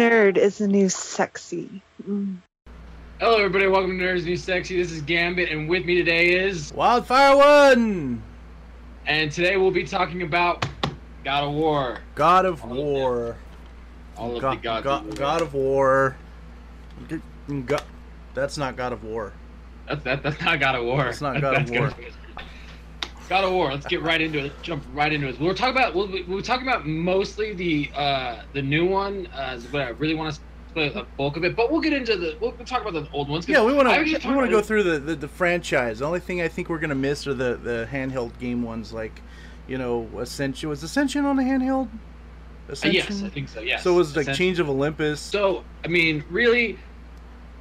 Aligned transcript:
Nerd 0.00 0.38
is 0.38 0.56
the 0.56 0.66
new 0.66 0.88
sexy. 0.88 1.82
Mm. 2.08 2.38
Hello, 3.18 3.36
everybody. 3.36 3.66
Welcome 3.66 3.98
to 3.98 4.02
Nerds 4.06 4.24
New 4.24 4.34
Sexy. 4.34 4.78
This 4.78 4.90
is 4.92 5.02
Gambit, 5.02 5.50
and 5.50 5.68
with 5.68 5.84
me 5.84 5.94
today 5.94 6.30
is 6.30 6.72
Wildfire 6.72 7.36
One, 7.36 8.22
and 9.04 9.30
today 9.30 9.58
we'll 9.58 9.70
be 9.70 9.84
talking 9.84 10.22
about 10.22 10.64
God 11.22 11.44
of 11.44 11.52
War. 11.52 11.98
God 12.14 12.46
of 12.46 12.64
All 12.64 12.70
of 12.70 12.76
War, 12.78 13.36
All 14.16 14.36
of 14.36 14.40
God, 14.40 14.56
the 14.56 14.62
gods. 14.62 14.84
God, 14.84 15.02
of 15.02 15.04
War. 15.04 15.16
God 15.18 15.42
of 15.42 15.52
War. 15.52 16.16
God, 17.66 17.82
that's 18.32 18.56
not 18.56 18.76
God 18.76 18.94
of 18.94 19.04
War. 19.04 19.34
That's 19.86 20.02
that, 20.04 20.22
that's 20.22 20.40
not 20.40 20.60
God 20.60 20.76
of 20.76 20.84
War. 20.86 21.04
That's 21.04 21.20
not 21.20 21.34
That- 21.34 21.42
God 21.42 21.56
of 21.60 21.66
that's 21.68 21.78
War. 21.78 21.90
God 23.30 23.44
of 23.44 23.52
War. 23.52 23.70
Let's 23.70 23.86
get 23.86 24.02
right 24.02 24.20
into 24.20 24.44
it. 24.44 24.52
Jump 24.60 24.84
right 24.92 25.12
into 25.12 25.28
it. 25.28 25.38
We're 25.38 25.54
talking 25.54 25.76
about 25.76 25.94
we'll, 25.94 26.08
we're 26.26 26.42
talking 26.42 26.66
about 26.66 26.84
mostly 26.84 27.54
the 27.54 27.88
uh 27.94 28.42
the 28.52 28.60
new 28.60 28.84
one. 28.84 29.28
Uh, 29.28 29.54
is 29.56 29.72
what 29.72 29.82
I 29.82 29.90
really 29.90 30.16
want 30.16 30.34
to 30.34 30.40
split 30.68 30.96
a 30.96 31.04
bulk 31.16 31.36
of 31.36 31.44
it, 31.44 31.54
but 31.54 31.70
we'll 31.70 31.80
get 31.80 31.92
into 31.92 32.16
the 32.16 32.36
we'll, 32.40 32.50
we'll 32.50 32.66
talk 32.66 32.82
about 32.82 32.92
the 32.92 33.08
old 33.12 33.28
ones. 33.28 33.48
Yeah, 33.48 33.64
we 33.64 33.72
want 33.72 33.88
to 33.88 34.28
we 34.28 34.34
want 34.34 34.48
to 34.48 34.50
go 34.50 34.60
through 34.60 34.82
the, 34.82 34.98
the, 34.98 35.14
the 35.14 35.28
franchise. 35.28 36.00
The 36.00 36.06
only 36.06 36.18
thing 36.18 36.42
I 36.42 36.48
think 36.48 36.68
we're 36.68 36.80
gonna 36.80 36.96
miss 36.96 37.28
are 37.28 37.34
the, 37.34 37.54
the 37.54 37.88
handheld 37.90 38.36
game 38.40 38.64
ones, 38.64 38.92
like 38.92 39.22
you 39.68 39.78
know 39.78 40.10
Ascension. 40.18 40.68
Was 40.68 40.82
Ascension 40.82 41.24
on 41.24 41.36
the 41.36 41.44
handheld? 41.44 41.86
Uh, 41.86 42.72
Ascension. 42.72 43.14
yes, 43.14 43.22
I 43.22 43.28
think 43.28 43.48
so. 43.48 43.60
Yeah. 43.60 43.78
So 43.78 43.92
it 43.92 43.96
was 43.96 44.16
like 44.16 44.26
Ascen- 44.26 44.34
Chains 44.34 44.58
of 44.58 44.68
Olympus. 44.68 45.20
So 45.20 45.62
I 45.84 45.88
mean, 45.88 46.24
really, 46.30 46.80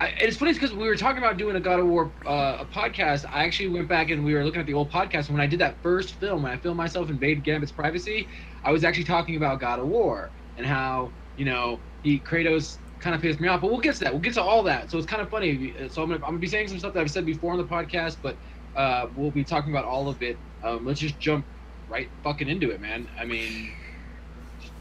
I, 0.01 0.07
it's 0.21 0.37
funny 0.37 0.53
because 0.53 0.71
we 0.71 0.87
were 0.87 0.95
talking 0.95 1.17
about 1.17 1.37
doing 1.37 1.57
a 1.57 1.59
God 1.59 1.79
of 1.79 1.87
War 1.87 2.11
uh, 2.25 2.57
a 2.59 2.65
podcast. 2.65 3.25
I 3.29 3.43
actually 3.43 3.67
went 3.69 3.89
back 3.89 4.11
and 4.11 4.23
we 4.23 4.33
were 4.33 4.45
looking 4.45 4.61
at 4.61 4.65
the 4.65 4.73
old 4.73 4.89
podcast. 4.89 5.27
And 5.27 5.37
when 5.37 5.41
I 5.41 5.47
did 5.47 5.59
that 5.59 5.75
first 5.83 6.15
film, 6.15 6.43
when 6.43 6.53
I 6.53 6.57
filmed 6.57 6.77
myself 6.77 7.09
invade 7.09 7.43
Gambit's 7.43 7.71
privacy, 7.71 8.27
I 8.63 8.71
was 8.71 8.83
actually 8.85 9.03
talking 9.03 9.35
about 9.35 9.59
God 9.59 9.79
of 9.79 9.87
War 9.87 10.29
and 10.57 10.65
how 10.65 11.11
you 11.35 11.45
know 11.45 11.79
he 12.03 12.19
Kratos 12.19 12.77
kind 13.01 13.13
of 13.13 13.21
pissed 13.21 13.41
me 13.41 13.49
off. 13.49 13.59
But 13.59 13.71
we'll 13.71 13.81
get 13.81 13.95
to 13.95 14.05
that. 14.05 14.13
We'll 14.13 14.21
get 14.21 14.35
to 14.35 14.41
all 14.41 14.63
that. 14.63 14.89
So 14.89 14.97
it's 14.97 15.07
kind 15.07 15.21
of 15.21 15.29
funny. 15.29 15.73
So 15.89 16.01
I'm 16.01 16.09
gonna, 16.09 16.23
I'm 16.23 16.31
gonna 16.31 16.37
be 16.37 16.47
saying 16.47 16.69
some 16.69 16.79
stuff 16.79 16.93
that 16.93 17.01
I've 17.01 17.11
said 17.11 17.25
before 17.25 17.51
on 17.51 17.57
the 17.57 17.65
podcast, 17.65 18.17
but 18.21 18.37
uh, 18.77 19.07
we'll 19.17 19.31
be 19.31 19.43
talking 19.43 19.71
about 19.73 19.83
all 19.83 20.07
of 20.07 20.21
it. 20.23 20.37
Um, 20.63 20.85
let's 20.85 21.01
just 21.01 21.19
jump 21.19 21.45
right 21.89 22.07
fucking 22.23 22.47
into 22.47 22.71
it, 22.71 22.79
man. 22.79 23.05
I 23.19 23.25
mean, 23.25 23.71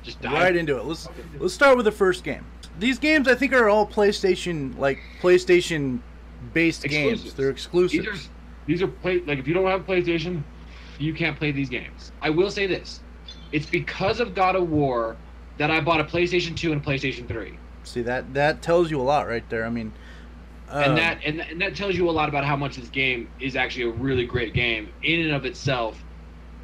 just, 0.05 0.20
dive 0.20 0.33
right 0.33 0.57
into 0.57 0.77
it. 0.79 0.85
Let's 0.85 1.09
let's 1.41 1.55
start 1.55 1.77
with 1.77 1.87
the 1.87 1.92
first 1.92 2.23
game. 2.23 2.45
These 2.79 2.98
games 2.98 3.29
I 3.29 3.34
think 3.34 3.53
are 3.53 3.69
all 3.69 3.87
PlayStation 3.87 4.79
like 4.79 5.01
PlayStation 5.21 6.01
based 6.53 6.83
games. 6.85 7.35
They're 7.35 7.51
exclusive. 7.51 8.05
These 8.05 8.09
are 8.09 8.31
these 8.67 8.83
are 8.83 8.89
play 8.89 9.20
like 9.20 9.39
if 9.39 9.48
you 9.48 9.55
don't 9.55 9.67
have 9.67 9.87
PlayStation, 9.87 10.43
you 10.98 11.15
can't 11.15 11.37
play 11.37 11.51
these 11.51 11.69
games. 11.69 12.12
I 12.23 12.31
will 12.31 12.51
say 12.51 12.67
this: 12.67 13.01
it's 13.53 13.67
because 13.67 14.20
of 14.20 14.35
God 14.35 14.55
of 14.55 14.70
War 14.70 15.17
that 15.59 15.70
I 15.70 15.81
bought 15.81 16.01
a 16.01 16.05
PlayStation 16.05 16.57
2 16.57 16.73
and 16.73 16.81
a 16.81 16.85
PlayStation 16.85 17.27
3, 17.27 17.59
See 17.83 18.03
that 18.03 18.35
that 18.35 18.62
tells 18.62 18.91
you 18.91 19.01
a 19.01 19.03
lot 19.03 19.27
right 19.27 19.48
there. 19.48 19.65
I 19.65 19.70
mean, 19.70 19.92
um, 20.69 20.83
and 20.83 20.98
that 20.98 21.20
and, 21.25 21.41
and 21.41 21.61
that 21.61 21.75
tells 21.75 21.97
you 21.97 22.09
a 22.09 22.13
lot 22.13 22.29
about 22.29 22.45
how 22.45 22.55
much 22.55 22.77
this 22.77 22.89
game 22.89 23.29
is 23.41 23.57
actually 23.57 23.85
a 23.85 23.91
really 23.91 24.27
great 24.27 24.53
game 24.53 24.91
in 25.03 25.20
and 25.20 25.33
of 25.33 25.47
itself. 25.47 26.03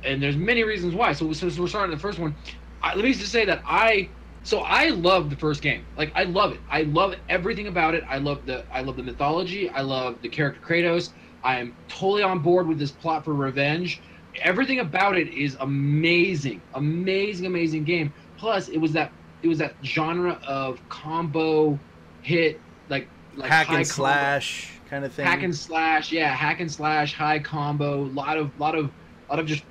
And 0.05 0.23
there's 0.23 0.37
many 0.37 0.65
reasons 0.65 0.95
why. 0.95 1.13
So 1.15 1.33
since 1.33 1.59
we're 1.59 1.67
starting 1.67 1.95
the 1.95 2.01
first 2.01 2.19
one, 2.19 2.35
I, 2.83 2.95
let 2.95 3.05
me 3.05 3.15
just 3.15 3.33
say 3.33 3.47
that 3.47 3.63
I 3.65 4.11
so 4.45 4.61
I 4.61 4.91
love 4.91 5.31
the 5.31 5.37
first 5.37 5.63
game. 5.63 5.85
Like 5.97 6.13
I 6.15 6.25
love 6.25 6.53
it. 6.53 6.61
I 6.71 6.83
love 6.83 7.15
everything 7.29 7.67
about 7.67 7.95
it. 7.95 8.05
I 8.09 8.19
love 8.19 8.47
the 8.47 8.65
I 8.71 8.83
love 8.83 8.97
the 8.97 9.03
mythology. 9.03 9.71
I 9.71 9.81
love 9.81 10.21
the 10.23 10.29
character 10.29 10.61
Kratos. 10.61 11.11
I 11.43 11.59
am 11.59 11.75
totally 11.89 12.23
on 12.23 12.39
board 12.39 12.69
with 12.69 12.79
this 12.79 12.91
plot 12.91 13.25
for 13.25 13.35
revenge. 13.35 14.01
Everything 14.43 14.81
about 14.81 15.17
it 15.17 15.29
is 15.29 15.57
amazing, 15.61 16.61
amazing, 16.75 17.47
amazing 17.47 17.85
game. 17.85 18.13
Plus, 18.37 18.69
it 18.69 18.79
was 18.79 18.93
that 18.93 19.11
it 19.43 19.49
was 19.49 19.59
that 19.59 19.75
genre 19.83 20.39
of 20.47 20.87
combo 20.89 21.79
hit, 22.23 22.61
like 22.91 23.09
like 23.37 23.51
hack 23.51 23.69
and 23.69 23.77
combo- 23.77 23.85
slash 23.85 24.73
kind 24.91 25.05
of 25.05 25.13
thing. 25.13 25.25
hack 25.25 25.43
and 25.43 25.57
slash. 25.57 26.13
Yeah, 26.13 26.29
hack 26.29 26.61
and 26.61 26.71
slash, 26.71 27.15
high 27.15 27.39
combo, 27.39 28.03
lot 28.03 28.37
of 28.37 28.59
lot 28.61 28.75
of 28.75 28.91
lot 29.31 29.39
of 29.39 29.47
just 29.47 29.65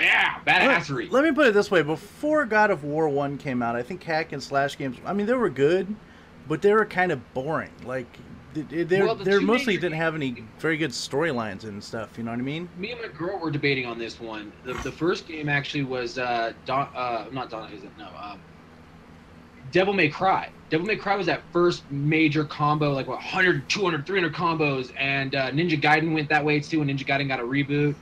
yeah 0.00 0.40
badassery. 0.46 1.04
Let, 1.04 1.12
let 1.12 1.24
me 1.24 1.32
put 1.32 1.46
it 1.46 1.54
this 1.54 1.70
way: 1.70 1.82
before 1.82 2.44
God 2.46 2.70
of 2.70 2.84
War 2.84 3.08
One 3.08 3.38
came 3.38 3.62
out, 3.62 3.76
I 3.76 3.82
think 3.82 4.02
hack 4.02 4.32
and 4.32 4.42
slash 4.42 4.76
games. 4.78 4.98
I 5.04 5.12
mean, 5.12 5.26
they 5.26 5.34
were 5.34 5.50
good, 5.50 5.94
but 6.48 6.62
they 6.62 6.72
were 6.72 6.84
kind 6.84 7.12
of 7.12 7.34
boring. 7.34 7.70
Like 7.84 8.06
they 8.54 8.84
they 8.84 9.02
Well, 9.02 9.14
the 9.14 9.24
they 9.24 9.38
mostly 9.38 9.74
major 9.74 9.82
didn't 9.82 9.98
have 9.98 10.14
any 10.14 10.44
very 10.58 10.76
good 10.76 10.90
storylines 10.90 11.64
and 11.64 11.82
stuff. 11.82 12.16
You 12.16 12.24
know 12.24 12.30
what 12.30 12.40
I 12.40 12.42
mean? 12.42 12.68
me 12.78 12.92
and 12.92 13.00
my 13.00 13.08
girl 13.08 13.38
were 13.38 13.50
debating 13.50 13.86
on 13.86 13.98
this 13.98 14.20
one. 14.20 14.52
The, 14.64 14.74
the 14.74 14.92
first 14.92 15.26
game 15.26 15.48
actually 15.48 15.84
was 15.84 16.18
uh, 16.18 16.52
Don, 16.64 16.88
uh 16.94 17.26
not 17.32 17.50
Don, 17.50 17.70
is 17.72 17.82
it? 17.82 17.90
No, 17.98 18.08
um, 18.20 18.40
Devil 19.72 19.94
May 19.94 20.08
Cry. 20.08 20.50
Devil 20.70 20.86
May 20.86 20.96
Cry 20.96 21.16
was 21.16 21.26
that 21.26 21.42
first 21.52 21.88
major 21.90 22.44
combo, 22.44 22.92
like 22.92 23.06
what 23.06 23.16
100, 23.16 23.68
200, 23.68 24.06
300 24.06 24.34
combos, 24.34 24.92
and 24.98 25.34
uh, 25.34 25.50
Ninja 25.50 25.80
Gaiden 25.80 26.14
went 26.14 26.28
that 26.28 26.44
way 26.44 26.60
too. 26.60 26.80
And 26.82 26.90
Ninja 26.90 27.06
Gaiden 27.06 27.28
got 27.28 27.40
a 27.40 27.44
reboot, 27.44 27.94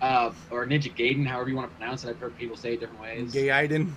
uh, 0.00 0.32
or 0.50 0.66
Ninja 0.66 0.94
Gaiden, 0.94 1.26
however 1.26 1.48
you 1.50 1.56
want 1.56 1.70
to 1.70 1.76
pronounce 1.76 2.04
it. 2.04 2.10
I've 2.10 2.18
heard 2.18 2.36
people 2.38 2.56
say 2.56 2.74
it 2.74 2.80
different 2.80 3.00
ways. 3.00 3.32
Gaiden. 3.32 3.92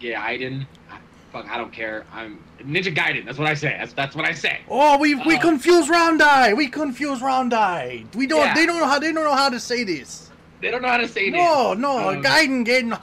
Gaiden. 0.00 0.66
I- 0.90 0.98
Fuck, 1.32 1.48
I 1.48 1.56
don't 1.56 1.72
care. 1.72 2.04
I'm 2.12 2.38
Ninja 2.60 2.94
Gaiden. 2.94 3.24
That's 3.24 3.38
what 3.38 3.48
I 3.48 3.54
say. 3.54 3.74
That's 3.78 3.94
that's 3.94 4.14
what 4.14 4.26
I 4.26 4.32
say. 4.34 4.60
Oh, 4.68 4.98
we 4.98 5.14
we 5.14 5.36
Uh, 5.36 5.40
confuse 5.40 5.88
Roundai. 5.88 6.54
We 6.54 6.68
confuse 6.68 7.20
Roundai. 7.20 8.14
We 8.14 8.26
don't. 8.26 8.40
Yeah. 8.40 8.52
They 8.54 8.66
don't 8.66 8.78
know 8.78 8.86
how. 8.86 8.98
They 8.98 9.12
don't 9.12 9.24
know 9.24 9.34
how 9.34 9.48
to 9.48 9.58
say 9.58 9.82
this. 9.82 10.30
They 10.60 10.70
don't 10.70 10.82
know 10.82 10.88
how 10.88 10.98
to 10.98 11.08
say 11.08 11.30
this. 11.30 11.40
No, 11.40 11.72
no, 11.72 12.10
Um, 12.10 12.22
Gaiden, 12.22 12.66
Gaiden. 12.66 12.98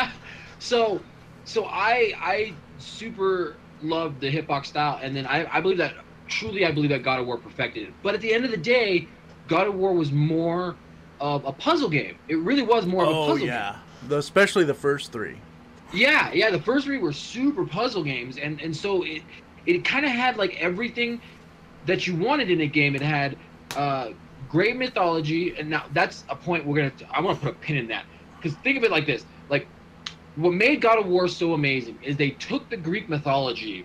So 0.60 1.00
so 1.44 1.64
I 1.64 2.12
I 2.18 2.54
super 2.78 3.56
love 3.82 4.20
the 4.20 4.30
hitbox 4.30 4.66
style 4.66 5.00
and 5.02 5.16
then 5.16 5.26
I, 5.26 5.46
I 5.56 5.60
believe 5.60 5.78
that 5.78 5.94
truly 6.28 6.64
I 6.66 6.70
believe 6.70 6.90
that 6.90 7.02
God 7.02 7.18
of 7.18 7.26
War 7.26 7.38
perfected 7.38 7.84
it. 7.88 7.94
But 8.02 8.14
at 8.14 8.20
the 8.20 8.32
end 8.32 8.44
of 8.44 8.50
the 8.52 8.56
day, 8.56 9.08
God 9.50 9.66
of 9.66 9.74
War 9.74 9.92
was 9.92 10.12
more 10.12 10.76
of 11.18 11.44
a 11.44 11.52
puzzle 11.52 11.90
game. 11.90 12.16
It 12.28 12.36
really 12.36 12.62
was 12.62 12.86
more 12.86 13.02
of 13.02 13.10
a 13.10 13.12
Oh 13.14 13.26
puzzle 13.32 13.46
yeah, 13.46 13.76
the, 14.08 14.16
especially 14.18 14.64
the 14.64 14.74
first 14.74 15.10
three. 15.12 15.36
Yeah, 15.92 16.32
yeah, 16.32 16.50
the 16.50 16.60
first 16.60 16.86
three 16.86 16.98
were 16.98 17.12
super 17.12 17.66
puzzle 17.66 18.04
games 18.04 18.38
and 18.38 18.60
and 18.60 18.74
so 18.74 19.02
it 19.02 19.22
it 19.66 19.84
kind 19.84 20.06
of 20.06 20.12
had 20.12 20.36
like 20.36 20.56
everything 20.60 21.20
that 21.84 22.06
you 22.06 22.14
wanted 22.14 22.48
in 22.48 22.60
a 22.60 22.66
game. 22.66 22.94
It 22.94 23.02
had 23.02 23.36
uh 23.76 24.10
great 24.48 24.76
mythology 24.76 25.56
and 25.58 25.68
now 25.68 25.84
that's 25.92 26.24
a 26.28 26.36
point 26.36 26.64
we're 26.64 26.76
going 26.76 26.92
to 26.92 27.06
I 27.12 27.20
want 27.20 27.40
to 27.40 27.46
put 27.46 27.56
a 27.56 27.58
pin 27.58 27.76
in 27.76 27.88
that 27.88 28.04
cuz 28.40 28.54
think 28.62 28.78
of 28.78 28.84
it 28.84 28.92
like 28.92 29.04
this. 29.04 29.26
Like 29.48 29.66
what 30.36 30.52
made 30.52 30.80
God 30.80 31.00
of 31.00 31.06
War 31.06 31.26
so 31.26 31.54
amazing 31.54 31.98
is 32.04 32.16
they 32.16 32.30
took 32.30 32.70
the 32.70 32.76
Greek 32.76 33.08
mythology 33.08 33.84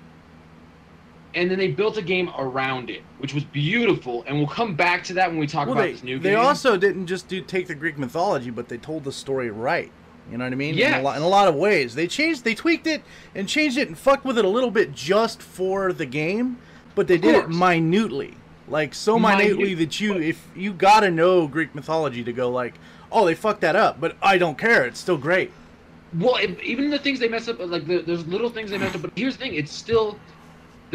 and 1.35 1.51
then 1.51 1.59
they 1.59 1.67
built 1.67 1.97
a 1.97 2.01
game 2.01 2.29
around 2.37 2.89
it, 2.89 3.01
which 3.19 3.33
was 3.33 3.43
beautiful. 3.43 4.23
And 4.27 4.37
we'll 4.37 4.47
come 4.47 4.73
back 4.75 5.03
to 5.05 5.13
that 5.15 5.29
when 5.29 5.37
we 5.39 5.47
talk 5.47 5.67
Well, 5.67 5.73
about 5.75 5.83
they 5.83 5.91
this 5.91 6.03
new 6.03 6.17
they 6.17 6.29
game. 6.29 6.31
They 6.33 6.35
also 6.35 6.77
didn't 6.77 7.07
just 7.07 7.27
do 7.27 7.41
take 7.41 7.67
the 7.67 7.75
Greek 7.75 7.97
mythology, 7.97 8.49
but 8.49 8.69
they 8.69 8.77
told 8.77 9.03
the 9.03 9.11
story 9.11 9.49
right. 9.51 9.91
You 10.31 10.37
know 10.39 10.45
what 10.45 10.53
I 10.53 10.55
mean? 10.55 10.79
In, 10.79 10.93
a 10.93 11.01
lot, 11.01 11.17
in 11.17 11.21
a 11.23 11.27
lot 11.27 11.47
of 11.47 11.53
ways, 11.55 11.93
they 11.93 12.07
changed, 12.07 12.43
they 12.43 12.55
tweaked 12.55 12.87
it 12.87 13.03
and 13.35 13.47
changed 13.47 13.77
it 13.77 13.87
and 13.87 13.95
fucked 13.97 14.25
with 14.25 14.39
it 14.39 14.45
a 14.45 14.49
little 14.49 14.71
bit 14.71 14.91
just 14.95 15.39
for 15.41 15.93
the 15.93 16.05
game, 16.07 16.57
but 16.95 17.07
they 17.07 17.15
Of 17.15 17.21
did 17.21 17.35
it 17.35 17.49
minutely, 17.49 18.35
like 18.67 18.95
so 18.95 19.19
Minute- 19.19 19.37
minutely 19.43 19.73
that 19.75 19.99
you, 19.99 20.15
if 20.15 20.47
you 20.55 20.73
gotta 20.73 21.11
know 21.11 21.47
Greek 21.47 21.75
mythology 21.75 22.23
to 22.23 22.33
go 22.33 22.49
like, 22.49 22.73
oh, 23.11 23.23
they 23.25 23.35
fucked 23.35 23.61
that 23.61 23.75
up, 23.75 24.01
but 24.01 24.15
I 24.21 24.39
don't 24.39 24.57
care, 24.57 24.83
it's 24.85 24.99
still 24.99 25.17
great. 25.17 25.51
well, 26.17 26.37
it, 26.37 26.59
even 26.63 26.89
the 26.89 26.97
things 26.97 27.19
they 27.19 27.27
mess 27.27 27.47
up, 27.47 27.59
like 27.59 27.85
the, 27.85 28.01
there's 28.01 28.25
little 28.25 28.49
things 28.49 28.71
they 28.71 28.79
messed 28.79 28.95
up. 28.95 29.03
But 29.03 29.11
here's 29.15 29.37
the 29.37 29.43
thing: 29.43 29.53
it's 29.53 29.71
still 29.71 30.17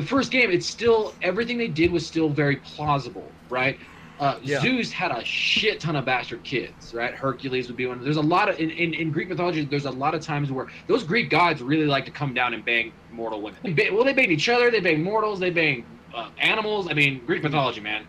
the 0.01 0.07
first 0.07 0.31
game. 0.31 0.51
It's 0.51 0.69
still 0.69 1.15
everything 1.23 1.59
they 1.59 1.69
did 1.69 1.93
was 1.93 2.07
still 2.07 2.31
very 2.31 2.57
plausible, 2.57 3.37
right? 3.49 3.79
Uh, 4.19 4.39
Yeah. 4.43 4.61
Zeus 4.61 4.93
had 4.93 5.11
a 5.13 5.25
shit 5.25 5.81
ton 5.81 5.97
of 5.97 6.05
bastard 6.05 6.45
kids, 6.45 6.93
right? 6.93 7.15
Hercules 7.15 7.69
would 7.69 7.77
be 7.77 7.87
one. 7.87 8.03
There's 8.03 8.19
a 8.19 8.21
lot 8.23 8.49
of 8.51 8.59
in, 8.59 8.71
in, 8.71 8.93
in 8.95 9.11
Greek 9.11 9.29
mythology. 9.29 9.65
There's 9.65 9.87
a 9.87 9.91
lot 9.91 10.15
of 10.15 10.21
times 10.23 10.53
where 10.53 10.69
those 10.89 11.05
Greek 11.05 11.31
gods 11.31 11.63
really 11.63 11.87
like 11.87 12.05
to 12.05 12.11
come 12.11 12.35
down 12.35 12.53
and 12.53 12.65
bang 12.65 12.93
mortal 13.11 13.41
women. 13.43 13.61
They 13.65 13.73
ba- 13.73 13.95
well, 13.95 14.05
they 14.05 14.13
bang 14.13 14.31
each 14.31 14.49
other. 14.49 14.71
They 14.71 14.81
bang 14.81 15.03
mortals. 15.03 15.41
They 15.41 15.51
bang 15.51 16.01
uh, 16.15 16.29
animals. 16.39 16.89
I 16.91 16.95
mean, 16.95 17.25
Greek 17.25 17.43
mythology, 17.43 17.81
man. 17.81 18.07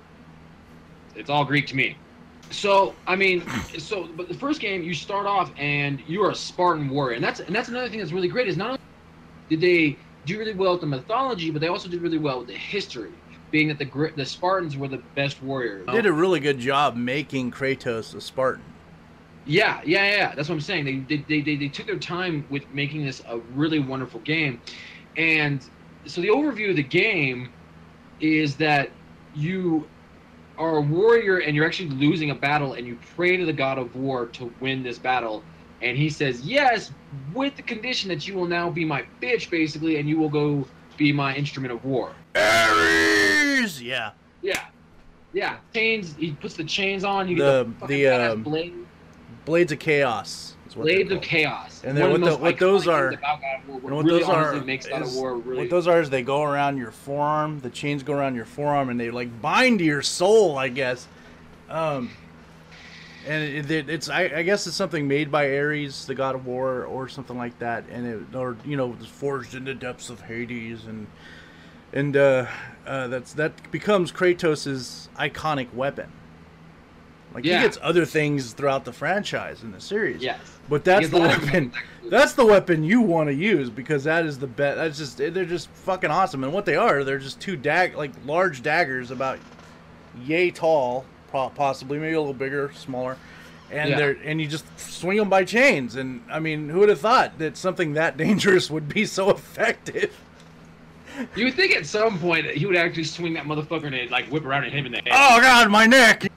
It's 1.16 1.30
all 1.30 1.46
Greek 1.46 1.68
to 1.68 1.76
me. 1.76 2.02
So 2.52 3.00
I 3.08 3.16
mean, 3.16 3.48
so 3.80 4.12
but 4.14 4.28
the 4.28 4.34
first 4.34 4.60
game 4.60 4.84
you 4.84 4.94
start 4.94 5.28
off 5.28 5.54
and 5.58 6.02
you 6.02 6.24
are 6.24 6.32
a 6.32 6.36
Spartan 6.36 6.90
warrior, 6.90 7.16
and 7.16 7.24
that's 7.24 7.40
and 7.40 7.56
that's 7.56 7.70
another 7.70 7.88
thing 7.90 8.00
that's 8.00 8.12
really 8.12 8.28
great 8.28 8.48
is 8.50 8.58
not 8.58 8.68
only 8.72 8.80
did 9.50 9.62
they 9.62 10.00
do 10.26 10.38
really 10.38 10.54
well 10.54 10.74
with 10.74 10.82
the 10.82 10.88
mythology, 10.88 11.52
but 11.52 11.62
they 11.62 11.68
also 11.68 11.90
did 11.90 12.02
really 12.02 12.18
well 12.18 12.40
with 12.40 12.48
the 12.48 12.54
history, 12.54 13.12
being 13.52 13.68
that 13.68 13.80
the 13.80 14.12
the 14.16 14.26
Spartans 14.26 14.78
were 14.78 14.88
the 14.88 15.04
best 15.16 15.42
warriors. 15.42 15.86
They 15.88 15.94
did 15.94 16.06
a 16.06 16.14
really 16.14 16.40
good 16.40 16.60
job 16.60 16.96
making 16.96 17.52
Kratos 17.52 18.14
a 18.16 18.22
Spartan. 18.22 18.64
Yeah, 19.46 19.82
yeah, 19.84 20.08
yeah. 20.10 20.36
That's 20.36 20.50
what 20.50 20.56
I'm 20.56 20.62
saying. 20.62 20.86
They 20.86 21.00
they, 21.00 21.26
they, 21.28 21.42
they 21.42 21.56
they 21.56 21.70
took 21.70 21.88
their 21.88 22.00
time 22.00 22.46
with 22.50 22.64
making 22.72 23.06
this 23.06 23.22
a 23.28 23.40
really 23.40 23.80
wonderful 23.80 24.22
game, 24.22 24.62
and 25.18 25.68
so 26.06 26.22
the 26.22 26.30
overview 26.30 26.70
of 26.70 26.76
the 26.76 26.84
game 26.84 27.52
is 28.20 28.56
that 28.58 28.92
you 29.34 29.90
are 30.58 30.78
a 30.78 30.82
warrior 30.82 31.40
and 31.40 31.56
you're 31.56 31.66
actually 31.66 31.90
losing 31.90 32.30
a 32.30 32.36
battle, 32.36 32.74
and 32.74 32.86
you 32.86 33.00
pray 33.16 33.36
to 33.38 33.46
the 33.46 33.54
god 33.54 33.80
of 33.80 33.96
war 33.96 34.28
to 34.28 34.54
win 34.60 34.84
this 34.84 35.00
battle, 35.00 35.44
and 35.82 35.98
he 35.98 36.10
says 36.10 36.42
yes, 36.42 36.92
with 37.34 37.56
the 37.56 37.62
condition 37.64 38.10
that 38.10 38.28
you 38.28 38.34
will 38.36 38.48
now 38.48 38.70
be 38.70 38.86
my 38.86 39.04
bitch, 39.22 39.50
basically, 39.50 39.98
and 39.98 40.08
you 40.08 40.18
will 40.18 40.30
go 40.30 40.66
be 40.98 41.12
my 41.12 41.36
instrument 41.36 41.74
of 41.74 41.84
war. 41.86 42.14
Ares, 42.36 43.82
yeah. 43.82 44.12
Yeah, 44.42 44.66
yeah. 45.34 45.58
Chains. 45.74 46.16
He 46.18 46.32
puts 46.34 46.56
the 46.56 46.64
chains 46.64 47.04
on. 47.04 47.28
You 47.28 47.38
The- 47.38 47.64
get 47.80 47.88
the, 47.88 48.04
the, 48.04 48.32
um, 48.34 48.44
blade, 48.44 48.74
Blades 49.46 49.72
of 49.72 49.80
Chaos. 49.80 50.56
Is 50.68 50.76
blades 50.76 51.12
of 51.12 51.22
chaos. 51.22 51.82
And 51.84 51.98
then 51.98 52.12
what 52.12 52.22
the 52.22 52.38
what 52.38 52.58
those 52.58 52.88
are- 52.88 53.10
things 53.10 53.20
about 53.20 53.42
God 53.42 53.60
of 53.60 53.68
War, 53.68 53.80
what 53.82 53.94
what 53.94 54.06
really 54.06 54.20
those 54.22 54.30
are, 54.30 54.62
makes 54.62 54.88
God 54.88 55.02
of 55.02 55.14
War 55.16 55.36
really. 55.36 55.58
what 55.64 55.70
those 55.70 55.86
are 55.86 56.00
is 56.00 56.10
they 56.10 56.22
go 56.24 56.44
around 56.44 56.78
your 56.78 56.92
forearm. 56.92 57.60
The 57.60 57.70
chains 57.70 58.04
go 58.04 58.14
around 58.14 58.36
your 58.36 58.46
forearm, 58.46 58.88
and 58.90 58.98
they 58.98 59.12
like 59.12 59.42
bind 59.42 59.80
to 59.80 59.86
your 59.86 60.02
soul, 60.02 60.58
I 60.58 60.70
guess. 60.70 61.08
Um, 61.70 62.12
and 63.28 63.44
it, 63.44 63.70
it, 63.72 63.90
it's 63.90 64.10
I, 64.10 64.24
I 64.38 64.44
guess 64.44 64.66
it's 64.68 64.76
something 64.76 65.08
made 65.08 65.32
by 65.32 65.56
Ares, 65.58 66.06
the 66.06 66.16
god 66.16 66.36
of 66.36 66.46
war, 66.46 66.86
or 66.86 67.08
something 67.08 67.38
like 67.38 67.58
that. 67.60 67.86
And 67.92 68.06
it 68.08 68.36
or 68.36 68.58
you 68.66 68.78
know 68.78 68.94
forged 68.94 69.56
in 69.56 69.66
the 69.66 69.74
depths 69.74 70.10
of 70.10 70.22
Hades, 70.22 70.86
and 70.86 71.08
and 71.94 72.16
uh, 72.18 72.48
uh, 72.86 73.08
that's 73.08 73.34
that 73.34 73.72
becomes 73.72 74.12
Kratos's 74.12 75.10
iconic 75.18 75.74
weapon. 75.74 76.12
Like 77.34 77.46
Yeah. 77.46 77.58
he 77.60 77.64
gets 77.64 77.78
other 77.82 78.06
things 78.06 78.52
throughout 78.54 78.84
the 78.84 78.92
franchise 78.92 79.64
in 79.64 79.72
the 79.72 79.80
series. 79.80 80.22
yes. 80.22 80.40
But 80.68 80.84
that's 80.84 81.08
the 81.10 81.20
has 81.20 81.26
a 81.26 81.28
lot 81.30 81.38
of 81.38 81.44
weapon. 81.46 81.72
That's 82.10 82.34
the 82.34 82.46
weapon 82.46 82.84
you 82.84 83.00
want 83.00 83.30
to 83.30 83.34
use 83.34 83.70
because 83.70 84.04
that 84.04 84.26
is 84.26 84.38
the 84.38 84.48
best. 84.48 84.76
That's 84.76 84.98
just 84.98 85.18
they're 85.18 85.46
just 85.46 85.70
fucking 85.70 86.12
awesome. 86.12 86.44
And 86.44 86.52
what 86.52 86.66
they 86.66 86.76
are, 86.76 87.06
they're 87.06 87.20
just 87.20 87.40
two 87.40 87.56
dag 87.56 87.96
like 87.96 88.12
large 88.26 88.62
daggers 88.62 89.12
about 89.12 89.40
yay 90.26 90.52
tall, 90.52 91.06
possibly 91.32 91.98
maybe 91.98 92.14
a 92.14 92.20
little 92.20 92.34
bigger, 92.34 92.72
smaller, 92.76 93.18
and 93.72 93.90
Yeah. 93.90 93.98
they're 93.98 94.18
and 94.24 94.42
you 94.42 94.48
just 94.48 94.66
swing 94.80 95.18
them 95.18 95.30
by 95.30 95.44
chains. 95.44 95.96
And 95.96 96.22
I 96.32 96.40
mean, 96.40 96.70
who 96.70 96.80
would 96.80 96.90
have 96.90 97.00
thought 97.00 97.40
that 97.40 97.58
something 97.58 97.94
that 97.94 98.18
dangerous 98.26 98.70
would 98.70 98.88
be 98.88 99.06
so 99.06 99.30
effective? 99.30 100.16
You 101.36 101.46
would 101.46 101.56
think 101.56 101.76
at 101.76 101.86
some 101.86 102.20
point 102.20 102.46
he 102.48 102.66
would 102.66 102.76
actually 102.78 103.04
swing 103.04 103.34
that 103.34 103.44
motherfucker 103.46 103.86
and 103.86 103.96
it'd, 103.96 104.12
like 104.12 104.26
whip 104.28 104.46
around 104.46 104.64
and 104.64 104.72
hit 104.74 104.80
him 104.80 104.86
in 104.88 104.92
the 104.94 104.98
head. 105.00 105.10
Oh 105.12 105.42
God, 105.42 105.70
my 105.70 105.86
neck! 105.86 106.28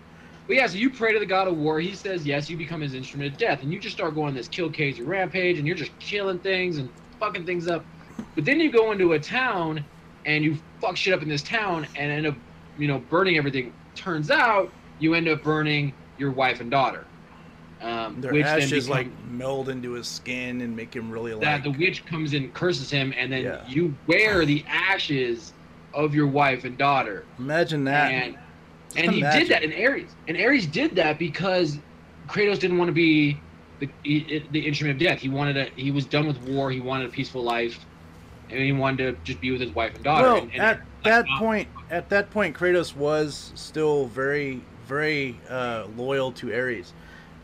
But 0.47 0.57
yeah, 0.57 0.67
so 0.67 0.77
you 0.77 0.91
pray 0.91 1.13
to 1.13 1.19
the 1.19 1.25
god 1.27 1.49
of 1.49 1.57
war. 1.57 1.81
He 1.81 1.95
says 1.95 2.27
yes. 2.27 2.51
You 2.51 2.57
become 2.57 2.81
his 2.81 2.93
instrument 2.95 3.33
of 3.33 3.39
death, 3.39 3.63
and 3.63 3.73
you 3.73 3.79
just 3.79 3.95
start 3.97 4.15
going 4.15 4.35
this 4.35 4.49
kill 4.49 4.69
cage 4.71 5.01
rampage, 5.01 5.59
and 5.59 5.67
you're 5.67 5.77
just 5.77 5.97
killing 6.01 6.39
things 6.39 6.79
and 6.79 6.89
fucking 7.19 7.47
things 7.47 7.67
up. 7.69 7.85
But 8.35 8.45
then 8.45 8.61
you 8.61 8.71
go 8.71 8.93
into 8.93 9.13
a 9.13 9.19
town, 9.19 9.83
and 10.27 10.45
you 10.45 10.59
fuck 10.81 10.97
shit 10.97 11.15
up 11.15 11.23
in 11.23 11.29
this 11.29 11.43
town, 11.43 11.87
and 11.97 12.13
end 12.13 12.27
up, 12.27 12.35
you 12.77 12.89
know, 12.89 12.99
burning 12.99 13.39
everything. 13.39 13.73
Turns 13.95 14.31
out 14.31 14.71
you 14.99 15.15
end 15.15 15.29
up 15.29 15.43
burning 15.43 15.95
your 16.17 16.33
wife 16.33 16.61
and 16.61 16.71
daughter. 16.71 17.07
Um, 17.81 18.21
Their 18.21 18.33
which 18.33 18.47
ashes 18.47 18.71
then 18.71 18.81
become, 18.81 18.91
like 19.19 19.25
meld 19.25 19.69
into 19.69 19.93
his 19.93 20.09
skin 20.09 20.61
and 20.61 20.75
make 20.75 20.95
him 20.95 21.11
really 21.11 21.33
that 21.33 21.41
like. 21.41 21.65
the 21.65 21.71
witch 21.71 22.07
comes 22.07 22.33
in, 22.33 22.51
curses 22.53 22.91
him, 22.91 23.13
and 23.17 23.33
then 23.33 23.45
Yeah. 23.45 23.65
you 23.69 23.99
wear 24.07 24.45
the 24.47 24.65
ashes 24.67 25.53
of 25.93 26.15
your 26.15 26.29
wife 26.29 26.65
and 26.65 26.79
daughter. 26.79 27.27
Imagine 27.39 27.85
that. 27.85 28.11
and 28.11 28.37
and 28.97 29.13
he 29.13 29.21
did 29.21 29.49
that 29.49 29.63
in 29.65 29.73
Ares. 29.73 30.15
And 30.29 30.37
Ares 30.41 30.67
did 30.67 30.95
that 30.97 31.19
because 31.19 31.79
Kratos 32.29 32.61
didn't 32.61 32.79
want 32.79 32.89
to 32.89 32.93
be 32.93 33.45
the 33.81 33.89
the 34.51 34.61
instrument 34.61 35.01
of 35.01 35.07
death. 35.07 35.19
He 35.21 35.29
wanted 35.29 35.57
a 35.57 35.71
he 35.77 35.91
was 35.91 36.07
done 36.07 36.27
with 36.27 36.39
war. 36.39 36.71
He 36.71 36.81
wanted 36.81 37.09
a 37.09 37.11
peaceful 37.13 37.43
life, 37.43 37.85
and 38.51 38.61
he 38.61 38.73
wanted 38.73 38.99
to 39.17 39.23
just 39.25 39.41
be 39.41 39.51
with 39.51 39.61
his 39.61 39.75
wife 39.75 39.95
and 39.95 40.05
daughter. 40.05 40.23
Well, 40.29 40.43
and, 40.43 40.53
and 40.55 40.63
at 40.63 40.81
that 41.05 41.27
point, 41.39 41.69
at 41.91 42.09
that 42.11 42.31
point, 42.31 42.57
Kratos 42.57 42.95
was 42.95 43.53
still 43.57 44.07
very, 44.07 44.69
very 44.87 45.41
uh, 45.49 45.87
loyal 45.97 46.33
to 46.33 46.55
Ares. 46.55 46.93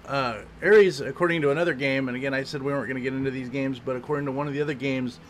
Uh, 0.06 0.40
Ares, 0.62 1.00
according 1.00 1.42
to 1.42 1.50
another 1.50 1.74
game, 1.74 2.08
and 2.08 2.16
again, 2.16 2.34
I 2.34 2.42
said 2.42 2.62
we 2.62 2.72
weren't 2.72 2.86
going 2.86 2.96
to 2.96 3.02
get 3.02 3.12
into 3.14 3.30
these 3.30 3.48
games, 3.48 3.78
but 3.78 3.96
according 3.96 4.26
to 4.26 4.32
one 4.32 4.48
of 4.48 4.54
the 4.54 4.62
other 4.62 4.74
games, 4.74 5.20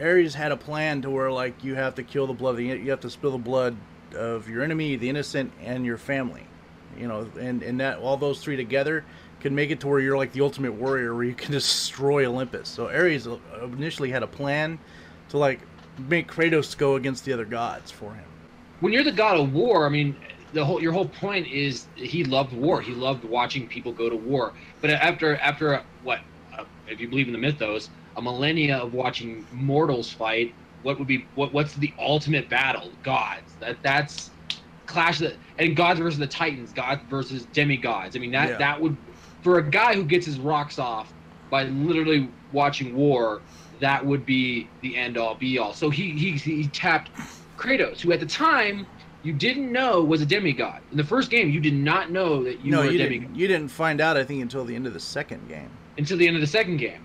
Ares 0.00 0.34
had 0.34 0.52
a 0.52 0.56
plan 0.56 1.02
to 1.02 1.10
where 1.10 1.30
like 1.30 1.62
you 1.62 1.74
have 1.74 1.94
to 1.96 2.02
kill 2.02 2.26
the 2.26 2.32
blood, 2.32 2.58
you 2.58 2.90
have 2.90 3.00
to 3.00 3.10
spill 3.10 3.32
the 3.32 3.38
blood 3.38 3.76
of 4.14 4.48
your 4.48 4.62
enemy, 4.62 4.96
the 4.96 5.08
innocent, 5.08 5.52
and 5.62 5.84
your 5.84 5.98
family. 5.98 6.44
You 6.98 7.06
know, 7.06 7.30
and 7.38 7.62
and 7.62 7.80
that 7.80 7.98
all 7.98 8.16
those 8.16 8.40
three 8.40 8.56
together 8.56 9.04
can 9.40 9.54
make 9.54 9.70
it 9.70 9.80
to 9.80 9.86
where 9.88 10.00
you're 10.00 10.16
like 10.16 10.32
the 10.32 10.40
ultimate 10.40 10.72
warrior, 10.72 11.14
where 11.14 11.24
you 11.24 11.34
can 11.34 11.52
destroy 11.52 12.26
Olympus. 12.26 12.68
So 12.68 12.88
Ares 12.88 13.26
uh, 13.26 13.38
initially 13.62 14.10
had 14.10 14.22
a 14.22 14.26
plan 14.26 14.78
to 15.28 15.38
like 15.38 15.60
make 16.08 16.30
Kratos 16.30 16.76
go 16.76 16.96
against 16.96 17.24
the 17.24 17.32
other 17.32 17.44
gods 17.44 17.90
for 17.90 18.14
him. 18.14 18.24
when 18.80 18.92
you're 18.92 19.04
the 19.04 19.12
god 19.12 19.38
of 19.38 19.52
war, 19.52 19.86
I 19.86 19.88
mean, 19.88 20.16
the 20.52 20.64
whole 20.64 20.80
your 20.82 20.92
whole 20.92 21.08
point 21.08 21.46
is 21.46 21.88
he 21.94 22.24
loved 22.24 22.52
war. 22.52 22.80
He 22.80 22.94
loved 22.94 23.24
watching 23.24 23.68
people 23.68 23.92
go 23.92 24.08
to 24.08 24.16
war. 24.16 24.54
But 24.80 24.90
after 24.90 25.36
after 25.38 25.84
what, 26.00 26.20
uh, 26.58 26.64
if 26.86 27.00
you 27.00 27.08
believe 27.08 27.26
in 27.26 27.32
the 27.32 27.38
mythos, 27.38 27.90
a 28.16 28.22
millennia 28.22 28.78
of 28.78 28.92
watching 28.92 29.46
mortals 29.50 30.10
fight, 30.10 30.56
what 30.82 30.98
would 30.98 31.08
be 31.08 31.30
what 31.34 31.52
what's 31.52 31.74
the 31.74 31.94
ultimate 31.98 32.48
battle? 32.48 32.98
Gods. 33.02 33.56
That 33.60 33.78
that's 33.82 34.32
clash 34.86 35.18
that 35.18 35.38
and 35.58 35.76
gods 35.76 36.00
versus 36.00 36.18
the 36.18 36.26
titans, 36.26 36.72
gods 36.72 37.02
versus 37.08 37.46
demigods. 37.46 38.16
I 38.16 38.20
mean 38.20 38.32
that 38.32 38.50
Yeah. 38.50 38.58
that 38.58 38.80
would 38.80 38.96
for 39.42 39.58
a 39.58 39.70
guy 39.70 39.94
who 39.94 40.04
gets 40.04 40.26
his 40.26 40.38
rocks 40.38 40.78
off 40.78 41.14
by 41.50 41.64
literally 41.64 42.34
watching 42.50 42.94
war, 42.94 43.44
that 43.80 44.04
would 44.04 44.24
be 44.24 44.72
the 44.80 44.96
end 44.96 45.16
all 45.16 45.34
be 45.36 45.58
all. 45.58 45.74
So 45.74 45.90
he 45.90 46.12
he 46.18 46.32
he 46.32 46.68
tapped 46.68 47.10
Kratos, 47.58 48.00
who 48.00 48.12
at 48.12 48.20
the 48.20 48.26
time 48.26 48.86
you 49.22 49.32
didn't 49.32 49.72
know 49.72 50.02
was 50.02 50.22
a 50.22 50.26
demigod. 50.26 50.80
In 50.90 50.96
the 50.96 51.04
first 51.04 51.30
game, 51.30 51.50
you 51.50 51.60
did 51.60 51.74
not 51.74 52.10
know 52.10 52.44
that 52.44 52.64
you 52.64 52.70
no, 52.70 52.78
were 52.78 52.88
a 52.88 52.92
you 52.92 52.98
demigod 52.98 53.22
didn't. 53.28 53.36
You 53.36 53.48
didn't 53.48 53.68
find 53.68 54.00
out. 54.00 54.16
I 54.16 54.24
think 54.24 54.42
until 54.42 54.64
the 54.64 54.74
end 54.74 54.86
of 54.86 54.94
the 54.94 55.00
second 55.00 55.48
game. 55.48 55.70
until 55.98 56.16
the 56.16 56.26
end 56.26 56.36
of 56.36 56.40
the 56.40 56.46
second 56.46 56.76
game, 56.76 57.04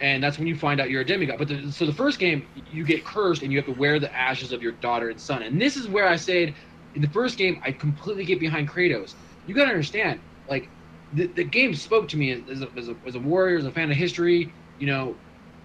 and 0.00 0.22
that's 0.22 0.38
when 0.38 0.46
you 0.46 0.56
find 0.56 0.80
out 0.80 0.90
you're 0.90 1.02
a 1.02 1.06
demigod. 1.06 1.38
But 1.38 1.48
the, 1.48 1.70
so 1.70 1.86
the 1.86 1.92
first 1.92 2.18
game, 2.18 2.46
you 2.72 2.84
get 2.84 3.04
cursed 3.04 3.42
and 3.42 3.52
you 3.52 3.58
have 3.58 3.66
to 3.66 3.78
wear 3.78 4.00
the 4.00 4.12
ashes 4.14 4.52
of 4.52 4.62
your 4.62 4.72
daughter 4.72 5.10
and 5.10 5.20
son. 5.20 5.42
And 5.42 5.60
this 5.60 5.76
is 5.76 5.86
where 5.86 6.08
I 6.08 6.16
said, 6.16 6.54
in 6.94 7.02
the 7.02 7.08
first 7.08 7.38
game, 7.38 7.60
I 7.64 7.70
completely 7.72 8.24
get 8.24 8.40
behind 8.40 8.68
Kratos. 8.68 9.14
You 9.46 9.54
gotta 9.54 9.70
understand, 9.70 10.20
like 10.48 10.68
the, 11.12 11.26
the 11.26 11.44
game 11.44 11.74
spoke 11.74 12.08
to 12.08 12.16
me 12.16 12.32
as, 12.50 12.62
a, 12.62 12.68
as, 12.76 12.88
a, 12.88 12.96
as 13.06 13.14
a 13.14 13.20
warrior, 13.20 13.58
as 13.58 13.66
a 13.66 13.70
fan 13.70 13.90
of 13.90 13.96
history. 13.96 14.52
You 14.78 14.86
know, 14.86 15.14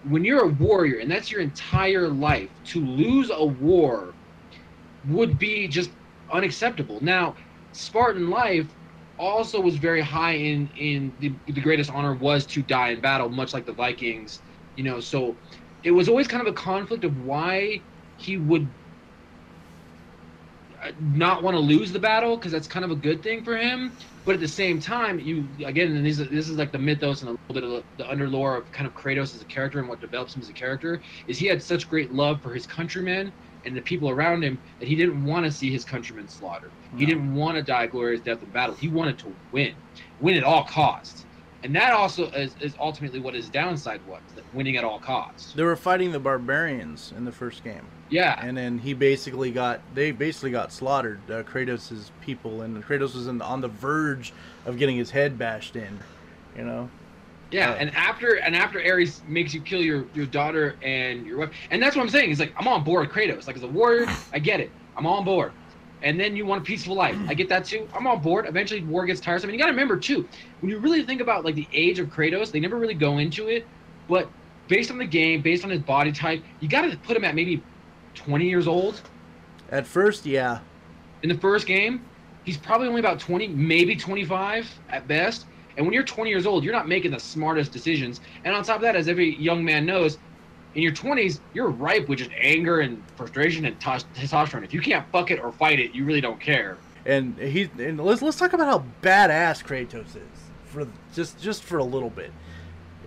when 0.03 0.23
you're 0.23 0.43
a 0.43 0.49
warrior 0.49 0.99
and 0.99 1.09
that's 1.09 1.31
your 1.31 1.41
entire 1.41 2.07
life, 2.07 2.49
to 2.65 2.85
lose 2.85 3.31
a 3.31 3.45
war 3.45 4.13
would 5.07 5.37
be 5.39 5.67
just 5.67 5.91
unacceptable. 6.31 6.99
Now, 7.01 7.35
Spartan 7.71 8.29
life 8.29 8.73
also 9.17 9.59
was 9.59 9.77
very 9.77 10.01
high 10.01 10.33
in 10.33 10.69
in 10.77 11.15
the, 11.19 11.39
the 11.47 11.61
greatest 11.61 11.91
honor 11.91 12.15
was 12.15 12.45
to 12.47 12.61
die 12.61 12.89
in 12.89 13.01
battle, 13.01 13.29
much 13.29 13.53
like 13.53 13.65
the 13.65 13.73
Vikings. 13.73 14.41
You 14.75 14.83
know, 14.83 14.99
so 14.99 15.39
it 15.83 15.91
was 15.91 16.09
always 16.09 16.27
kind 16.27 16.41
of 16.41 16.47
a 16.47 16.55
conflict 16.55 17.03
of 17.03 17.17
why 17.17 17.83
he 18.15 18.37
would 18.37 18.73
uh, 20.83 20.91
not 20.99 21.41
want 21.43 21.55
to 21.55 21.59
lose 21.59 21.91
the 21.91 21.99
battle 21.99 22.37
because 22.37 22.51
that's 22.51 22.67
kind 22.67 22.85
of 22.85 22.91
a 22.91 22.95
good 22.95 23.23
thing 23.23 23.43
for 23.43 23.57
him. 23.57 23.97
But 24.25 24.35
at 24.35 24.41
the 24.41 24.47
same 24.47 24.79
time, 24.79 25.19
you 25.19 25.49
again, 25.65 25.95
and 25.95 26.05
this 26.05 26.19
is, 26.19 26.29
this 26.29 26.49
is 26.49 26.57
like 26.57 26.71
the 26.71 26.77
mythos 26.77 27.21
and 27.21 27.29
a 27.29 27.35
little 27.49 27.69
bit 27.69 27.77
of 27.77 27.83
the 27.97 28.03
underlore 28.03 28.57
of 28.57 28.71
kind 28.71 28.85
of 28.87 28.93
Kratos 28.93 29.33
as 29.35 29.41
a 29.41 29.45
character 29.45 29.79
and 29.79 29.87
what 29.89 30.01
develops 30.01 30.35
him 30.35 30.41
as 30.41 30.49
a 30.49 30.53
character 30.53 31.01
is 31.27 31.39
he 31.39 31.47
had 31.47 31.63
such 31.63 31.87
great 31.87 32.11
love 32.11 32.41
for 32.41 32.53
his 32.53 32.67
countrymen 32.67 33.33
and 33.67 33.77
the 33.77 33.81
people 33.81 34.09
around 34.09 34.43
him 34.43 34.57
that 34.79 34.87
he 34.87 34.95
didn't 34.95 35.23
want 35.25 35.45
to 35.45 35.51
see 35.51 35.71
his 35.71 35.85
countrymen 35.85 36.27
slaughtered. 36.27 36.71
He 36.97 37.05
didn't 37.05 37.35
want 37.35 37.57
to 37.57 37.63
die 37.63 37.83
a 37.83 37.87
glorious 37.87 38.21
death 38.21 38.41
in 38.41 38.49
battle. 38.49 38.73
He 38.75 38.87
wanted 38.87 39.19
to 39.19 39.35
win, 39.51 39.75
win 40.21 40.35
at 40.37 40.43
all 40.43 40.63
costs. 40.63 41.25
And 41.63 41.75
that 41.75 41.91
also 41.91 42.29
is, 42.31 42.55
is 42.61 42.75
ultimately 42.79 43.19
what 43.19 43.33
his 43.33 43.49
downside 43.49 43.99
was, 44.07 44.21
that 44.35 44.43
winning 44.53 44.77
at 44.77 44.83
all 44.83 44.99
costs. 44.99 45.53
They 45.53 45.63
were 45.63 45.75
fighting 45.75 46.11
the 46.11 46.19
barbarians 46.19 47.13
in 47.17 47.25
the 47.25 47.31
first 47.31 47.63
game, 47.63 47.81
Yeah. 48.09 48.39
and 48.41 48.55
then 48.55 48.77
he 48.77 48.93
basically 48.93 49.51
got 49.51 49.81
they 49.95 50.11
basically 50.11 50.51
got 50.51 50.71
slaughtered. 50.71 51.19
Uh, 51.29 51.43
Kratos' 51.43 52.11
people, 52.21 52.61
and 52.61 52.81
Kratos 52.85 53.15
was 53.15 53.27
in, 53.27 53.41
on 53.41 53.61
the 53.61 53.67
verge 53.67 54.33
of 54.65 54.77
getting 54.77 54.97
his 54.97 55.09
head 55.11 55.37
bashed 55.37 55.75
in. 55.75 55.99
You 56.55 56.63
know. 56.63 56.89
Yeah, 57.51 57.71
Uh, 57.71 57.75
and 57.75 57.95
after 57.95 58.35
and 58.35 58.55
after 58.55 58.79
Ares 58.79 59.21
makes 59.27 59.53
you 59.53 59.61
kill 59.61 59.81
your 59.81 60.05
your 60.13 60.25
daughter 60.25 60.75
and 60.81 61.25
your 61.25 61.39
wife, 61.39 61.51
and 61.71 61.81
that's 61.81 61.95
what 61.95 62.01
I'm 62.03 62.09
saying. 62.09 62.29
He's 62.29 62.39
like, 62.39 62.53
I'm 62.57 62.67
on 62.67 62.83
board, 62.83 63.09
Kratos. 63.09 63.47
Like 63.47 63.55
as 63.55 63.63
a 63.63 63.67
warrior, 63.67 64.05
I 64.33 64.39
get 64.39 64.59
it. 64.59 64.71
I'm 64.97 65.05
on 65.07 65.23
board. 65.23 65.51
And 66.03 66.19
then 66.19 66.35
you 66.35 66.45
want 66.45 66.61
a 66.61 66.63
peaceful 66.63 66.95
life. 66.95 67.17
I 67.27 67.33
get 67.33 67.49
that 67.49 67.65
too. 67.65 67.87
I'm 67.95 68.05
on 68.05 68.21
board. 68.21 68.45
Eventually, 68.47 68.83
war 68.83 69.05
gets 69.05 69.19
tiresome. 69.19 69.49
And 69.49 69.57
you 69.57 69.59
got 69.59 69.67
to 69.67 69.71
remember 69.71 69.97
too, 69.97 70.27
when 70.59 70.69
you 70.69 70.77
really 70.77 71.03
think 71.03 71.21
about 71.21 71.43
like 71.43 71.55
the 71.55 71.67
age 71.73 71.97
of 71.99 72.07
Kratos, 72.09 72.51
they 72.51 72.59
never 72.59 72.75
really 72.77 72.93
go 72.93 73.17
into 73.17 73.47
it, 73.47 73.65
but 74.07 74.29
based 74.67 74.91
on 74.91 74.97
the 74.99 75.05
game, 75.05 75.41
based 75.41 75.63
on 75.63 75.71
his 75.71 75.81
body 75.81 76.11
type, 76.11 76.43
you 76.59 76.67
got 76.67 76.81
to 76.81 76.95
put 76.97 77.17
him 77.17 77.23
at 77.23 77.33
maybe 77.33 77.63
20 78.13 78.47
years 78.47 78.67
old 78.67 79.01
At 79.71 79.87
first, 79.87 80.25
yeah, 80.25 80.59
in 81.23 81.29
the 81.29 81.37
first 81.37 81.65
game. 81.65 82.03
He's 82.43 82.57
probably 82.57 82.87
only 82.87 82.99
about 82.99 83.19
20, 83.19 83.47
maybe 83.49 83.95
25 83.95 84.69
at 84.89 85.07
best. 85.07 85.45
And 85.77 85.85
when 85.85 85.93
you're 85.93 86.03
20 86.03 86.29
years 86.29 86.45
old, 86.45 86.63
you're 86.63 86.73
not 86.73 86.87
making 86.87 87.11
the 87.11 87.19
smartest 87.19 87.71
decisions. 87.71 88.19
And 88.43 88.55
on 88.55 88.63
top 88.63 88.77
of 88.77 88.81
that, 88.81 88.95
as 88.95 89.07
every 89.07 89.35
young 89.35 89.63
man 89.63 89.85
knows, 89.85 90.17
in 90.75 90.81
your 90.83 90.91
20s, 90.91 91.39
you're 91.53 91.69
ripe 91.69 92.09
with 92.09 92.19
just 92.19 92.31
anger 92.37 92.81
and 92.81 93.01
frustration 93.15 93.65
and 93.65 93.79
testosterone. 93.79 94.63
If 94.63 94.73
you 94.73 94.81
can't 94.81 95.05
fuck 95.11 95.31
it 95.31 95.39
or 95.39 95.51
fight 95.51 95.79
it, 95.79 95.93
you 95.95 96.03
really 96.03 96.21
don't 96.21 96.39
care. 96.41 96.77
and 97.05 97.37
he 97.37 97.69
and 97.79 97.99
let's 98.03 98.21
let's 98.21 98.37
talk 98.37 98.53
about 98.53 98.67
how 98.67 98.85
badass 99.01 99.63
Kratos 99.63 100.15
is 100.15 100.51
for 100.65 100.87
just 101.13 101.39
just 101.39 101.63
for 101.63 101.77
a 101.77 101.83
little 101.83 102.09
bit, 102.09 102.31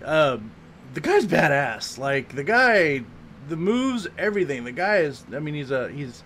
Um, 0.03 0.51
the 0.93 0.99
guy's 1.01 1.25
badass. 1.27 1.97
Like 1.97 2.35
the 2.35 2.43
guy, 2.43 3.03
the 3.47 3.55
moves, 3.57 4.07
everything. 4.17 4.63
The 4.63 4.71
guy 4.71 4.97
is. 4.97 5.23
I 5.33 5.39
mean, 5.39 5.53
he's 5.53 5.71
a 5.71 5.89
he's 5.89 6.23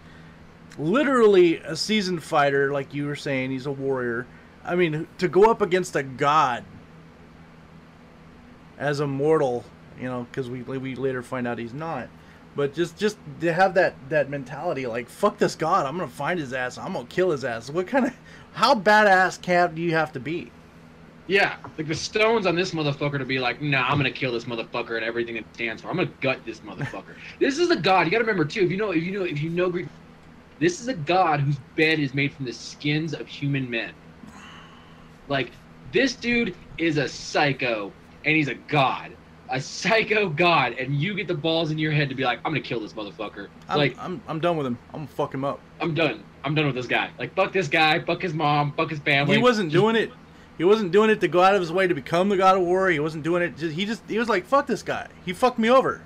literally 0.77 1.57
a 1.57 1.75
seasoned 1.75 2.23
fighter, 2.23 2.71
like 2.71 2.93
you 2.93 3.05
were 3.05 3.15
saying. 3.15 3.51
He's 3.51 3.65
a 3.65 3.71
warrior. 3.71 4.25
I 4.65 4.75
mean, 4.75 5.07
to 5.19 5.27
go 5.27 5.49
up 5.51 5.61
against 5.61 5.95
a 5.95 6.03
god 6.03 6.63
as 8.77 8.99
a 8.99 9.07
mortal, 9.07 9.63
you 9.99 10.05
know, 10.05 10.27
because 10.29 10.49
we 10.49 10.61
we 10.61 10.95
later 10.95 11.21
find 11.21 11.47
out 11.47 11.57
he's 11.59 11.73
not. 11.73 12.09
But 12.55 12.73
just 12.73 12.97
just 12.97 13.17
to 13.41 13.53
have 13.53 13.73
that 13.75 13.95
that 14.09 14.29
mentality, 14.29 14.87
like 14.87 15.09
fuck 15.09 15.37
this 15.37 15.55
god, 15.55 15.85
I'm 15.85 15.97
gonna 15.97 16.09
find 16.09 16.39
his 16.39 16.53
ass, 16.53 16.77
I'm 16.77 16.93
gonna 16.93 17.05
kill 17.05 17.31
his 17.31 17.43
ass. 17.43 17.69
What 17.69 17.87
kind 17.87 18.05
of 18.05 18.13
how 18.53 18.73
badass 18.75 19.41
cap 19.41 19.75
do 19.75 19.81
you 19.81 19.91
have 19.91 20.11
to 20.13 20.19
be? 20.19 20.51
Yeah, 21.27 21.57
like 21.77 21.87
the 21.87 21.95
stones 21.95 22.45
on 22.45 22.55
this 22.55 22.71
motherfucker 22.71 23.17
to 23.17 23.25
be 23.25 23.39
like, 23.39 23.61
nah, 23.61 23.87
I'm 23.87 23.97
gonna 23.97 24.11
kill 24.11 24.31
this 24.31 24.45
motherfucker 24.45 24.95
and 24.95 25.03
everything 25.03 25.35
it 25.35 25.45
stands 25.53 25.81
for. 25.81 25.89
I'm 25.89 25.97
gonna 25.97 26.09
gut 26.21 26.39
this 26.45 26.61
motherfucker. 26.61 27.15
this 27.39 27.57
is 27.57 27.71
a 27.71 27.75
god. 27.75 28.05
You 28.05 28.11
gotta 28.11 28.23
remember 28.23 28.45
too. 28.45 28.61
If 28.61 28.71
you 28.71 28.77
know, 28.77 28.91
if 28.91 29.03
you 29.03 29.11
know, 29.19 29.25
if 29.25 29.41
you 29.41 29.49
know 29.49 29.69
Greek, 29.69 29.87
this 30.59 30.79
is 30.79 30.87
a 30.87 30.93
god 30.93 31.41
whose 31.41 31.57
bed 31.75 31.99
is 31.99 32.13
made 32.13 32.33
from 32.33 32.45
the 32.45 32.53
skins 32.53 33.13
of 33.13 33.27
human 33.27 33.69
men. 33.69 33.91
Like 35.27 35.51
this 35.91 36.15
dude 36.15 36.55
is 36.77 36.97
a 36.97 37.07
psycho, 37.07 37.91
and 38.23 38.35
he's 38.35 38.47
a 38.47 38.55
god, 38.55 39.11
a 39.49 39.61
psycho 39.61 40.29
god, 40.29 40.73
and 40.73 40.95
you 40.95 41.13
get 41.13 41.27
the 41.27 41.35
balls 41.35 41.71
in 41.71 41.77
your 41.77 41.91
head 41.91 42.09
to 42.09 42.15
be 42.15 42.23
like, 42.23 42.39
I'm 42.45 42.51
gonna 42.51 42.61
kill 42.61 42.79
this 42.79 42.93
motherfucker. 42.93 43.47
I'm, 43.69 43.77
like 43.77 43.97
I'm 43.97 44.21
I'm 44.27 44.39
done 44.39 44.57
with 44.57 44.67
him. 44.67 44.77
I'm 44.93 45.01
gonna 45.01 45.07
fuck 45.07 45.33
him 45.33 45.45
up. 45.45 45.59
I'm 45.79 45.93
done. 45.93 46.23
I'm 46.43 46.55
done 46.55 46.67
with 46.67 46.75
this 46.75 46.87
guy. 46.87 47.09
Like 47.17 47.35
fuck 47.35 47.53
this 47.53 47.67
guy, 47.67 47.99
fuck 47.99 48.21
his 48.21 48.33
mom, 48.33 48.73
fuck 48.73 48.89
his 48.89 48.99
family. 48.99 49.37
He 49.37 49.41
wasn't 49.41 49.71
doing 49.71 49.95
it. 49.95 50.11
He 50.57 50.63
wasn't 50.63 50.91
doing 50.91 51.09
it 51.09 51.19
to 51.21 51.27
go 51.27 51.41
out 51.41 51.53
of 51.53 51.61
his 51.61 51.71
way 51.71 51.85
to 51.85 51.93
become 51.93 52.29
the 52.29 52.37
God 52.37 52.55
of 52.55 52.63
War. 52.63 52.89
He 52.89 52.99
wasn't 52.99 53.23
doing 53.23 53.43
it. 53.43 53.57
Just, 53.57 53.75
he 53.75 53.85
just 53.85 54.01
he 54.07 54.17
was 54.17 54.29
like, 54.29 54.45
"Fuck 54.45 54.67
this 54.67 54.83
guy. 54.83 55.07
He 55.25 55.33
fucked 55.33 55.59
me 55.59 55.69
over." 55.69 56.01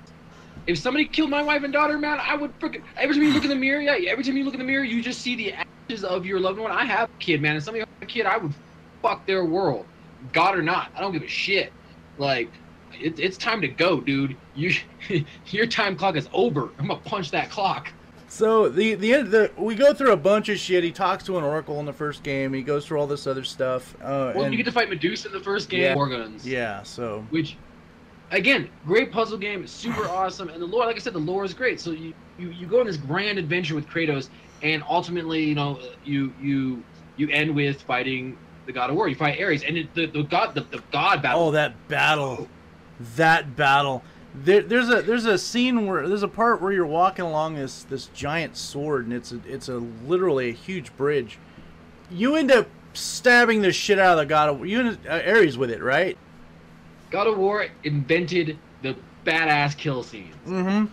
If 0.66 0.78
somebody 0.78 1.06
killed 1.06 1.30
my 1.30 1.42
wife 1.42 1.62
and 1.62 1.72
daughter, 1.72 1.98
man, 1.98 2.18
I 2.20 2.34
would 2.34 2.58
freaking. 2.58 2.82
Every 2.96 3.14
time 3.14 3.24
you 3.24 3.32
look 3.32 3.44
in 3.44 3.50
the 3.50 3.56
mirror, 3.56 3.80
yeah, 3.80 4.10
every 4.10 4.24
time 4.24 4.36
you 4.36 4.44
look 4.44 4.54
in 4.54 4.60
the 4.60 4.66
mirror, 4.66 4.84
you 4.84 5.02
just 5.02 5.20
see 5.20 5.36
the 5.36 5.54
ashes 5.54 6.04
of 6.04 6.26
your 6.26 6.40
loved 6.40 6.58
one. 6.58 6.70
I 6.70 6.84
have 6.84 7.08
a 7.08 7.18
kid, 7.18 7.40
man, 7.40 7.54
and 7.54 7.64
somebody 7.64 7.80
have 7.80 7.88
a 8.02 8.06
kid, 8.06 8.26
I 8.26 8.36
would 8.38 8.52
fuck 9.02 9.26
their 9.26 9.44
world, 9.44 9.86
God 10.32 10.56
or 10.56 10.62
not. 10.62 10.90
I 10.96 11.00
don't 11.00 11.12
give 11.12 11.22
a 11.22 11.28
shit. 11.28 11.72
Like, 12.18 12.50
it, 12.92 13.18
it's 13.18 13.36
time 13.36 13.60
to 13.60 13.68
go, 13.68 14.00
dude. 14.00 14.36
You, 14.54 14.74
your 15.46 15.66
time 15.66 15.96
clock 15.96 16.16
is 16.16 16.28
over. 16.32 16.70
I'm 16.78 16.88
gonna 16.88 17.00
punch 17.00 17.30
that 17.30 17.50
clock. 17.50 17.92
So 18.28 18.68
the 18.68 18.94
the 18.94 19.14
end 19.14 19.30
the 19.32 19.50
we 19.56 19.74
go 19.74 19.92
through 19.92 20.12
a 20.12 20.16
bunch 20.16 20.48
of 20.48 20.58
shit. 20.58 20.84
He 20.84 20.92
talks 20.92 21.24
to 21.24 21.38
an 21.38 21.44
oracle 21.44 21.80
in 21.80 21.86
the 21.86 21.92
first 21.92 22.22
game. 22.22 22.52
He 22.52 22.62
goes 22.62 22.86
through 22.86 23.00
all 23.00 23.06
this 23.06 23.26
other 23.26 23.42
stuff. 23.42 23.94
Uh, 24.00 24.32
Well, 24.34 24.44
and, 24.44 24.52
you 24.52 24.56
get 24.56 24.66
to 24.66 24.72
fight 24.72 24.88
Medusa 24.88 25.28
in 25.28 25.34
the 25.34 25.40
first 25.40 25.68
game, 25.68 25.82
Yeah. 25.82 25.94
War 25.94 26.08
Guns. 26.08 26.46
yeah. 26.46 26.82
So 26.84 27.24
which 27.30 27.56
again 28.30 28.70
great 28.86 29.10
puzzle 29.10 29.36
game 29.38 29.66
super 29.66 30.06
awesome 30.08 30.48
and 30.50 30.62
the 30.62 30.66
lore 30.66 30.86
like 30.86 30.94
i 30.94 30.98
said 31.00 31.12
the 31.12 31.18
lore 31.18 31.44
is 31.44 31.52
great 31.52 31.80
so 31.80 31.90
you, 31.90 32.14
you 32.38 32.50
you 32.50 32.64
go 32.66 32.78
on 32.80 32.86
this 32.86 32.96
grand 32.96 33.38
adventure 33.38 33.74
with 33.74 33.86
kratos 33.88 34.28
and 34.62 34.84
ultimately 34.88 35.42
you 35.42 35.54
know 35.56 35.80
you 36.04 36.32
you 36.40 36.80
you 37.16 37.28
end 37.30 37.52
with 37.52 37.82
fighting 37.82 38.38
the 38.72 38.78
god 38.78 38.90
of 38.90 38.96
war 38.96 39.08
you 39.08 39.14
fight 39.16 39.40
ares 39.40 39.62
and 39.64 39.76
it, 39.76 39.92
the, 39.94 40.06
the 40.06 40.22
god 40.22 40.54
the, 40.54 40.60
the 40.60 40.82
god 40.92 41.20
battle 41.22 41.48
oh, 41.48 41.50
that 41.50 41.74
battle, 41.88 42.48
that 43.16 43.56
battle. 43.56 44.02
There, 44.32 44.62
there's 44.62 44.88
a 44.88 45.02
there's 45.02 45.26
a 45.26 45.36
scene 45.36 45.86
where 45.86 46.06
there's 46.06 46.22
a 46.22 46.28
part 46.28 46.62
where 46.62 46.70
you're 46.70 46.86
walking 46.86 47.24
along 47.24 47.56
this 47.56 47.82
this 47.82 48.06
giant 48.14 48.56
sword 48.56 49.04
and 49.06 49.12
it's 49.12 49.32
a, 49.32 49.40
it's 49.44 49.68
a 49.68 49.78
literally 50.06 50.50
a 50.50 50.52
huge 50.52 50.96
bridge. 50.96 51.36
You 52.10 52.36
end 52.36 52.52
up 52.52 52.68
stabbing 52.92 53.62
the 53.62 53.72
shit 53.72 53.98
out 53.98 54.12
of 54.12 54.18
the 54.18 54.26
god 54.26 54.48
of 54.50 54.58
war. 54.58 54.66
you 54.66 54.78
end 54.80 54.88
up, 54.90 54.98
uh, 55.08 55.28
Ares 55.30 55.58
with 55.58 55.70
it, 55.70 55.82
right? 55.82 56.16
god 57.10 57.26
of 57.26 57.36
war 57.38 57.66
invented 57.82 58.56
the 58.82 58.94
badass 59.26 59.76
kill 59.76 60.04
scenes 60.04 60.32
Mm-hmm. 60.46 60.84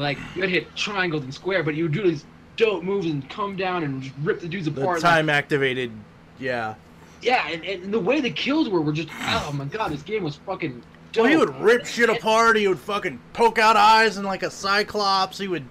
like 0.00 0.16
you 0.36 0.42
would 0.42 0.50
hit 0.50 0.74
triangles 0.76 1.24
and 1.24 1.34
square 1.34 1.64
but 1.64 1.74
you 1.74 1.84
would 1.84 1.92
do 1.92 2.02
these 2.04 2.24
dope 2.56 2.84
moves 2.84 3.06
and 3.06 3.28
come 3.28 3.56
down 3.56 3.82
and 3.82 4.12
rip 4.24 4.38
the 4.38 4.46
dudes 4.46 4.66
The 4.70 4.80
apart 4.80 5.00
time 5.00 5.28
activated, 5.28 5.90
yeah. 6.38 6.76
Yeah 7.24 7.48
and, 7.48 7.64
and 7.64 7.92
the 7.92 7.98
way 7.98 8.20
the 8.20 8.30
kills 8.30 8.68
were 8.68 8.80
were 8.80 8.92
just 8.92 9.08
oh 9.12 9.52
my 9.54 9.64
god 9.64 9.90
this 9.90 10.02
game 10.02 10.22
was 10.22 10.36
fucking 10.36 10.82
Well, 11.16 11.26
he 11.26 11.36
would 11.36 11.54
rip 11.60 11.86
shit 11.86 12.10
apart. 12.10 12.56
He 12.56 12.66
would 12.68 12.78
fucking 12.78 13.20
poke 13.32 13.58
out 13.58 13.76
eyes 13.76 14.16
and 14.16 14.26
like 14.26 14.42
a 14.42 14.50
cyclops. 14.50 15.38
He 15.38 15.46
would, 15.46 15.64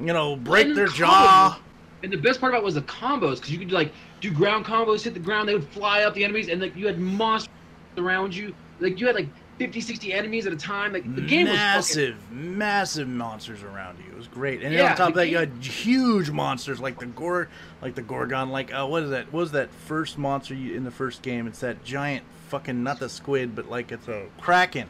you 0.00 0.12
know, 0.14 0.34
break 0.36 0.74
their 0.74 0.86
combos. 0.86 0.94
jaw. 0.94 1.60
And 2.02 2.12
the 2.12 2.16
best 2.16 2.40
part 2.40 2.52
about 2.52 2.62
it 2.62 2.64
was 2.64 2.74
the 2.74 2.82
combos, 2.82 3.36
because 3.36 3.50
you 3.50 3.58
could 3.58 3.72
like 3.72 3.92
do 4.20 4.30
ground 4.30 4.64
combos, 4.64 5.02
hit 5.02 5.14
the 5.14 5.20
ground, 5.20 5.48
they 5.48 5.54
would 5.54 5.68
fly 5.68 6.04
up 6.04 6.14
the 6.14 6.24
enemies, 6.24 6.48
and 6.48 6.60
like 6.60 6.74
you 6.74 6.86
had 6.86 6.98
monsters 6.98 7.52
around 7.98 8.34
you. 8.34 8.54
Like 8.80 8.98
you 9.00 9.06
had 9.06 9.16
like 9.16 9.28
50, 9.58 9.80
60 9.80 10.12
enemies 10.12 10.46
at 10.46 10.52
a 10.52 10.56
time. 10.56 10.92
Like 10.92 11.14
the 11.14 11.20
game 11.22 11.46
was 11.46 11.56
massive, 11.56 12.30
massive 12.30 13.08
monsters 13.08 13.62
around 13.62 13.98
you. 13.98 14.12
It 14.12 14.16
was 14.16 14.28
great. 14.28 14.62
And 14.62 14.72
then 14.72 14.84
Yeah, 14.84 14.90
on 14.92 14.96
top 14.96 15.08
of 15.08 15.14
the 15.14 15.20
that, 15.20 15.28
you 15.28 15.36
had 15.36 15.52
huge 15.62 16.30
monsters 16.30 16.80
like 16.80 16.98
the 16.98 17.06
Gor, 17.06 17.48
like 17.82 17.94
the 17.94 18.02
Gorgon. 18.02 18.50
Like 18.50 18.72
uh, 18.72 18.86
what 18.86 19.02
is 19.02 19.10
that? 19.10 19.32
What 19.32 19.40
was 19.40 19.52
that 19.52 19.70
first 19.70 20.16
monster 20.18 20.54
you, 20.54 20.74
in 20.74 20.84
the 20.84 20.90
first 20.90 21.22
game? 21.22 21.46
It's 21.46 21.60
that 21.60 21.84
giant 21.84 22.24
fucking 22.48 22.82
not 22.82 22.98
the 23.00 23.08
squid, 23.08 23.54
but 23.54 23.68
like 23.68 23.92
it's 23.92 24.08
a 24.08 24.26
kraken. 24.40 24.88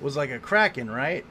It 0.00 0.02
was 0.02 0.16
like 0.16 0.30
a 0.30 0.38
kraken, 0.38 0.90
right? 0.90 1.24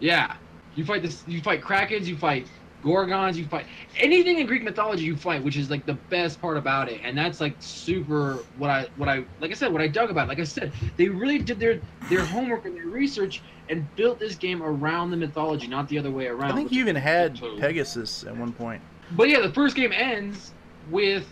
yeah. 0.00 0.36
You 0.74 0.86
fight 0.86 1.02
this. 1.02 1.22
You 1.26 1.42
fight 1.42 1.60
krakens. 1.60 2.06
You 2.06 2.16
fight 2.16 2.46
gorgons. 2.82 3.38
You 3.38 3.46
fight 3.46 3.66
anything 3.96 4.38
in 4.38 4.46
Greek 4.46 4.62
mythology. 4.62 5.04
You 5.04 5.16
fight, 5.16 5.42
which 5.42 5.56
is 5.56 5.70
like 5.70 5.86
the 5.86 5.94
best 5.94 6.40
part 6.40 6.56
about 6.56 6.88
it. 6.90 7.00
And 7.04 7.16
that's 7.16 7.40
like 7.40 7.54
super. 7.60 8.38
What 8.58 8.70
I 8.70 8.86
what 8.96 9.08
I 9.08 9.24
like 9.40 9.50
I 9.50 9.54
said. 9.54 9.72
What 9.72 9.80
I 9.82 9.88
dug 9.88 10.10
about. 10.10 10.24
it. 10.26 10.28
Like 10.28 10.40
I 10.40 10.44
said, 10.44 10.72
they 10.96 11.08
really 11.08 11.38
did 11.38 11.58
their 11.58 11.80
their 12.10 12.24
homework 12.24 12.64
and 12.66 12.76
their 12.76 12.86
research 12.86 13.42
and 13.68 13.86
built 13.96 14.18
this 14.18 14.34
game 14.34 14.62
around 14.62 15.10
the 15.10 15.16
mythology, 15.16 15.66
not 15.66 15.88
the 15.88 15.98
other 15.98 16.10
way 16.10 16.26
around. 16.26 16.52
I 16.52 16.54
think 16.54 16.72
you 16.72 16.80
even 16.80 16.96
had 16.96 17.36
Totally. 17.36 17.60
Pegasus 17.60 18.24
at 18.24 18.36
one 18.36 18.52
point. 18.52 18.82
But 19.12 19.28
yeah, 19.28 19.40
the 19.40 19.52
first 19.52 19.76
game 19.76 19.92
ends 19.92 20.52
with 20.90 21.26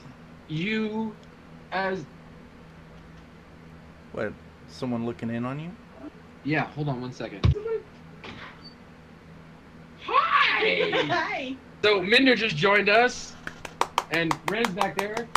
you 0.49 1.15
as 1.73 2.05
What? 4.13 4.33
Someone 4.69 5.05
looking 5.05 5.31
in 5.31 5.45
on 5.45 5.59
you? 5.59 5.71
yeah. 6.45 6.65
Hold 6.69 6.89
on 6.89 7.01
one 7.01 7.13
second. 7.13 7.55
Hi. 10.13 10.91
Hi. 11.07 11.57
so 11.83 12.03
Minder 12.03 12.35
just 12.35 12.57
joined 12.57 12.89
us, 12.89 13.35
and 14.11 14.37
Ren's 14.51 14.69
back 14.69 14.99
there. 14.99 15.29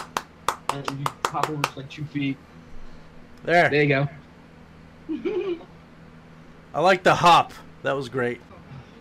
And 0.69 0.89
you 0.89 1.05
hop 1.25 1.49
over 1.49 1.61
just 1.61 1.77
like 1.77 1.89
two 1.89 2.05
feet. 2.05 2.37
There. 3.43 3.69
There 3.69 3.83
you 3.83 3.89
go. 3.89 5.59
I 6.73 6.81
like 6.81 7.03
the 7.03 7.13
hop. 7.13 7.53
That 7.83 7.93
was 7.93 8.09
great. 8.09 8.41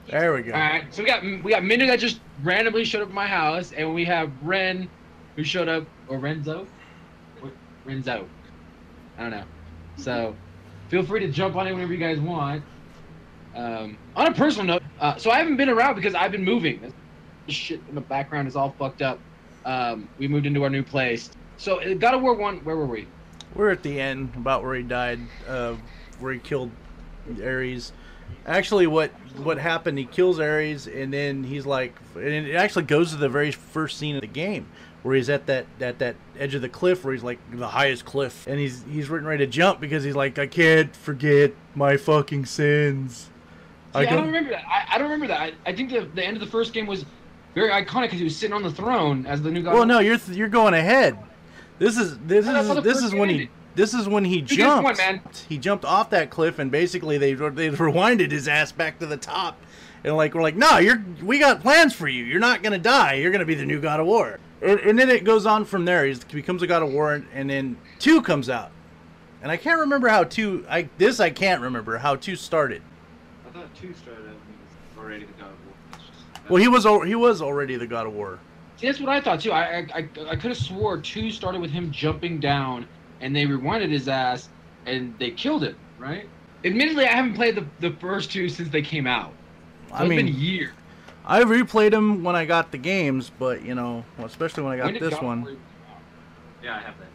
There 0.08 0.34
we 0.34 0.42
go. 0.42 0.52
All 0.52 0.58
right. 0.58 0.84
So 0.94 1.02
we 1.02 1.08
got 1.08 1.22
we 1.22 1.50
got 1.50 1.64
Minder 1.64 1.86
that 1.86 1.98
just 1.98 2.20
randomly 2.42 2.84
showed 2.84 3.02
up 3.02 3.08
at 3.08 3.14
my 3.14 3.26
house, 3.26 3.72
and 3.72 3.94
we 3.94 4.04
have 4.04 4.30
Ren, 4.42 4.88
who 5.36 5.44
showed 5.44 5.68
up, 5.68 5.86
or 6.08 6.18
Renzo, 6.18 6.66
Renzo. 7.84 8.28
I 9.16 9.22
don't 9.22 9.30
know. 9.30 9.44
So 9.96 10.34
feel 10.88 11.04
free 11.04 11.20
to 11.20 11.28
jump 11.28 11.56
on 11.56 11.66
it 11.66 11.72
whenever 11.72 11.92
you 11.92 11.98
guys 11.98 12.20
want. 12.20 12.62
Um, 13.54 13.98
on 14.16 14.28
a 14.28 14.34
personal 14.34 14.66
note, 14.66 14.82
uh, 15.00 15.16
so 15.16 15.30
I 15.30 15.38
haven't 15.38 15.56
been 15.56 15.68
around 15.68 15.96
because 15.96 16.14
I've 16.14 16.32
been 16.32 16.44
moving. 16.44 16.92
This 17.46 17.56
shit 17.56 17.80
in 17.88 17.94
the 17.94 18.00
background 18.00 18.48
is 18.48 18.56
all 18.56 18.74
fucked 18.78 19.02
up. 19.02 19.18
Um, 19.64 20.08
we 20.18 20.26
moved 20.26 20.46
into 20.46 20.62
our 20.62 20.70
new 20.70 20.82
place. 20.82 21.30
So 21.58 21.80
uh, 21.80 21.94
God 21.94 22.14
of 22.14 22.22
War 22.22 22.34
One, 22.34 22.58
where 22.64 22.76
were 22.76 22.86
we? 22.86 23.06
We're 23.54 23.70
at 23.70 23.82
the 23.82 24.00
end, 24.00 24.32
about 24.36 24.62
where 24.62 24.74
he 24.74 24.82
died, 24.82 25.20
uh, 25.46 25.76
where 26.18 26.32
he 26.32 26.38
killed 26.38 26.70
Ares. 27.42 27.92
Actually, 28.46 28.86
what 28.86 29.10
what 29.42 29.58
happened? 29.58 29.98
He 29.98 30.06
kills 30.06 30.40
Ares, 30.40 30.86
and 30.86 31.12
then 31.12 31.44
he's 31.44 31.66
like, 31.66 31.94
and 32.14 32.24
it 32.24 32.54
actually 32.54 32.84
goes 32.84 33.10
to 33.10 33.16
the 33.16 33.28
very 33.28 33.52
first 33.52 33.98
scene 33.98 34.14
of 34.14 34.22
the 34.22 34.26
game, 34.26 34.66
where 35.02 35.14
he's 35.14 35.28
at 35.28 35.46
that 35.46 35.66
at 35.80 35.98
that 35.98 36.16
edge 36.38 36.54
of 36.54 36.62
the 36.62 36.68
cliff, 36.68 37.04
where 37.04 37.12
he's 37.12 37.22
like 37.22 37.38
the 37.52 37.68
highest 37.68 38.06
cliff, 38.06 38.46
and 38.46 38.58
he's 38.58 38.84
he's 38.90 39.10
ready 39.10 39.44
to 39.44 39.50
jump 39.50 39.80
because 39.80 40.02
he's 40.02 40.16
like, 40.16 40.38
I 40.38 40.46
can't 40.46 40.96
forget 40.96 41.52
my 41.74 41.98
fucking 41.98 42.46
sins. 42.46 43.28
See, 43.94 43.98
I, 43.98 44.04
don't 44.06 44.26
remember 44.26 44.50
that. 44.50 44.64
I, 44.66 44.94
I 44.94 44.98
don't 44.98 45.10
remember 45.10 45.26
that. 45.28 45.40
I, 45.40 45.52
I 45.66 45.74
think 45.74 45.90
the, 45.90 46.08
the 46.14 46.24
end 46.24 46.36
of 46.36 46.40
the 46.40 46.46
first 46.46 46.72
game 46.72 46.86
was 46.86 47.04
very 47.54 47.70
iconic 47.70 48.04
because 48.04 48.18
he 48.18 48.24
was 48.24 48.36
sitting 48.36 48.54
on 48.54 48.62
the 48.62 48.70
throne 48.70 49.26
as 49.26 49.42
the 49.42 49.50
new 49.50 49.62
God. 49.62 49.74
Well, 49.74 49.86
no, 49.86 49.98
you're 49.98 50.18
you're 50.30 50.48
going 50.48 50.74
ahead. 50.74 51.18
This 51.78 51.98
is 51.98 52.18
this 52.20 52.46
No, 52.46 52.52
that's 52.52 52.68
how 52.68 52.76
is 52.78 52.82
the 52.84 52.92
this 52.92 53.02
is 53.02 53.14
when 53.14 53.28
he 53.28 53.34
ended. 53.34 53.48
this 53.74 53.92
is 53.92 54.08
when 54.08 54.24
he 54.24 54.40
just 54.40 54.58
jumped. 54.58 54.84
won, 54.84 54.96
man. 54.96 55.20
He 55.48 55.58
jumped 55.58 55.84
off 55.84 56.10
that 56.10 56.30
cliff, 56.30 56.58
and 56.58 56.70
basically 56.70 57.18
they 57.18 57.34
they 57.34 57.70
rewinded 57.70 58.30
his 58.30 58.48
ass 58.48 58.72
back 58.72 58.98
to 59.00 59.06
the 59.06 59.16
top, 59.18 59.60
and 60.04 60.16
like 60.16 60.34
we're 60.34 60.42
like, 60.42 60.56
no, 60.56 60.78
you're 60.78 61.04
we 61.22 61.38
got 61.38 61.60
plans 61.60 61.92
for 61.92 62.08
you. 62.08 62.24
You're 62.24 62.40
not 62.40 62.62
gonna 62.62 62.78
die. 62.78 63.14
You're 63.14 63.32
gonna 63.32 63.44
be 63.44 63.54
the 63.54 63.66
new 63.66 63.80
God 63.80 64.00
of 64.00 64.06
War. 64.06 64.38
And, 64.62 64.78
and 64.80 64.98
then 64.98 65.10
it 65.10 65.24
goes 65.24 65.44
on 65.44 65.64
from 65.64 65.84
there. 65.84 66.06
He 66.06 66.14
becomes 66.32 66.62
a 66.62 66.68
God 66.68 66.82
of 66.84 66.92
War, 66.92 67.14
and, 67.14 67.26
and 67.34 67.50
then 67.50 67.76
two 67.98 68.22
comes 68.22 68.48
out, 68.48 68.70
and 69.42 69.50
I 69.50 69.56
can't 69.56 69.80
remember 69.80 70.08
how 70.08 70.24
two. 70.24 70.64
I 70.70 70.88
this 70.96 71.20
I 71.20 71.30
can't 71.30 71.60
remember 71.60 71.98
how 71.98 72.16
two 72.16 72.36
started. 72.36 72.80
I 73.72 73.74
thought 73.74 73.80
two 73.82 73.94
started 73.94 74.26
out 74.28 74.34
he 74.46 74.98
was 74.98 75.04
already 75.04 75.24
the 75.24 75.32
God 75.32 75.50
of 75.50 75.66
War. 75.66 75.74
Just- 75.92 76.50
Well, 76.50 76.62
he 76.62 76.68
was 76.68 76.86
al- 76.86 77.00
he 77.02 77.14
was 77.14 77.42
already 77.42 77.76
the 77.76 77.86
God 77.86 78.06
of 78.06 78.12
War. 78.14 78.38
See, 78.76 78.86
that's 78.86 79.00
what 79.00 79.08
I 79.08 79.20
thought 79.20 79.40
too. 79.40 79.52
I 79.52 79.62
I, 79.62 79.86
I, 79.94 80.08
I 80.30 80.36
could 80.36 80.50
have 80.50 80.56
swore 80.56 80.98
two 80.98 81.30
started 81.30 81.60
with 81.60 81.70
him 81.70 81.90
jumping 81.90 82.40
down, 82.40 82.86
and 83.20 83.34
they 83.34 83.44
rewinded 83.46 83.90
his 83.90 84.08
ass, 84.08 84.48
and 84.86 85.14
they 85.18 85.30
killed 85.30 85.62
him. 85.64 85.76
right? 85.98 86.28
Admittedly, 86.64 87.06
I 87.06 87.12
haven't 87.12 87.34
played 87.34 87.56
the, 87.56 87.66
the 87.80 87.90
first 87.96 88.30
two 88.30 88.48
since 88.48 88.68
they 88.68 88.82
came 88.82 89.06
out. 89.06 89.32
So 89.88 89.94
I 89.96 90.02
it's 90.02 90.10
mean, 90.10 90.26
been 90.26 90.34
years. 90.34 90.72
I 91.24 91.42
replayed 91.42 91.90
them 91.92 92.22
when 92.24 92.34
I 92.36 92.44
got 92.44 92.70
the 92.72 92.78
games, 92.78 93.30
but 93.38 93.62
you 93.64 93.74
know, 93.74 94.04
well, 94.16 94.26
especially 94.26 94.62
when 94.64 94.72
I 94.72 94.76
got 94.76 94.84
When 94.86 94.94
did 94.94 95.02
this 95.02 95.14
God 95.14 95.22
one. 95.24 95.42
War 95.42 95.50
come 95.50 95.58
out? 95.90 96.00
Yeah, 96.64 96.76
I 96.76 96.80
have 96.80 96.98
that. 96.98 97.06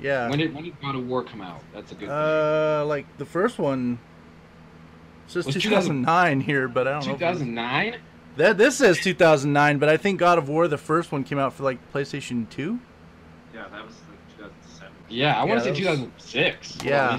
Yeah. 0.00 0.28
When 0.30 0.38
did 0.38 0.54
when 0.54 0.64
did 0.64 0.80
God 0.80 0.94
of 0.96 1.06
War 1.06 1.22
come 1.22 1.42
out? 1.42 1.60
That's 1.74 1.92
a 1.92 1.94
good. 1.94 2.08
Uh, 2.08 2.84
like 2.86 3.04
the 3.18 3.26
first 3.26 3.58
one 3.58 3.98
says 5.30 5.46
Was 5.46 5.54
2009 5.56 6.40
here, 6.40 6.68
but 6.68 6.86
I 6.86 6.92
don't 6.92 7.00
know. 7.00 7.04
Two 7.06 7.10
if 7.10 7.16
it's- 7.16 7.32
thousand 7.34 7.54
nine. 7.54 7.96
That 8.36 8.56
this 8.58 8.76
says 8.76 8.98
2009, 9.00 9.78
but 9.78 9.88
I 9.88 9.96
think 9.96 10.18
God 10.20 10.38
of 10.38 10.48
War, 10.48 10.68
the 10.68 10.78
first 10.78 11.10
one, 11.12 11.24
came 11.24 11.38
out 11.38 11.52
for 11.52 11.64
like 11.64 11.78
PlayStation 11.92 12.48
2. 12.48 12.78
Yeah, 13.52 13.64
that 13.70 13.84
was 13.84 13.94
like 14.08 14.38
2007. 14.38 14.92
Yeah, 15.08 15.34
I 15.34 15.44
Yeah, 15.44 15.44
want 15.44 15.60
to 15.64 15.64
say 15.74 15.74
2006. 15.74 16.76
was- 16.76 16.84
Yeah. 16.84 17.18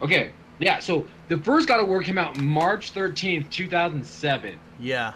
Okay. 0.00 0.30
Yeah. 0.60 0.78
So 0.78 1.06
the 1.28 1.38
first 1.38 1.68
God 1.68 1.80
of 1.80 1.88
War 1.88 2.02
came 2.02 2.18
out 2.18 2.38
March 2.38 2.92
thirteenth, 2.92 3.50
two 3.50 3.68
thousand 3.68 4.04
seven. 4.04 4.58
Yeah. 4.78 5.14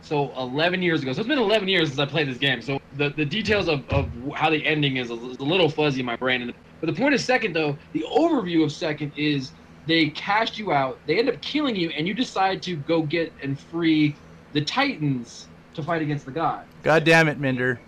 So 0.00 0.32
11 0.36 0.82
years 0.82 1.02
ago. 1.02 1.12
So 1.12 1.20
it's 1.20 1.28
been 1.28 1.38
11 1.38 1.68
years 1.68 1.88
since 1.90 2.00
I 2.00 2.06
played 2.06 2.28
this 2.28 2.36
game. 2.38 2.60
So 2.60 2.80
the, 2.96 3.10
the 3.10 3.24
details 3.24 3.68
of, 3.68 3.88
of 3.88 4.08
how 4.34 4.50
the 4.50 4.64
ending 4.66 4.96
is 4.96 5.10
a, 5.10 5.14
is 5.14 5.38
a 5.38 5.44
little 5.44 5.68
fuzzy 5.68 6.00
in 6.00 6.06
my 6.06 6.16
brain. 6.16 6.52
But 6.80 6.86
the 6.88 6.92
point 6.92 7.14
of 7.14 7.20
second, 7.20 7.52
though, 7.52 7.78
the 7.92 8.04
overview 8.12 8.64
of 8.64 8.72
second 8.72 9.12
is 9.16 9.52
they 9.86 10.10
cast 10.10 10.58
you 10.58 10.72
out, 10.72 11.00
they 11.06 11.18
end 11.18 11.28
up 11.28 11.40
killing 11.42 11.76
you, 11.76 11.90
and 11.90 12.06
you 12.06 12.14
decide 12.14 12.62
to 12.62 12.76
go 12.76 13.02
get 13.02 13.34
and 13.42 13.58
free 13.58 14.16
the 14.52 14.64
Titans 14.64 15.48
to 15.74 15.82
fight 15.82 16.02
against 16.02 16.24
the 16.24 16.30
god. 16.32 16.66
God 16.82 17.04
damn 17.04 17.28
it, 17.28 17.38
Minder. 17.38 17.80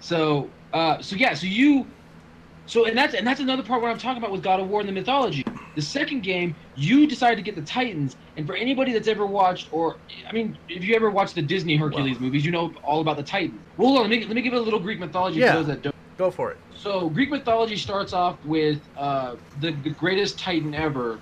So, 0.00 0.50
uh, 0.72 1.00
so 1.00 1.16
yeah, 1.16 1.34
so 1.34 1.46
you, 1.46 1.86
so 2.66 2.86
and 2.86 2.96
that's 2.96 3.14
and 3.14 3.26
that's 3.26 3.40
another 3.40 3.62
part 3.62 3.82
what 3.82 3.90
I'm 3.90 3.98
talking 3.98 4.18
about 4.18 4.32
with 4.32 4.42
God 4.42 4.60
of 4.60 4.68
War 4.68 4.80
and 4.80 4.88
the 4.88 4.92
mythology. 4.92 5.42
The 5.74 5.82
second 5.82 6.22
game, 6.22 6.54
you 6.74 7.06
decide 7.06 7.36
to 7.36 7.42
get 7.42 7.56
the 7.56 7.62
Titans, 7.62 8.16
and 8.36 8.46
for 8.46 8.54
anybody 8.54 8.92
that's 8.92 9.08
ever 9.08 9.26
watched, 9.26 9.68
or 9.72 9.96
I 10.28 10.32
mean, 10.32 10.58
if 10.68 10.84
you 10.84 10.94
ever 10.94 11.10
watched 11.10 11.34
the 11.34 11.42
Disney 11.42 11.76
Hercules 11.76 12.20
movies, 12.20 12.44
you 12.44 12.50
know 12.50 12.74
all 12.84 13.00
about 13.00 13.16
the 13.16 13.22
Titans. 13.22 13.62
Well, 13.76 13.88
hold 13.88 14.00
on, 14.00 14.10
let 14.10 14.18
me 14.20 14.26
let 14.26 14.34
me 14.36 14.42
give 14.42 14.52
it 14.52 14.58
a 14.58 14.60
little 14.60 14.80
Greek 14.80 15.00
mythology 15.00 15.40
Yeah. 15.40 15.52
for 15.52 15.58
those 15.58 15.66
that 15.68 15.82
don't. 15.82 15.92
Go 16.22 16.30
for 16.30 16.52
it. 16.52 16.56
So 16.76 17.08
Greek 17.10 17.30
mythology 17.30 17.76
starts 17.76 18.12
off 18.12 18.36
with 18.44 18.80
uh, 18.96 19.34
the, 19.60 19.72
the 19.72 19.90
greatest 19.90 20.38
Titan 20.38 20.72
ever, 20.72 21.18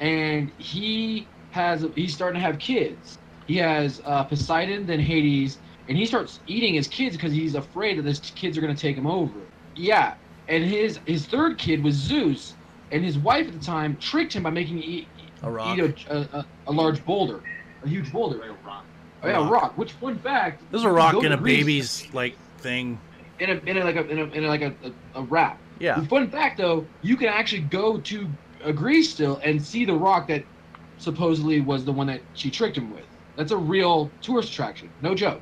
and 0.00 0.50
he 0.58 1.26
has 1.52 1.86
he's 1.94 2.12
starting 2.12 2.38
to 2.38 2.46
have 2.46 2.58
kids. 2.58 3.16
He 3.46 3.56
has 3.56 4.02
uh, 4.04 4.24
Poseidon, 4.24 4.84
then 4.86 5.00
Hades, 5.00 5.56
and 5.88 5.96
he 5.96 6.04
starts 6.04 6.40
eating 6.46 6.74
his 6.74 6.86
kids 6.86 7.16
because 7.16 7.32
he's 7.32 7.54
afraid 7.54 7.96
that 7.96 8.04
his 8.04 8.20
kids 8.20 8.58
are 8.58 8.60
going 8.60 8.74
to 8.76 8.80
take 8.80 8.94
him 8.94 9.06
over. 9.06 9.40
Yeah, 9.74 10.16
and 10.48 10.62
his 10.62 11.00
his 11.06 11.24
third 11.24 11.56
kid 11.56 11.82
was 11.82 11.94
Zeus, 11.94 12.56
and 12.92 13.02
his 13.02 13.16
wife 13.16 13.46
at 13.48 13.54
the 13.58 13.64
time 13.64 13.96
tricked 13.96 14.34
him 14.34 14.42
by 14.42 14.50
making 14.50 14.82
him 14.82 14.84
eat, 14.86 15.08
A 15.44 15.50
rock. 15.50 15.78
eat 15.78 15.82
a, 16.10 16.14
a, 16.14 16.18
a, 16.40 16.46
a 16.66 16.72
large 16.72 17.02
boulder, 17.06 17.40
a 17.82 17.88
huge 17.88 18.12
boulder. 18.12 18.42
A 18.42 18.52
rock. 18.66 18.84
Oh 19.22 19.28
yeah, 19.28 19.38
a 19.38 19.42
Rock. 19.44 19.50
rock. 19.62 19.78
Which 19.78 19.92
fun 19.92 20.18
fact? 20.18 20.62
There's 20.70 20.82
you 20.82 20.90
a 20.90 20.92
rock 20.92 21.12
go 21.14 21.20
in 21.22 21.32
a 21.32 21.38
Greece 21.38 21.58
baby's 21.60 22.12
like 22.14 22.36
thing. 22.58 22.98
In 23.38 23.50
a 23.50 23.54
in 23.70 23.76
a 23.78 23.84
like 23.84 23.96
a 23.96 24.06
in 24.08 24.18
a, 24.18 24.24
in 24.24 24.44
a 24.44 24.48
like 24.48 24.62
a, 24.62 24.74
a, 25.14 25.20
a 25.20 25.22
wrap. 25.22 25.58
Yeah. 25.78 26.02
Fun 26.06 26.30
fact 26.30 26.58
though, 26.58 26.86
you 27.02 27.16
can 27.16 27.28
actually 27.28 27.62
go 27.62 27.98
to 27.98 28.28
uh, 28.64 28.72
Greece 28.72 29.10
still 29.10 29.40
and 29.44 29.62
see 29.62 29.84
the 29.84 29.94
rock 29.94 30.28
that 30.28 30.44
supposedly 30.98 31.60
was 31.60 31.84
the 31.84 31.92
one 31.92 32.06
that 32.06 32.20
she 32.34 32.50
tricked 32.50 32.76
him 32.78 32.92
with. 32.94 33.04
That's 33.36 33.52
a 33.52 33.56
real 33.56 34.10
tourist 34.22 34.50
attraction, 34.52 34.88
no 35.02 35.14
joke. 35.14 35.40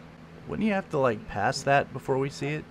Wouldn't 0.48 0.66
you 0.66 0.74
have 0.74 0.90
to 0.90 0.98
like 0.98 1.26
pass 1.28 1.62
that 1.62 1.92
before 1.92 2.18
we 2.18 2.28
see 2.30 2.48
it? 2.48 2.64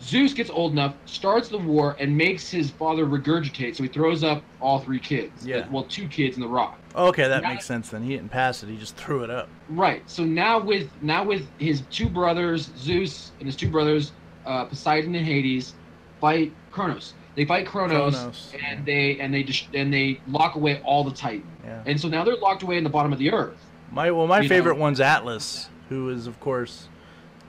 Zeus 0.00 0.32
gets 0.34 0.50
old 0.50 0.72
enough, 0.72 0.94
starts 1.06 1.48
the 1.48 1.58
war, 1.58 1.94
and 2.00 2.16
makes 2.16 2.50
his 2.50 2.70
father 2.72 3.06
regurgitate. 3.06 3.76
So 3.76 3.84
he 3.84 3.88
throws 3.88 4.24
up 4.24 4.42
all 4.60 4.80
three 4.80 4.98
kids. 4.98 5.46
Yeah. 5.46 5.68
Well, 5.70 5.84
two 5.84 6.08
kids 6.08 6.36
in 6.36 6.42
the 6.42 6.48
rock. 6.48 6.76
Okay, 6.96 7.28
that 7.28 7.42
Now- 7.42 7.50
makes 7.50 7.66
sense 7.66 7.90
then. 7.90 8.02
He 8.02 8.16
didn't 8.16 8.30
pass 8.30 8.64
it. 8.64 8.68
He 8.68 8.76
just 8.76 8.96
threw 8.96 9.22
it 9.22 9.30
up. 9.30 9.48
Right. 9.68 10.02
So 10.10 10.24
now 10.24 10.58
with 10.58 10.90
now 11.02 11.22
with 11.22 11.46
his 11.58 11.82
two 11.90 12.08
brothers, 12.08 12.72
Zeus 12.76 13.30
and 13.38 13.46
his 13.46 13.54
two 13.54 13.70
brothers, 13.70 14.10
uh, 14.46 14.64
Poseidon 14.66 15.14
and 15.14 15.26
Hades, 15.26 15.74
fight 16.20 16.52
Kronos. 16.70 17.14
They 17.34 17.44
fight 17.44 17.66
Kronos, 17.66 18.14
Kronos, 18.14 18.52
and 18.66 18.84
they 18.84 19.18
and 19.18 19.32
they 19.32 19.42
just 19.42 19.74
and 19.74 19.92
they 19.92 20.20
lock 20.28 20.54
away 20.54 20.80
all 20.84 21.02
the 21.04 21.12
Titans. 21.12 21.46
Yeah. 21.64 21.82
And 21.86 22.00
so 22.00 22.08
now 22.08 22.24
they're 22.24 22.36
locked 22.36 22.62
away 22.62 22.76
in 22.76 22.84
the 22.84 22.90
bottom 22.90 23.12
of 23.12 23.18
the 23.18 23.32
earth. 23.32 23.56
My 23.90 24.10
well, 24.10 24.26
my 24.26 24.46
favorite 24.46 24.74
know. 24.76 24.82
one's 24.82 25.00
Atlas, 25.00 25.68
who 25.88 26.10
is 26.10 26.26
of 26.26 26.38
course 26.40 26.88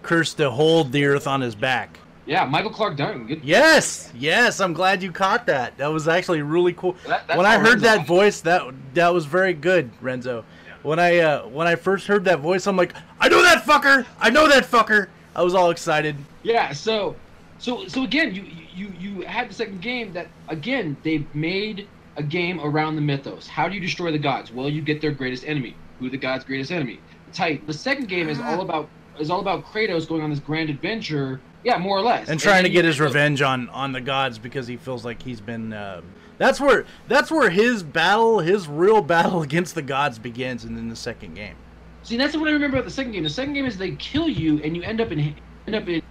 cursed 0.01 0.37
to 0.37 0.51
hold 0.51 0.91
the 0.91 1.05
earth 1.05 1.27
on 1.27 1.41
his 1.41 1.55
back. 1.55 1.99
Yeah, 2.25 2.45
Michael 2.45 2.71
Clarke 2.71 2.95
Duncan. 2.95 3.27
Good. 3.27 3.43
Yes, 3.43 4.11
yes, 4.15 4.61
I'm 4.61 4.71
glad 4.71 5.03
you 5.03 5.11
caught 5.11 5.45
that. 5.47 5.77
That 5.77 5.87
was 5.87 6.07
actually 6.07 6.41
really 6.41 6.71
cool. 6.73 6.95
That- 7.05 7.35
when 7.35 7.45
I 7.45 7.57
heard 7.57 7.81
Renzo- 7.81 7.85
that 7.87 8.07
voice, 8.07 8.41
that 8.41 8.63
that 8.93 9.13
was 9.13 9.25
very 9.25 9.53
good, 9.53 9.91
Renzo. 10.01 10.45
When 10.83 10.99
I 10.99 11.19
uh, 11.19 11.47
when 11.47 11.67
I 11.67 11.75
first 11.75 12.07
heard 12.07 12.25
that 12.25 12.39
voice, 12.39 12.67
I'm 12.67 12.77
like, 12.77 12.93
I 13.19 13.27
know 13.27 13.41
that 13.41 13.63
fucker. 13.65 14.05
I 14.19 14.29
know 14.29 14.47
that 14.47 14.63
fucker. 14.63 15.07
I 15.35 15.41
was 15.41 15.53
all 15.53 15.71
excited. 15.71 16.15
Yeah. 16.43 16.71
So, 16.73 17.15
so 17.57 17.87
so 17.87 18.03
again, 18.03 18.35
you 18.35 18.45
you 18.75 18.93
you 18.99 19.21
had 19.21 19.49
the 19.49 19.53
second 19.53 19.81
game 19.81 20.13
that 20.13 20.27
again 20.49 20.97
they've 21.03 21.25
made 21.33 21.87
a 22.17 22.23
game 22.23 22.59
around 22.61 22.95
the 22.95 23.01
mythos. 23.01 23.47
How 23.47 23.67
do 23.67 23.75
you 23.75 23.81
destroy 23.81 24.11
the 24.11 24.19
gods? 24.19 24.51
Well, 24.51 24.69
you 24.69 24.81
get 24.81 25.01
their 25.01 25.11
greatest 25.11 25.45
enemy. 25.45 25.75
Who 25.99 26.09
the 26.09 26.17
gods' 26.17 26.43
greatest 26.43 26.71
enemy? 26.71 26.99
The 27.27 27.33
Titan. 27.33 27.65
The 27.65 27.73
second 27.73 28.07
game 28.07 28.29
is 28.29 28.39
all 28.39 28.61
about 28.61 28.89
is 29.19 29.29
all 29.29 29.39
about 29.39 29.65
Kratos 29.65 30.07
going 30.07 30.21
on 30.21 30.29
this 30.29 30.39
grand 30.39 30.69
adventure. 30.69 31.41
Yeah, 31.63 31.77
more 31.77 31.97
or 31.97 32.01
less. 32.01 32.27
and 32.27 32.39
trying 32.39 32.63
to 32.63 32.69
get 32.69 32.83
his 32.83 32.99
revenge 32.99 33.41
on 33.41 33.69
on 33.69 33.93
the 33.93 34.01
gods 34.01 34.37
because 34.37 34.67
he 34.67 34.77
feels 34.77 35.05
like 35.05 35.21
he's 35.21 35.39
been. 35.41 35.71
Uh, 35.71 36.01
that's 36.37 36.59
where 36.59 36.85
that's 37.07 37.31
where 37.31 37.49
his 37.49 37.83
battle, 37.83 38.39
his 38.39 38.67
real 38.67 39.01
battle 39.15 39.41
against 39.41 39.75
the 39.75 39.81
gods 39.81 40.19
begins, 40.19 40.65
and 40.65 40.77
then 40.77 40.89
the 40.89 40.95
second 40.95 41.35
game. 41.35 41.55
See, 42.03 42.17
that's 42.17 42.35
what 42.35 42.49
I 42.49 42.51
remember 42.51 42.77
about 42.77 42.85
the 42.85 42.91
second 42.91 43.13
game. 43.13 43.23
The 43.23 43.29
second 43.29 43.53
game 43.53 43.65
is 43.65 43.77
they 43.77 43.91
kill 43.91 44.27
you 44.27 44.61
and 44.61 44.75
you 44.75 44.83
end 44.83 44.99
up 44.99 45.11
in 45.11 45.19
end 45.67 45.75
up 45.75 45.87
in 45.87 46.01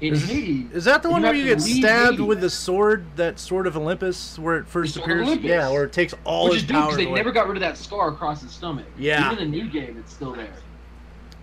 in 0.00 0.12
Is, 0.12 0.28
Hades. 0.28 0.70
is 0.72 0.84
that 0.84 1.02
the 1.02 1.08
one 1.10 1.22
where 1.22 1.32
you 1.34 1.44
get 1.44 1.60
stabbed 1.60 2.12
Hades. 2.16 2.20
with 2.26 2.40
the 2.40 2.50
sword, 2.50 3.06
that 3.16 3.38
sword 3.38 3.66
of 3.66 3.76
Olympus, 3.76 4.38
where 4.38 4.58
it 4.58 4.66
first 4.68 4.94
The 4.94 5.00
sword 5.00 5.20
of 5.22 5.28
appears? 5.28 5.42
Yeah, 5.44 5.70
where 5.70 5.84
it 5.84 5.92
takes 5.92 6.14
all 6.24 6.44
Which 6.50 6.54
his 6.54 6.62
is 6.64 6.70
power. 6.70 6.82
because 6.82 6.96
they 6.98 7.06
away. 7.06 7.14
never 7.14 7.32
got 7.32 7.46
rid 7.48 7.56
of 7.56 7.62
that 7.62 7.78
scar 7.78 8.08
across 8.10 8.42
his 8.42 8.50
stomach. 8.52 8.84
Yeah. 8.98 9.32
Even 9.32 9.44
in 9.44 9.50
the 9.50 9.58
new 9.62 9.68
game, 9.70 9.96
it's 9.98 10.12
still 10.12 10.32
there. 10.34 10.52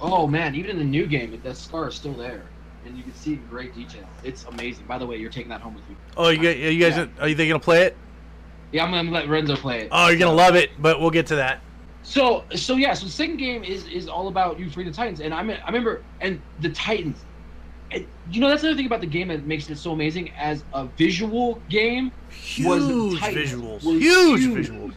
Oh 0.02 0.28
man, 0.28 0.54
even 0.56 0.72
in 0.72 0.78
the 0.78 0.84
new 0.84 1.08
game, 1.08 1.40
that 1.44 1.58
scar 1.58 1.88
is 1.88 1.96
still 1.96 2.14
there, 2.14 2.44
and 2.86 2.96
you 2.98 3.04
can 3.04 3.14
see 3.16 3.34
it 3.34 3.40
in 3.40 3.46
great 3.48 3.74
detail. 3.74 4.08
It's 4.24 4.44
amazing. 4.46 4.86
By 4.86 4.98
the 4.98 5.06
way, 5.06 5.18
you're 5.18 5.32
taking 5.32 5.50
that 5.50 5.62
home 5.62 5.76
with 5.76 5.84
you. 5.90 5.96
Oh, 6.18 6.30
you, 6.30 6.40
gu- 6.42 6.50
you 6.52 6.80
guys, 6.80 6.98
Yeah. 6.98 7.08
are 7.22 7.28
you 7.28 7.36
gonna 7.36 7.60
play 7.60 7.84
it? 7.84 7.96
Yeah, 8.72 8.84
I'm 8.84 8.92
gonna 8.92 9.10
let 9.12 9.30
Renzo 9.30 9.56
play 9.56 9.82
it. 9.82 9.90
Oh, 9.92 10.10
you're 10.10 10.20
gonna 10.20 10.36
love 10.36 10.56
it, 10.56 10.72
but 10.80 11.00
we'll 11.00 11.10
get 11.12 11.26
to 11.28 11.36
that. 11.38 11.62
So, 12.02 12.44
so 12.54 12.76
yeah, 12.76 12.94
so 12.94 13.06
the 13.06 13.12
second 13.12 13.38
game 13.38 13.64
is 13.64 13.88
is 13.88 14.10
all 14.10 14.28
about 14.28 14.60
you 14.60 14.70
freeing 14.70 14.90
the 14.90 14.96
Titans, 14.96 15.22
and 15.22 15.34
I 15.34 15.42
mean, 15.42 15.58
I 15.64 15.68
remember, 15.68 16.04
and 16.22 16.42
the 16.60 16.70
Titans. 16.70 17.24
You 18.30 18.42
know, 18.42 18.50
that's 18.50 18.64
another 18.64 18.78
thing 18.78 18.86
about 18.86 19.02
the 19.02 19.08
game 19.08 19.28
that 19.28 19.46
makes 19.46 19.70
it 19.70 19.78
so 19.78 19.92
amazing 19.92 20.32
as 20.38 20.64
a 20.74 20.88
visual 20.88 21.62
game. 21.70 22.12
was 22.60 22.84
Huge 22.84 23.20
Titans 23.20 23.52
visuals, 23.52 23.84
was 23.84 24.02
huge, 24.02 24.40
huge. 24.42 24.70
visuals. 24.70 24.96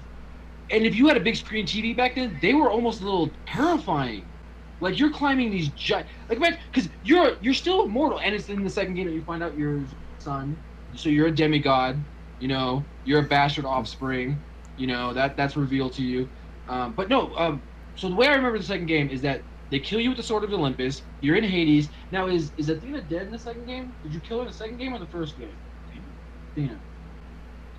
And 0.70 0.85
if 0.85 0.96
you 0.96 1.06
had 1.06 1.16
a 1.16 1.20
big 1.20 1.37
screen 1.37 1.66
TV 1.66 1.96
back 1.96 2.16
then, 2.16 2.38
they 2.42 2.54
were 2.54 2.70
almost 2.70 3.00
a 3.00 3.04
little 3.04 3.30
terrifying. 3.46 4.26
Like 4.80 4.98
you're 4.98 5.12
climbing 5.12 5.50
these 5.50 5.68
giant, 5.70 6.09
like 6.28 6.38
man, 6.38 6.59
because 6.72 6.90
you're 7.02 7.37
you're 7.40 7.54
still 7.54 7.85
immortal, 7.85 8.20
and 8.20 8.35
it's 8.35 8.48
in 8.48 8.62
the 8.62 8.70
second 8.70 8.94
game 8.94 9.06
that 9.06 9.14
you 9.14 9.22
find 9.22 9.42
out 9.42 9.56
you're 9.56 9.82
son, 10.18 10.56
so 10.94 11.09
you're 11.09 11.28
a 11.28 11.35
demigod. 11.35 12.04
You 12.40 12.48
know, 12.48 12.85
you're 13.04 13.20
a 13.20 13.28
bastard 13.28 13.64
offspring. 13.64 14.38
You 14.76 14.87
know 14.88 15.14
that 15.14 15.37
that's 15.37 15.56
revealed 15.56 15.94
to 15.94 16.02
you. 16.02 16.28
Um, 16.68 16.92
but 16.92 17.09
no, 17.09 17.35
um, 17.37 17.62
so 17.94 18.09
the 18.09 18.14
way 18.14 18.26
I 18.26 18.35
remember 18.35 18.59
the 18.59 18.64
second 18.64 18.87
game 18.87 19.09
is 19.09 19.22
that 19.22 19.42
they 19.70 19.79
kill 19.79 20.00
you 20.00 20.11
with 20.11 20.16
the 20.16 20.22
sword 20.22 20.44
of 20.44 20.52
Olympus. 20.52 21.02
You're 21.20 21.37
in 21.37 21.44
Hades. 21.44 21.88
Now 22.12 22.26
is 22.29 22.52
is 22.57 22.68
Athena 22.68 23.02
dead 23.02 23.22
in 23.22 23.31
the 23.33 23.38
second 23.38 23.66
game? 23.66 23.92
Did 24.02 24.14
you 24.14 24.20
kill 24.20 24.38
her 24.38 24.42
in 24.42 24.48
the 24.48 24.55
second 24.55 24.79
game 24.79 24.94
or 24.94 24.98
the 24.98 25.07
first 25.07 25.38
game? 25.38 25.48
Athena. 26.52 26.79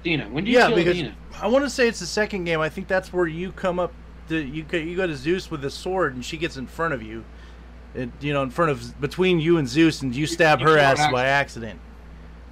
Athena. 0.02 0.30
When 0.30 0.44
do 0.46 0.52
you 0.52 0.58
Yeah, 0.58 0.68
kill 0.68 0.76
because 0.78 0.94
Athena? 0.98 1.16
I 1.42 1.48
want 1.48 1.66
to 1.66 1.70
say 1.70 1.88
it's 1.88 2.00
the 2.00 2.06
second 2.06 2.44
game. 2.44 2.60
I 2.60 2.70
think 2.70 2.88
that's 2.88 3.12
where 3.12 3.28
you 3.28 3.52
come 3.52 3.80
up. 3.80 3.94
To, 4.30 4.38
you 4.38 4.64
go, 4.64 4.78
you 4.78 4.98
go 4.98 5.08
to 5.08 5.16
Zeus 5.16 5.50
with 5.50 5.62
the 5.62 5.70
sword, 5.70 6.14
and 6.16 6.24
she 6.26 6.36
gets 6.36 6.58
in 6.58 6.68
front 6.68 6.94
of 6.94 7.02
you. 7.02 7.24
It, 7.96 8.10
you 8.20 8.34
know, 8.34 8.44
in 8.44 8.50
front 8.50 8.72
of 8.72 9.00
between 9.00 9.40
you 9.40 9.58
and 9.58 9.68
Zeus, 9.68 10.02
and 10.02 10.14
you 10.14 10.28
stab 10.28 10.60
you 10.60 10.68
her 10.68 10.78
ass 10.78 11.00
her 11.00 11.12
by 11.12 11.26
accident. 11.26 11.80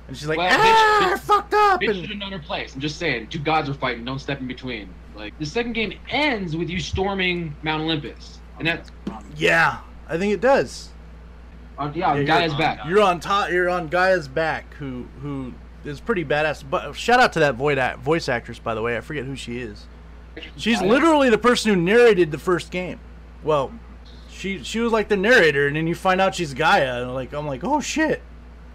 And 0.08 0.16
she's 0.16 0.28
like, 0.28 0.38
Well, 0.38 0.48
"Ah, 0.50 1.10
bitch, 1.10 1.14
I 1.14 1.18
fucked 1.18 1.54
up." 1.54 1.82
Bitch 1.82 1.88
should 1.88 1.96
And, 1.98 2.08
have 2.08 2.18
known 2.18 2.32
her 2.32 2.40
place. 2.40 2.74
I'm 2.76 2.80
just 2.80 2.98
saying, 2.98 3.28
two 3.28 3.40
gods 3.40 3.70
are 3.70 3.74
fighting. 3.74 4.06
Don't 4.06 4.20
step 4.20 4.40
in 4.40 4.48
between. 4.48 4.88
Like 5.16 5.38
the 5.38 5.46
second 5.46 5.74
game 5.74 5.98
ends 6.10 6.56
with 6.56 6.70
you 6.70 6.80
storming 6.80 7.56
Mount 7.64 7.84
Olympus, 7.84 8.40
and 8.60 8.68
that's 8.68 8.92
yeah, 9.36 9.80
I 10.08 10.18
think 10.18 10.34
it 10.34 10.42
does. 10.42 10.90
uh, 11.78 11.92
yeah, 11.94 12.16
Yeah, 12.16 12.24
Gaia's 12.24 12.54
you're- 12.54 12.64
back. 12.64 12.80
You're 12.88 13.02
on 13.02 13.20
top. 13.20 13.50
You're 13.52 13.70
on 13.70 13.88
Gaia's 13.88 14.28
back, 14.28 14.74
who 14.76 15.06
who 15.22 15.54
is 15.84 16.00
pretty 16.00 16.24
badass. 16.26 16.64
But 16.70 16.94
shout 16.94 17.20
out 17.20 17.34
to 17.34 17.40
that 17.42 17.56
voice 17.56 17.78
act, 17.78 18.00
voice 18.00 18.30
actress, 18.30 18.60
by 18.60 18.74
the 18.76 18.82
way. 18.82 18.98
I 18.98 19.02
forget 19.02 19.26
who 19.26 19.36
she 19.36 19.60
is. 19.60 19.86
She's 20.58 20.82
literally 20.82 21.30
the 21.30 21.38
person 21.38 21.74
who 21.74 21.80
narrated 21.82 22.32
the 22.32 22.38
first 22.38 22.70
game. 22.72 23.00
Well, 23.44 23.72
she 24.30 24.64
she 24.64 24.80
was 24.80 24.92
like 24.92 25.08
the 25.08 25.16
narrator, 25.18 25.68
and 25.68 25.76
then 25.76 25.88
you 25.88 25.96
find 25.96 26.20
out 26.20 26.36
she's 26.36 26.54
Gaia, 26.54 27.02
and 27.04 27.14
like 27.14 27.34
I'm 27.34 27.48
like, 27.48 27.64
oh 27.64 27.80
shit, 27.82 28.22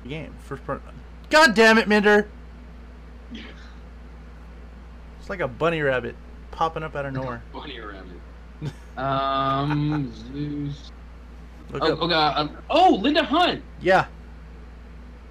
game 0.09 0.35
first 0.45 0.64
part. 0.66 0.83
God 1.31 1.55
damn 1.55 1.79
it, 1.79 1.87
Minder. 1.88 2.29
It's 5.21 5.29
like 5.31 5.40
a 5.40 5.49
bunny 5.49 5.81
rabbit 5.81 6.16
popping 6.51 6.83
up 6.83 6.97
out 6.97 7.07
of 7.07 7.12
nowhere. 7.12 7.43
Bunny 7.53 7.79
rabbit. 7.79 8.07
Um, 8.96 10.12
Oh, 11.73 11.92
okay, 11.92 12.14
uh, 12.14 12.49
oh, 12.68 12.99
Linda 13.01 13.23
Hunt. 13.23 13.62
Yeah. 13.81 14.07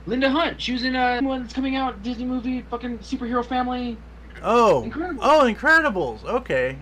Linda 0.05 0.29
Hunt. 0.29 0.61
She 0.61 0.71
was 0.71 0.83
in 0.83 0.95
uh, 0.95 1.19
one 1.21 1.41
that's 1.41 1.53
coming 1.53 1.75
out 1.75 2.01
Disney 2.01 2.23
movie, 2.23 2.61
fucking 2.69 2.99
superhero 2.99 3.45
family. 3.45 3.97
Oh. 4.41 4.83
Incredible. 4.83 5.21
Oh, 5.21 5.41
Incredibles. 5.53 6.23
Okay. 6.23 6.77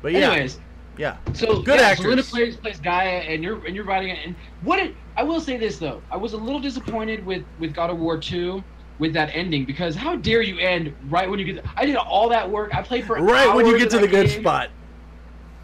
But 0.00 0.12
yeah. 0.12 0.30
Anyways, 0.30 0.60
Yeah. 0.96 1.16
so 1.32 1.60
Good 1.62 1.80
yeah, 1.80 1.94
so 1.94 2.04
Linda 2.04 2.22
plays 2.22 2.56
plays 2.56 2.78
Gaia, 2.78 3.18
and 3.18 3.42
you're 3.42 3.64
and 3.66 3.74
you're 3.74 3.84
writing 3.84 4.10
it. 4.10 4.18
And 4.24 4.36
what 4.62 4.78
it, 4.78 4.94
I 5.16 5.24
will 5.24 5.40
say 5.40 5.56
this 5.56 5.78
though, 5.78 6.00
I 6.10 6.16
was 6.16 6.32
a 6.32 6.36
little 6.38 6.60
disappointed 6.60 7.26
with 7.26 7.42
with 7.58 7.74
God 7.74 7.90
of 7.90 7.98
War 7.98 8.16
2 8.16 8.62
with 9.00 9.12
that 9.14 9.30
ending 9.34 9.64
because 9.64 9.96
how 9.96 10.14
dare 10.16 10.40
you 10.42 10.58
end 10.60 10.94
right 11.08 11.28
when 11.28 11.38
you 11.40 11.52
get? 11.52 11.64
I 11.76 11.84
did 11.84 11.96
all 11.96 12.28
that 12.28 12.48
work. 12.48 12.74
I 12.74 12.80
played 12.82 13.06
for 13.06 13.16
Right 13.20 13.52
when 13.54 13.66
you 13.66 13.76
get 13.76 13.90
to 13.90 13.98
the 13.98 14.06
good 14.08 14.28
game. 14.28 14.40
spot. 14.40 14.70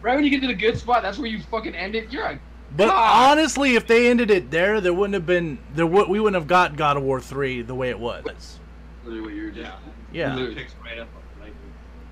Right 0.06 0.14
when 0.14 0.22
you 0.22 0.30
get 0.30 0.40
to 0.42 0.46
the 0.46 0.54
good 0.54 0.78
spot, 0.78 1.02
that's 1.02 1.18
where 1.18 1.26
you 1.26 1.40
fucking 1.50 1.74
end 1.74 1.96
it. 1.96 2.12
You're 2.12 2.26
a 2.26 2.38
But 2.76 2.86
God. 2.90 3.30
honestly, 3.32 3.74
if 3.74 3.88
they 3.88 4.08
ended 4.08 4.30
it 4.30 4.52
there, 4.52 4.80
there 4.80 4.94
wouldn't 4.94 5.14
have 5.14 5.26
been 5.26 5.58
there. 5.74 5.84
Would 5.84 6.08
we 6.08 6.20
wouldn't 6.20 6.40
have 6.40 6.46
got 6.46 6.76
God 6.76 6.96
of 6.96 7.02
War 7.02 7.20
three 7.20 7.60
the 7.60 7.74
way 7.74 7.90
it 7.90 7.98
was. 7.98 8.60
literally 9.04 9.20
what 9.26 9.34
you're 9.34 9.50
Yeah. 9.50 9.72
Yeah. 10.12 10.34
Literally. 10.36 10.54
Picks 10.54 10.74
right 10.84 11.04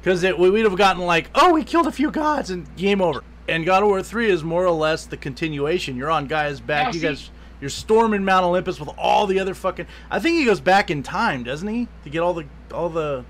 Because 0.01 0.25
it 0.25 0.37
we- 0.37 0.51
we'd 0.51 0.65
have 0.65 0.77
gotten 0.77 1.03
like, 1.07 1.31
oh, 1.37 1.53
we 1.53 1.63
killed 1.63 1.87
a 1.87 1.93
few 1.93 2.11
gods 2.11 2.51
and 2.51 2.67
game 2.77 3.01
over. 3.01 3.23
And 3.49 3.65
God 3.65 3.85
of 3.85 3.89
War 3.89 4.03
three 4.03 4.29
is 4.29 4.43
more 4.43 4.65
or 4.65 4.73
less 4.73 5.07
the 5.07 5.17
continuation. 5.17 5.97
You're 5.97 6.11
on 6.11 6.27
Gaia's 6.27 6.61
back. 6.61 6.87
Now, 6.87 6.93
you 6.95 6.99
see- 6.99 7.07
guys, 7.07 7.31
you're 7.61 7.71
storming 7.71 8.25
Mount 8.25 8.45
Olympus 8.45 8.81
with 8.81 8.89
all 8.99 9.29
the 9.29 9.39
other 9.39 9.55
fucking. 9.55 9.87
I 10.11 10.19
think 10.19 10.37
he 10.37 10.45
goes 10.45 10.59
back 10.61 10.91
in 10.91 11.05
time, 11.05 11.45
doesn't 11.45 11.69
he, 11.69 11.87
to 12.03 12.11
get 12.11 12.19
all 12.23 12.35
the 12.35 12.47
all 12.75 12.89
the. 12.89 13.25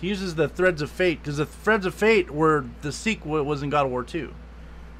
He 0.00 0.08
uses 0.08 0.34
the 0.34 0.48
threads 0.48 0.80
of 0.82 0.90
fate 0.90 1.18
because 1.20 1.38
the 1.38 1.46
threads 1.46 1.84
of 1.84 1.94
fate 1.94 2.30
were 2.30 2.64
the 2.82 2.92
sequel 2.92 3.42
was 3.42 3.62
in 3.62 3.70
God 3.70 3.86
of 3.86 3.90
War 3.92 4.04
two, 4.04 4.32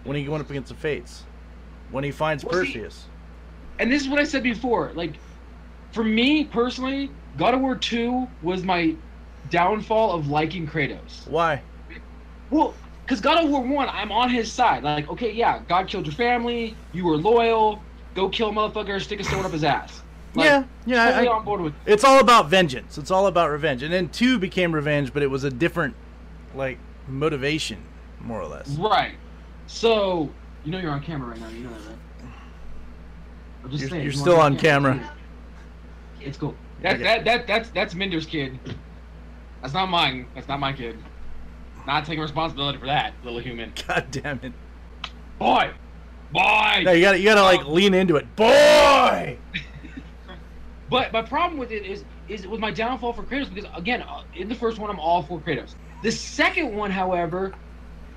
when 0.04 0.16
he 0.16 0.28
went 0.28 0.42
up 0.42 0.50
against 0.50 0.68
the 0.70 0.74
Fates, 0.74 1.22
when 1.90 2.04
he 2.04 2.10
finds 2.10 2.44
Well, 2.44 2.52
see- 2.54 2.72
Perseus. 2.72 3.04
and 3.78 3.92
this 3.92 4.02
is 4.02 4.08
what 4.08 4.18
I 4.18 4.24
said 4.24 4.42
before. 4.42 4.92
Like, 4.94 5.14
for 5.92 6.02
me 6.04 6.44
personally, 6.44 7.10
God 7.36 7.54
of 7.54 7.60
War 7.60 7.76
2 7.76 8.28
was 8.42 8.62
my 8.62 8.94
downfall 9.50 10.12
of 10.12 10.28
liking 10.28 10.66
Kratos. 10.66 11.26
Why? 11.28 11.62
Well, 12.50 12.74
because 13.06 13.20
God 13.20 13.42
of 13.44 13.50
War 13.50 13.62
1, 13.62 13.88
I'm 13.88 14.12
on 14.12 14.28
his 14.30 14.52
side. 14.52 14.82
Like, 14.82 15.08
okay, 15.08 15.32
yeah, 15.32 15.60
God 15.68 15.88
killed 15.88 16.06
your 16.06 16.14
family, 16.14 16.76
you 16.92 17.04
were 17.04 17.16
loyal, 17.16 17.82
go 18.14 18.28
kill 18.28 18.48
a 18.48 18.52
motherfucker, 18.52 19.00
stick 19.00 19.20
a 19.20 19.24
sword 19.24 19.46
up 19.46 19.52
his 19.52 19.64
ass. 19.64 20.02
Like, 20.38 20.46
yeah, 20.46 20.64
yeah. 20.86 21.10
Totally 21.10 21.28
I- 21.28 21.32
on 21.32 21.44
board 21.44 21.60
with 21.60 21.74
It's 21.86 22.04
all 22.04 22.20
about 22.20 22.48
vengeance. 22.48 22.96
It's 22.98 23.10
all 23.10 23.26
about 23.26 23.50
revenge. 23.50 23.82
And 23.82 23.92
then 23.92 24.08
two 24.08 24.38
became 24.38 24.72
revenge, 24.74 25.12
but 25.12 25.22
it 25.22 25.26
was 25.30 25.44
a 25.44 25.50
different, 25.50 25.94
like, 26.54 26.78
motivation, 27.08 27.82
more 28.20 28.40
or 28.40 28.46
less. 28.46 28.68
Right. 28.70 29.14
So, 29.66 30.30
you 30.64 30.72
know 30.72 30.78
you're 30.78 30.90
on 30.90 31.02
camera 31.02 31.30
right 31.30 31.40
now, 31.40 31.48
you 31.48 31.64
know 31.64 31.70
that, 31.70 31.80
right? 31.88 31.98
I'm 33.64 33.70
just 33.70 33.80
You're- 33.82 33.90
saying. 33.90 34.02
you're 34.04 34.12
you 34.12 34.18
still 34.18 34.36
on 34.40 34.56
to- 34.56 34.62
camera. 34.62 35.12
It's 36.20 36.38
cool. 36.38 36.54
That, 36.82 36.94
Okay. 36.94 37.02
that, 37.04 37.24
that, 37.24 37.46
that's, 37.46 37.70
that's 37.70 37.94
Minder's 37.94 38.26
kid. 38.26 38.58
That's 39.62 39.74
not 39.74 39.88
mine. 39.88 40.26
That's 40.34 40.46
not 40.48 40.60
my 40.60 40.72
kid. 40.72 40.96
Not 41.86 42.04
taking 42.04 42.20
responsibility 42.20 42.78
for 42.78 42.86
that, 42.86 43.14
little 43.24 43.40
human. 43.40 43.72
God 43.88 44.06
damn 44.10 44.38
it! 44.42 44.52
Boy! 45.38 45.70
Boy! 46.32 46.82
No, 46.84 46.92
you 46.92 47.00
gotta, 47.00 47.18
you 47.18 47.24
gotta 47.24 47.42
like 47.42 47.60
Um, 47.62 47.72
lean 47.72 47.94
into 47.94 48.16
it, 48.16 48.36
boy. 48.36 49.38
But 50.90 51.12
my 51.12 51.22
problem 51.22 51.58
with 51.58 51.70
it 51.70 51.84
is, 51.84 52.04
is 52.28 52.46
with 52.46 52.60
my 52.60 52.70
downfall 52.70 53.12
for 53.12 53.22
Kratos 53.22 53.52
because 53.52 53.70
again, 53.76 54.02
uh, 54.02 54.22
in 54.34 54.48
the 54.48 54.54
first 54.54 54.78
one, 54.78 54.90
I'm 54.90 54.98
all 55.00 55.22
for 55.22 55.38
Kratos. 55.40 55.74
The 56.02 56.12
second 56.12 56.74
one, 56.74 56.90
however, 56.90 57.52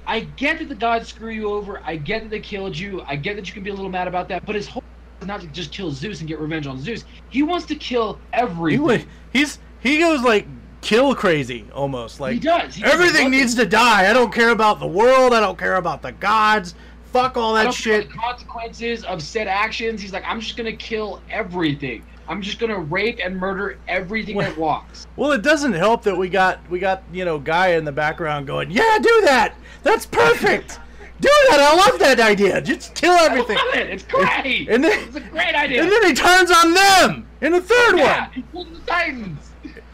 I 0.08 0.22
get 0.22 0.60
that 0.60 0.70
the 0.70 0.76
gods 0.76 1.10
screw 1.10 1.32
you 1.32 1.50
over. 1.50 1.82
I 1.86 1.96
get 1.96 2.24
that 2.24 2.30
they 2.30 2.40
killed 2.40 2.78
you. 2.78 3.04
I 3.08 3.16
get 3.16 3.36
that 3.36 3.48
you 3.48 3.54
can 3.54 3.64
be 3.64 3.70
a 3.70 3.74
little 3.74 3.90
mad 3.90 4.08
about 4.08 4.28
that. 4.30 4.46
But 4.46 4.56
his 4.56 4.68
whole 4.68 4.84
is 5.22 5.28
not 5.28 5.42
to 5.42 5.48
just 5.48 5.72
kill 5.72 5.92
Zeus 5.92 6.20
and 6.20 6.28
get 6.28 6.40
revenge 6.40 6.68
on 6.68 6.80
Zeus. 6.80 7.06
He 7.30 7.44
wants 7.44 7.66
to 7.68 7.76
kill 7.76 8.14
He, 8.16 8.20
everything. 8.34 8.82
wa- 8.84 8.98
he's 9.32 9.60
he 9.80 10.00
goes 10.00 10.22
like 10.22 10.48
kill 10.82 11.14
crazy 11.16 11.66
almost. 11.74 12.20
Like 12.20 12.34
he 12.34 12.40
does. 12.40 12.76
He 12.76 12.84
everything 12.84 13.30
needs 13.30 13.56
to 13.56 13.66
die. 13.66 14.10
I 14.10 14.14
don't 14.14 14.34
care 14.34 14.50
about 14.50 14.80
the 14.80 14.88
world. 14.88 15.34
I 15.34 15.40
don't 15.40 15.58
care 15.58 15.76
about 15.76 16.02
the 16.02 16.12
gods. 16.14 16.74
Fuck 17.06 17.36
all 17.36 17.54
that 17.56 17.74
shit. 17.74 18.06
about 18.06 18.10
the 18.40 18.46
consequences 18.46 19.04
of 19.04 19.22
said 19.22 19.48
actions. 19.48 20.02
He's 20.02 20.14
like, 20.14 20.24
I'm 20.26 20.40
just 20.40 20.56
gonna 20.56 20.72
kill 20.72 21.22
everything. 21.30 22.04
I'm 22.32 22.42
just 22.42 22.60
gonna 22.60 22.80
rape 22.80 23.20
and 23.22 23.38
murder 23.38 23.78
everything 23.90 24.36
Well- 24.38 24.48
that 24.48 24.58
walks. 24.58 25.06
Well, 25.18 25.34
it 25.34 25.42
doesn't 25.44 25.74
help 25.74 26.04
that 26.04 26.18
we 26.18 26.30
got 26.30 26.60
we 26.72 26.80
got 26.80 27.04
you 27.12 27.26
know 27.26 27.38
guy 27.38 27.74
in 27.74 27.84
the 27.84 27.92
background 27.92 28.48
going, 28.48 28.72
yeah, 28.72 28.98
do 29.00 29.22
that. 29.26 29.54
That's 29.84 30.06
perfect. 30.06 30.80
do 31.20 31.30
that. 31.50 31.60
I 31.60 31.76
love 31.76 32.00
that 32.00 32.20
idea. 32.22 32.62
Just 32.62 32.96
kill 32.96 33.12
everything. 33.12 33.58
I 33.60 33.66
love 33.66 33.76
it. 33.76 33.90
It's 33.90 34.04
great. 34.04 34.70
And 34.70 34.84
then 34.84 35.08
it's 35.08 35.16
a 35.18 35.20
great 35.20 35.54
idea. 35.54 35.84
and 35.84 35.92
then 35.92 36.06
he 36.06 36.14
turns 36.14 36.50
on 36.50 36.74
them 36.74 37.28
in 37.42 37.52
the 37.52 37.62
third 37.62 37.98
yeah, 37.98 38.22
one. 38.22 38.32
he 38.34 38.42
pulled 38.44 38.74
the 38.74 38.80
Titans. 38.80 39.52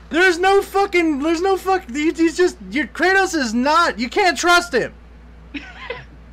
There's 0.10 0.38
no 0.38 0.62
fucking. 0.62 1.20
There's 1.20 1.42
no 1.42 1.58
fuck. 1.58 1.90
He's 1.90 2.38
just. 2.38 2.58
Your 2.70 2.88
Kratos 2.88 3.36
is 3.36 3.54
not. 3.56 4.00
You 4.00 4.10
can't 4.10 4.38
trust 4.38 4.74
him. 4.74 4.94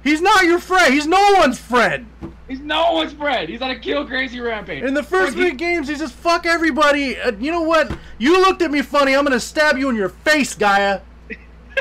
He's 0.04 0.20
not 0.20 0.44
your 0.44 0.58
friend. 0.58 0.92
He's 0.92 1.06
no 1.06 1.34
one's 1.38 1.58
friend. 1.58 2.06
He's 2.46 2.60
no 2.60 2.92
one's 2.92 3.14
friend. 3.14 3.48
He's 3.48 3.62
on 3.62 3.70
a 3.70 3.78
kill 3.78 4.06
crazy 4.06 4.38
rampage. 4.38 4.84
In 4.84 4.92
the 4.92 5.02
first 5.02 5.32
three 5.32 5.52
games, 5.52 5.88
he's 5.88 5.98
just 5.98 6.12
fuck 6.14 6.44
everybody. 6.44 7.18
Uh, 7.18 7.32
you 7.40 7.50
know 7.50 7.62
what? 7.62 7.90
You 8.18 8.38
looked 8.38 8.60
at 8.60 8.70
me 8.70 8.82
funny. 8.82 9.16
I'm 9.16 9.24
gonna 9.24 9.40
stab 9.40 9.78
you 9.78 9.88
in 9.88 9.96
your 9.96 10.10
face, 10.10 10.54
Gaia. 10.54 11.00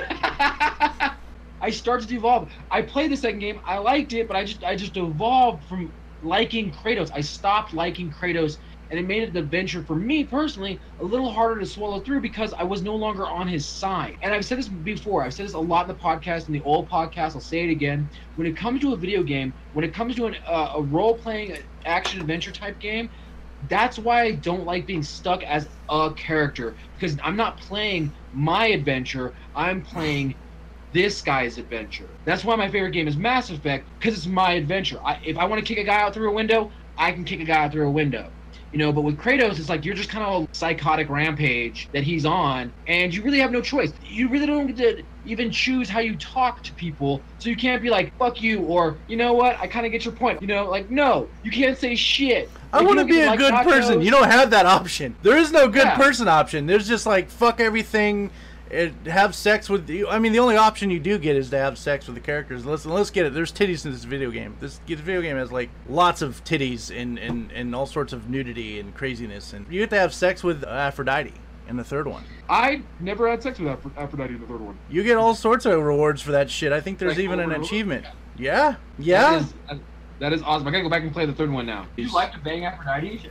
I 1.62 1.70
started 1.70 2.08
to 2.10 2.16
evolve. 2.16 2.50
I 2.72 2.82
played 2.82 3.12
the 3.12 3.18
second 3.18 3.40
game. 3.40 3.60
I 3.66 3.78
liked 3.78 4.14
it, 4.14 4.28
but 4.28 4.38
I 4.38 4.46
just 4.46 4.64
I 4.64 4.78
just 4.78 4.96
evolved 4.96 5.66
from 5.66 5.92
liking 6.24 6.72
Kratos. 6.72 7.12
I 7.14 7.20
stopped 7.20 7.74
liking 7.74 8.10
Kratos, 8.10 8.58
and 8.94 9.00
it 9.00 9.08
made 9.08 9.34
the 9.34 9.40
adventure 9.40 9.84
for 9.84 9.96
me 9.96 10.24
personally 10.24 10.80
a 11.00 11.04
little 11.04 11.32
harder 11.32 11.60
to 11.60 11.66
swallow 11.66 12.00
through 12.02 12.22
because 12.22 12.54
I 12.54 12.64
was 12.64 12.84
no 12.84 12.96
longer 12.96 13.28
on 13.28 13.48
his 13.48 13.68
side. 13.68 14.20
And 14.22 14.32
I've 14.36 14.46
said 14.46 14.60
this 14.60 14.70
before. 14.70 15.24
I've 15.24 15.34
said 15.34 15.48
this 15.48 15.56
a 15.56 15.60
lot 15.60 15.90
in 15.90 15.96
the 15.96 16.00
podcast, 16.00 16.48
in 16.48 16.54
the 16.54 16.62
old 16.62 16.88
podcast. 16.92 17.34
I'll 17.34 17.42
say 17.42 17.64
it 17.64 17.72
again. 17.72 18.12
When 18.36 18.46
it 18.46 18.56
comes 18.56 18.82
to 18.82 18.94
a 18.94 18.98
video 18.98 19.24
game, 19.24 19.56
when 19.72 19.84
it 19.84 19.96
comes 19.96 20.16
to 20.18 20.28
an, 20.28 20.36
uh, 20.48 20.74
a 20.76 20.84
role 20.84 21.18
playing 21.18 21.58
action 21.88 22.22
adventure 22.22 22.52
type 22.52 22.80
game, 22.80 23.10
that's 23.64 23.98
why 23.98 24.22
I 24.22 24.32
don't 24.36 24.64
like 24.66 24.86
being 24.86 25.02
stuck 25.02 25.42
as 25.44 25.68
a 25.90 26.14
character 26.16 26.76
because 26.94 27.18
I'm 27.24 27.36
not 27.36 27.60
playing 27.60 28.14
my 28.32 28.68
adventure. 28.68 29.34
I'm 29.56 29.82
playing 29.82 30.38
this 30.92 31.24
guy's 31.24 31.58
adventure. 31.58 32.20
That's 32.26 32.46
why 32.46 32.56
my 32.58 32.70
favorite 32.70 32.92
game 32.92 33.08
is 33.08 33.18
Mass 33.18 33.50
Effect 33.50 33.90
because 34.00 34.16
it's 34.16 34.28
my 34.28 34.54
adventure. 34.54 35.00
I, 35.04 35.18
if 35.24 35.38
I 35.38 35.46
want 35.46 35.66
to 35.66 35.66
kick 35.66 35.80
a 35.80 35.84
guy 35.84 36.00
out 36.02 36.14
through 36.14 36.30
a 36.30 36.34
window, 36.36 36.72
I 36.96 37.12
can 37.12 37.26
kick 37.26 37.40
a 37.40 37.46
guy 37.46 37.64
out 37.66 37.72
through 37.72 37.88
a 37.88 37.92
window. 37.92 38.34
You 38.74 38.80
know, 38.80 38.92
but 38.92 39.02
with 39.02 39.18
Kratos, 39.18 39.60
it's 39.60 39.70
like 39.70 39.86
you're 39.86 39.94
just 39.94 40.10
kind 40.10 40.26
of 40.26 40.44
a 40.44 40.56
psychotic 40.56 41.08
rampage 41.08 41.88
that 41.94 42.02
he's 42.04 42.26
on, 42.26 42.74
and 42.88 43.14
you 43.14 43.22
really 43.22 43.38
have 43.38 43.52
no 43.52 43.62
choice. 43.62 43.94
You 44.04 44.30
really 44.30 44.48
don't 44.48 44.66
get 44.66 44.78
to 44.78 45.04
even 45.26 45.52
choose 45.52 45.88
how 45.88 46.00
you 46.00 46.16
talk 46.18 46.64
to 46.64 46.74
people, 46.74 47.22
so 47.38 47.50
you 47.52 47.56
can't 47.56 47.84
be 47.84 47.92
like 47.92 48.12
"fuck 48.18 48.42
you" 48.42 48.62
or 48.62 48.98
"you 49.08 49.16
know 49.16 49.34
what, 49.34 49.60
I 49.62 49.68
kind 49.68 49.86
of 49.86 49.92
get 49.92 50.06
your 50.06 50.14
point." 50.16 50.42
You 50.42 50.48
know, 50.48 50.68
like 50.72 50.90
no, 50.90 51.30
you 51.44 51.52
can't 51.52 51.78
say 51.78 51.94
shit. 51.96 52.50
I 52.74 52.80
Like, 52.80 52.88
want 52.88 53.00
to 53.02 53.06
be 53.06 53.22
a 53.22 53.28
like 53.28 53.38
good 53.38 53.54
person. 53.54 54.02
You 54.02 54.10
don't 54.10 54.32
have 54.32 54.50
that 54.50 54.66
option. 54.66 55.16
There 55.22 55.38
is 55.38 55.52
no 55.52 55.68
good 55.68 55.86
Yeah. 55.86 55.96
person 55.96 56.28
option. 56.28 56.66
There's 56.66 56.88
just 56.88 57.06
like 57.06 57.30
fuck 57.30 57.60
everything. 57.60 58.32
It, 58.74 58.94
have 59.06 59.36
sex 59.36 59.70
with 59.70 59.88
you. 59.90 60.08
I 60.08 60.18
mean, 60.20 60.32
the 60.32 60.40
only 60.40 60.58
option 60.58 60.90
you 60.90 61.00
do 61.00 61.18
get 61.18 61.36
is 61.36 61.50
to 61.52 61.58
have 61.60 61.78
sex 61.78 62.08
with 62.08 62.16
the 62.16 62.22
characters. 62.22 62.66
Let's 62.66 62.86
let's 62.86 63.10
get 63.12 63.26
it. 63.26 63.34
There's 63.34 63.52
titties 63.52 63.86
in 63.86 63.92
this 63.92 64.04
video 64.04 64.32
game. 64.32 64.56
This, 64.60 64.80
this 64.88 65.00
video 65.00 65.22
game 65.22 65.38
has 65.38 65.52
like 65.52 65.70
lots 65.88 66.22
of 66.22 66.44
titties 66.44 66.90
and, 66.96 67.20
and 67.20 67.52
and 67.52 67.76
all 67.76 67.86
sorts 67.86 68.14
of 68.14 68.30
nudity 68.30 68.80
and 68.80 68.94
craziness. 68.96 69.54
And 69.54 69.66
you 69.72 69.80
get 69.82 69.90
to 69.92 70.00
have 70.00 70.14
sex 70.14 70.44
with 70.44 70.64
Aphrodite 70.64 71.34
in 71.70 71.78
the 71.78 71.84
third 71.84 72.08
one. 72.08 72.24
I 72.50 72.82
never 73.00 73.30
had 73.30 73.44
sex 73.44 73.60
with 73.60 73.70
Aphro- 73.70 73.96
Aphrodite 73.96 74.34
in 74.34 74.42
the 74.42 74.48
third 74.48 74.62
one. 74.62 74.78
You 74.90 75.04
get 75.04 75.18
all 75.18 75.36
sorts 75.36 75.66
of 75.66 75.82
rewards 75.82 76.22
for 76.22 76.32
that 76.32 76.50
shit. 76.50 76.72
I 76.74 76.82
think 76.82 76.98
there's 76.98 77.12
Like 77.14 77.20
even 77.24 77.40
an 77.40 77.46
over 77.46 77.56
over? 77.56 77.64
achievement. 77.64 78.06
Yeah, 78.38 78.76
yeah. 78.98 79.40
That 79.40 79.42
is, 79.76 79.80
that 80.20 80.34
is 80.34 80.42
awesome. 80.42 80.68
I 80.68 80.72
gotta 80.72 80.84
go 80.84 80.90
back 80.90 81.04
and 81.04 81.14
play 81.14 81.26
the 81.28 81.34
third 81.34 81.52
one 81.52 81.66
now. 81.68 81.86
Do 81.96 82.02
You 82.02 82.12
like 82.12 82.32
to 82.34 82.40
bang 82.40 82.66
Aphrodite? 82.66 83.30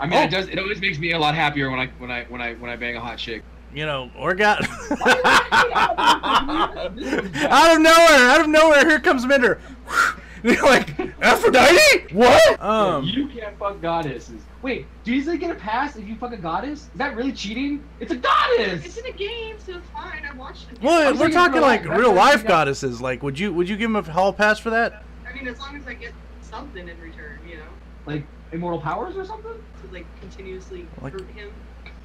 I 0.00 0.06
mean, 0.06 0.18
Oh. 0.18 0.22
it 0.24 0.30
does. 0.30 0.48
It 0.48 0.58
always 0.58 0.80
makes 0.80 0.98
me 0.98 1.12
a 1.12 1.18
lot 1.18 1.34
happier 1.34 1.70
when 1.70 1.78
I 1.78 1.86
when 1.98 2.10
I 2.10 2.24
when 2.24 2.40
I 2.40 2.54
when 2.54 2.70
I 2.70 2.76
bang 2.76 2.96
a 2.96 3.00
hot 3.00 3.18
chick. 3.18 3.42
You 3.74 3.86
know, 3.86 4.10
or 4.18 4.34
got 4.34 4.62
out 4.90 6.86
of 6.86 7.80
nowhere, 7.80 8.28
out 8.30 8.40
of 8.40 8.48
nowhere, 8.48 8.88
here 8.88 9.00
comes 9.00 9.26
Minder. 9.26 9.60
You're 10.42 10.62
like, 10.64 10.98
Aphrodite? 11.20 12.14
What? 12.14 12.62
Um, 12.62 13.04
you 13.04 13.28
can't 13.28 13.58
fuck 13.58 13.82
goddesses. 13.82 14.40
Wait, 14.62 14.86
do 15.04 15.12
you 15.14 15.36
get 15.36 15.50
a 15.50 15.54
pass 15.54 15.96
if 15.96 16.08
you 16.08 16.16
fuck 16.16 16.32
a 16.32 16.36
goddess? 16.38 16.80
Is 16.84 16.88
that 16.96 17.14
really 17.14 17.32
cheating? 17.32 17.84
It's 18.00 18.10
a 18.10 18.16
goddess. 18.16 18.84
It's 18.86 18.96
in 18.96 19.04
a 19.06 19.12
game, 19.12 19.56
so 19.58 19.76
it's 19.76 19.86
fine. 19.90 20.24
I 20.24 20.34
watched 20.34 20.72
it. 20.72 20.80
well, 20.82 21.08
I'm 21.12 21.18
we're 21.18 21.28
talking 21.30 21.60
like 21.60 21.84
life. 21.84 21.98
real 21.98 22.14
life 22.14 22.36
what 22.42 22.48
goddesses. 22.48 23.02
Like, 23.02 23.22
would 23.22 23.38
you 23.38 23.52
would 23.52 23.68
you 23.68 23.76
give 23.76 23.90
him 23.90 23.96
a 23.96 24.02
hall 24.02 24.32
pass 24.32 24.58
for 24.58 24.70
that? 24.70 25.02
I 25.28 25.34
mean, 25.34 25.46
as 25.46 25.58
long 25.60 25.76
as 25.76 25.86
I 25.86 25.92
get 25.94 26.12
something 26.40 26.88
in 26.88 26.98
return, 27.00 27.38
you 27.46 27.56
know, 27.56 27.62
like 28.06 28.24
immortal 28.52 28.80
powers 28.80 29.16
or 29.16 29.24
something? 29.26 29.52
to 29.52 29.92
like 29.92 30.06
continuously 30.20 30.86
Like- 31.02 31.12
hurt 31.12 31.22
him 31.22 31.26
for 31.28 31.34
eternity. 31.34 31.50
there's- 31.50 31.52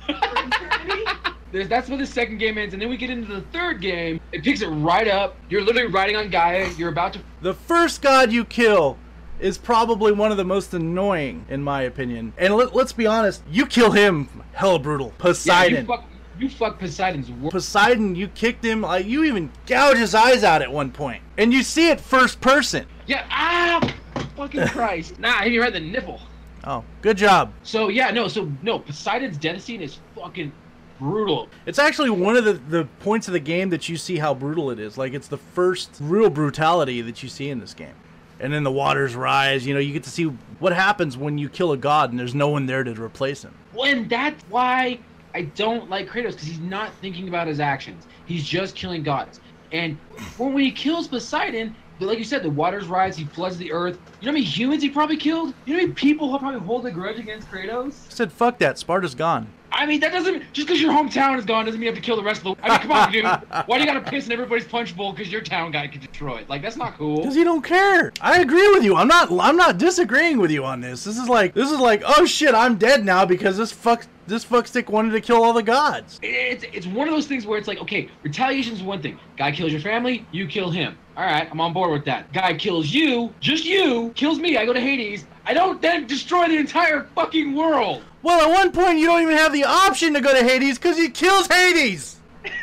that's 1.51 1.89
where 1.89 1.97
the 1.97 2.05
second 2.05 2.37
game 2.37 2.57
ends, 2.57 2.73
and 2.73 2.81
then 2.81 2.89
we 2.89 2.97
get 2.97 3.09
into 3.09 3.33
the 3.33 3.41
third 3.41 3.81
game. 3.81 4.19
It 4.31 4.43
picks 4.43 4.61
it 4.61 4.67
right 4.67 5.07
up. 5.07 5.35
You're 5.49 5.61
literally 5.61 5.91
riding 5.91 6.15
on 6.15 6.29
Gaia. 6.29 6.69
You're 6.77 6.89
about 6.89 7.13
to. 7.13 7.19
The 7.41 7.53
first 7.53 8.01
god 8.01 8.31
you 8.31 8.43
kill 8.45 8.97
is 9.39 9.57
probably 9.57 10.11
one 10.11 10.31
of 10.31 10.37
the 10.37 10.45
most 10.45 10.73
annoying, 10.73 11.45
in 11.49 11.61
my 11.61 11.81
opinion. 11.83 12.33
And 12.37 12.55
let, 12.55 12.75
let's 12.75 12.93
be 12.93 13.05
honest, 13.05 13.43
you 13.49 13.65
kill 13.65 13.91
him 13.91 14.27
hella 14.53 14.79
brutal. 14.79 15.07
Yeah, 15.07 15.13
Poseidon. 15.17 15.77
you 15.81 15.87
fuck. 15.87 16.05
You 16.37 16.49
fuck 16.49 16.79
Poseidon's 16.79 17.31
work. 17.31 17.53
Poseidon, 17.53 18.13
you 18.15 18.27
kicked 18.27 18.63
him. 18.63 18.81
Like 18.81 19.05
you 19.05 19.23
even 19.23 19.51
gouge 19.67 19.97
his 19.97 20.13
eyes 20.13 20.43
out 20.43 20.61
at 20.61 20.69
one 20.71 20.91
point. 20.91 21.21
and 21.37 21.53
you 21.53 21.63
see 21.63 21.89
it 21.89 22.01
first 22.01 22.41
person. 22.41 22.85
Yeah. 23.07 23.25
Ah. 23.29 23.93
Fucking 24.35 24.67
Christ. 24.67 25.17
Nah, 25.19 25.29
I 25.39 25.43
hit 25.45 25.53
you 25.53 25.61
right 25.61 25.73
in 25.73 25.81
the 25.83 25.89
nipple. 25.91 26.19
Oh, 26.65 26.83
good 27.01 27.17
job. 27.17 27.53
So 27.63 27.89
yeah, 27.89 28.11
no. 28.11 28.27
So 28.27 28.51
no. 28.61 28.79
Poseidon's 28.79 29.37
death 29.37 29.61
scene 29.61 29.81
is 29.81 29.99
fucking 30.15 30.51
brutal. 30.99 31.49
It's 31.65 31.79
actually 31.79 32.09
one 32.09 32.35
of 32.35 32.45
the, 32.45 32.53
the 32.53 32.85
points 32.99 33.27
of 33.27 33.33
the 33.33 33.39
game 33.39 33.69
that 33.69 33.89
you 33.89 33.97
see 33.97 34.17
how 34.17 34.33
brutal 34.33 34.71
it 34.71 34.79
is. 34.79 34.97
Like 34.97 35.13
it's 35.13 35.27
the 35.27 35.37
first 35.37 35.91
real 35.99 36.29
brutality 36.29 37.01
that 37.01 37.21
you 37.21 37.29
see 37.29 37.49
in 37.49 37.59
this 37.59 37.73
game. 37.73 37.93
And 38.39 38.51
then 38.51 38.63
the 38.63 38.71
waters 38.71 39.15
rise. 39.15 39.65
You 39.65 39.73
know, 39.73 39.79
you 39.79 39.93
get 39.93 40.03
to 40.03 40.09
see 40.09 40.25
what 40.59 40.73
happens 40.73 41.17
when 41.17 41.37
you 41.37 41.49
kill 41.49 41.71
a 41.71 41.77
god 41.77 42.09
and 42.09 42.19
there's 42.19 42.35
no 42.35 42.49
one 42.49 42.65
there 42.65 42.83
to 42.83 42.91
replace 43.01 43.43
him. 43.43 43.53
Well, 43.73 43.85
and 43.85 44.09
that's 44.09 44.43
why 44.49 44.99
I 45.33 45.43
don't 45.43 45.89
like 45.89 46.07
Kratos 46.07 46.31
because 46.31 46.47
he's 46.47 46.59
not 46.59 46.93
thinking 46.95 47.27
about 47.27 47.47
his 47.47 47.59
actions. 47.59 48.07
He's 48.25 48.43
just 48.43 48.75
killing 48.75 49.03
gods. 49.03 49.39
And 49.71 49.97
when 50.37 50.57
he 50.57 50.71
kills 50.71 51.07
Poseidon, 51.07 51.75
like 51.99 52.17
you 52.17 52.23
said, 52.23 52.43
the 52.43 52.49
waters 52.49 52.87
rise. 52.87 53.15
He 53.15 53.25
floods 53.25 53.57
the 53.57 53.71
earth. 53.71 53.97
You 54.19 54.25
know 54.25 54.31
how 54.31 54.33
many 54.33 54.45
humans 54.45 54.83
he 54.83 54.89
probably 54.89 55.17
killed? 55.17 55.53
You 55.65 55.73
know 55.73 55.79
how 55.79 55.85
many 55.85 55.93
people 55.93 56.29
he'll 56.29 56.39
probably 56.39 56.59
hold 56.59 56.85
a 56.85 56.91
grudge 56.91 57.19
against 57.19 57.49
Kratos? 57.49 57.93
Said, 58.09 58.31
"Fuck 58.31 58.57
that, 58.59 58.77
Sparta's 58.77 59.15
gone." 59.15 59.47
I 59.75 59.85
mean, 59.85 59.99
that 59.99 60.13
doesn't 60.13 60.41
just 60.53 60.67
because 60.67 60.81
your 60.81 60.93
hometown 60.93 61.37
is 61.37 61.43
gone 61.43 61.65
doesn't 61.65 61.79
mean 61.79 61.87
you 61.87 61.91
have 61.91 62.01
to 62.01 62.05
kill 62.05 62.15
the 62.15 62.23
rest 62.23 62.45
of 62.45 62.55
the. 62.55 62.63
I 62.65 62.69
mean, 62.69 62.79
come 62.79 62.91
on, 62.93 63.11
dude. 63.11 63.25
Why 63.65 63.77
do 63.77 63.79
you 63.81 63.85
gotta 63.85 64.09
piss 64.09 64.25
in 64.25 64.31
everybody's 64.31 64.65
punch 64.65 64.95
bowl 64.95 65.11
because 65.11 65.29
your 65.29 65.41
town 65.41 65.71
guy 65.71 65.87
can 65.87 65.99
destroy 65.99 66.37
it? 66.37 66.49
Like 66.49 66.61
that's 66.61 66.77
not 66.77 66.97
cool. 66.97 67.17
Because 67.17 67.35
you 67.35 67.43
don't 67.43 67.61
care. 67.61 68.13
I 68.21 68.39
agree 68.39 68.69
with 68.69 68.85
you. 68.85 68.95
I'm 68.95 69.09
not. 69.09 69.29
I'm 69.31 69.57
not 69.57 69.77
disagreeing 69.77 70.37
with 70.37 70.49
you 70.49 70.63
on 70.63 70.79
this. 70.79 71.03
This 71.03 71.17
is 71.17 71.27
like. 71.27 71.53
This 71.53 71.69
is 71.69 71.79
like. 71.79 72.03
Oh 72.05 72.25
shit! 72.25 72.55
I'm 72.55 72.77
dead 72.77 73.03
now 73.03 73.25
because 73.25 73.57
this 73.57 73.71
fuck. 73.71 74.07
This 74.27 74.43
fuckstick 74.43 74.89
wanted 74.89 75.11
to 75.11 75.21
kill 75.21 75.43
all 75.43 75.53
the 75.53 75.61
gods. 75.61 76.19
It's 76.23 76.63
it's 76.73 76.87
one 76.87 77.07
of 77.07 77.13
those 77.13 77.27
things 77.27 77.45
where 77.45 77.59
it's 77.59 77.67
like, 77.67 77.77
okay, 77.79 78.09
retaliation 78.23 78.73
is 78.73 78.81
one 78.81 78.99
thing. 78.99 79.19
Guy 79.37 79.51
kills 79.51 79.71
your 79.71 79.81
family, 79.81 80.25
you 80.31 80.47
kill 80.47 80.71
him. 80.71 80.97
All 81.15 81.25
right, 81.25 81.47
I'm 81.51 81.61
on 81.61 81.73
board 81.73 81.91
with 81.91 82.05
that. 82.05 82.33
Guy 82.33 82.55
kills 82.55 82.91
you, 82.91 83.31
just 83.39 83.65
you, 83.65 84.11
kills 84.15 84.39
me. 84.39 84.57
I 84.57 84.65
go 84.65 84.73
to 84.73 84.81
Hades. 84.81 85.25
I 85.45 85.53
don't 85.53 85.81
then 85.81 86.07
destroy 86.07 86.47
the 86.47 86.57
entire 86.57 87.03
fucking 87.15 87.53
world. 87.55 88.03
Well, 88.23 88.41
at 88.41 88.51
one 88.51 88.71
point 88.71 88.97
you 88.97 89.05
don't 89.05 89.21
even 89.21 89.37
have 89.37 89.53
the 89.53 89.63
option 89.63 90.13
to 90.15 90.21
go 90.21 90.33
to 90.33 90.43
Hades 90.43 90.77
because 90.79 90.97
he 90.97 91.09
kills 91.09 91.47
Hades. 91.47 92.17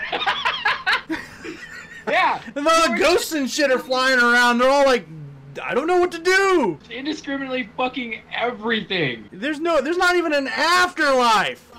Yeah, 2.09 2.41
And 2.57 2.67
all 2.67 2.91
the 2.93 2.99
ghosts 2.99 3.33
and 3.33 3.49
shit 3.49 3.71
are 3.71 3.79
flying 3.79 4.19
around. 4.19 4.59
They're 4.59 4.69
all 4.69 4.85
like, 4.85 5.07
I 5.63 5.73
don't 5.73 5.87
know 5.87 5.99
what 5.99 6.11
to 6.13 6.19
do. 6.19 6.79
indiscriminately 6.91 7.71
fucking 7.77 8.23
everything. 8.35 9.29
There's 9.33 9.61
no. 9.61 9.81
There's 9.81 9.99
not 9.99 10.17
even 10.17 10.33
an 10.33 10.49
afterlife. 10.49 11.71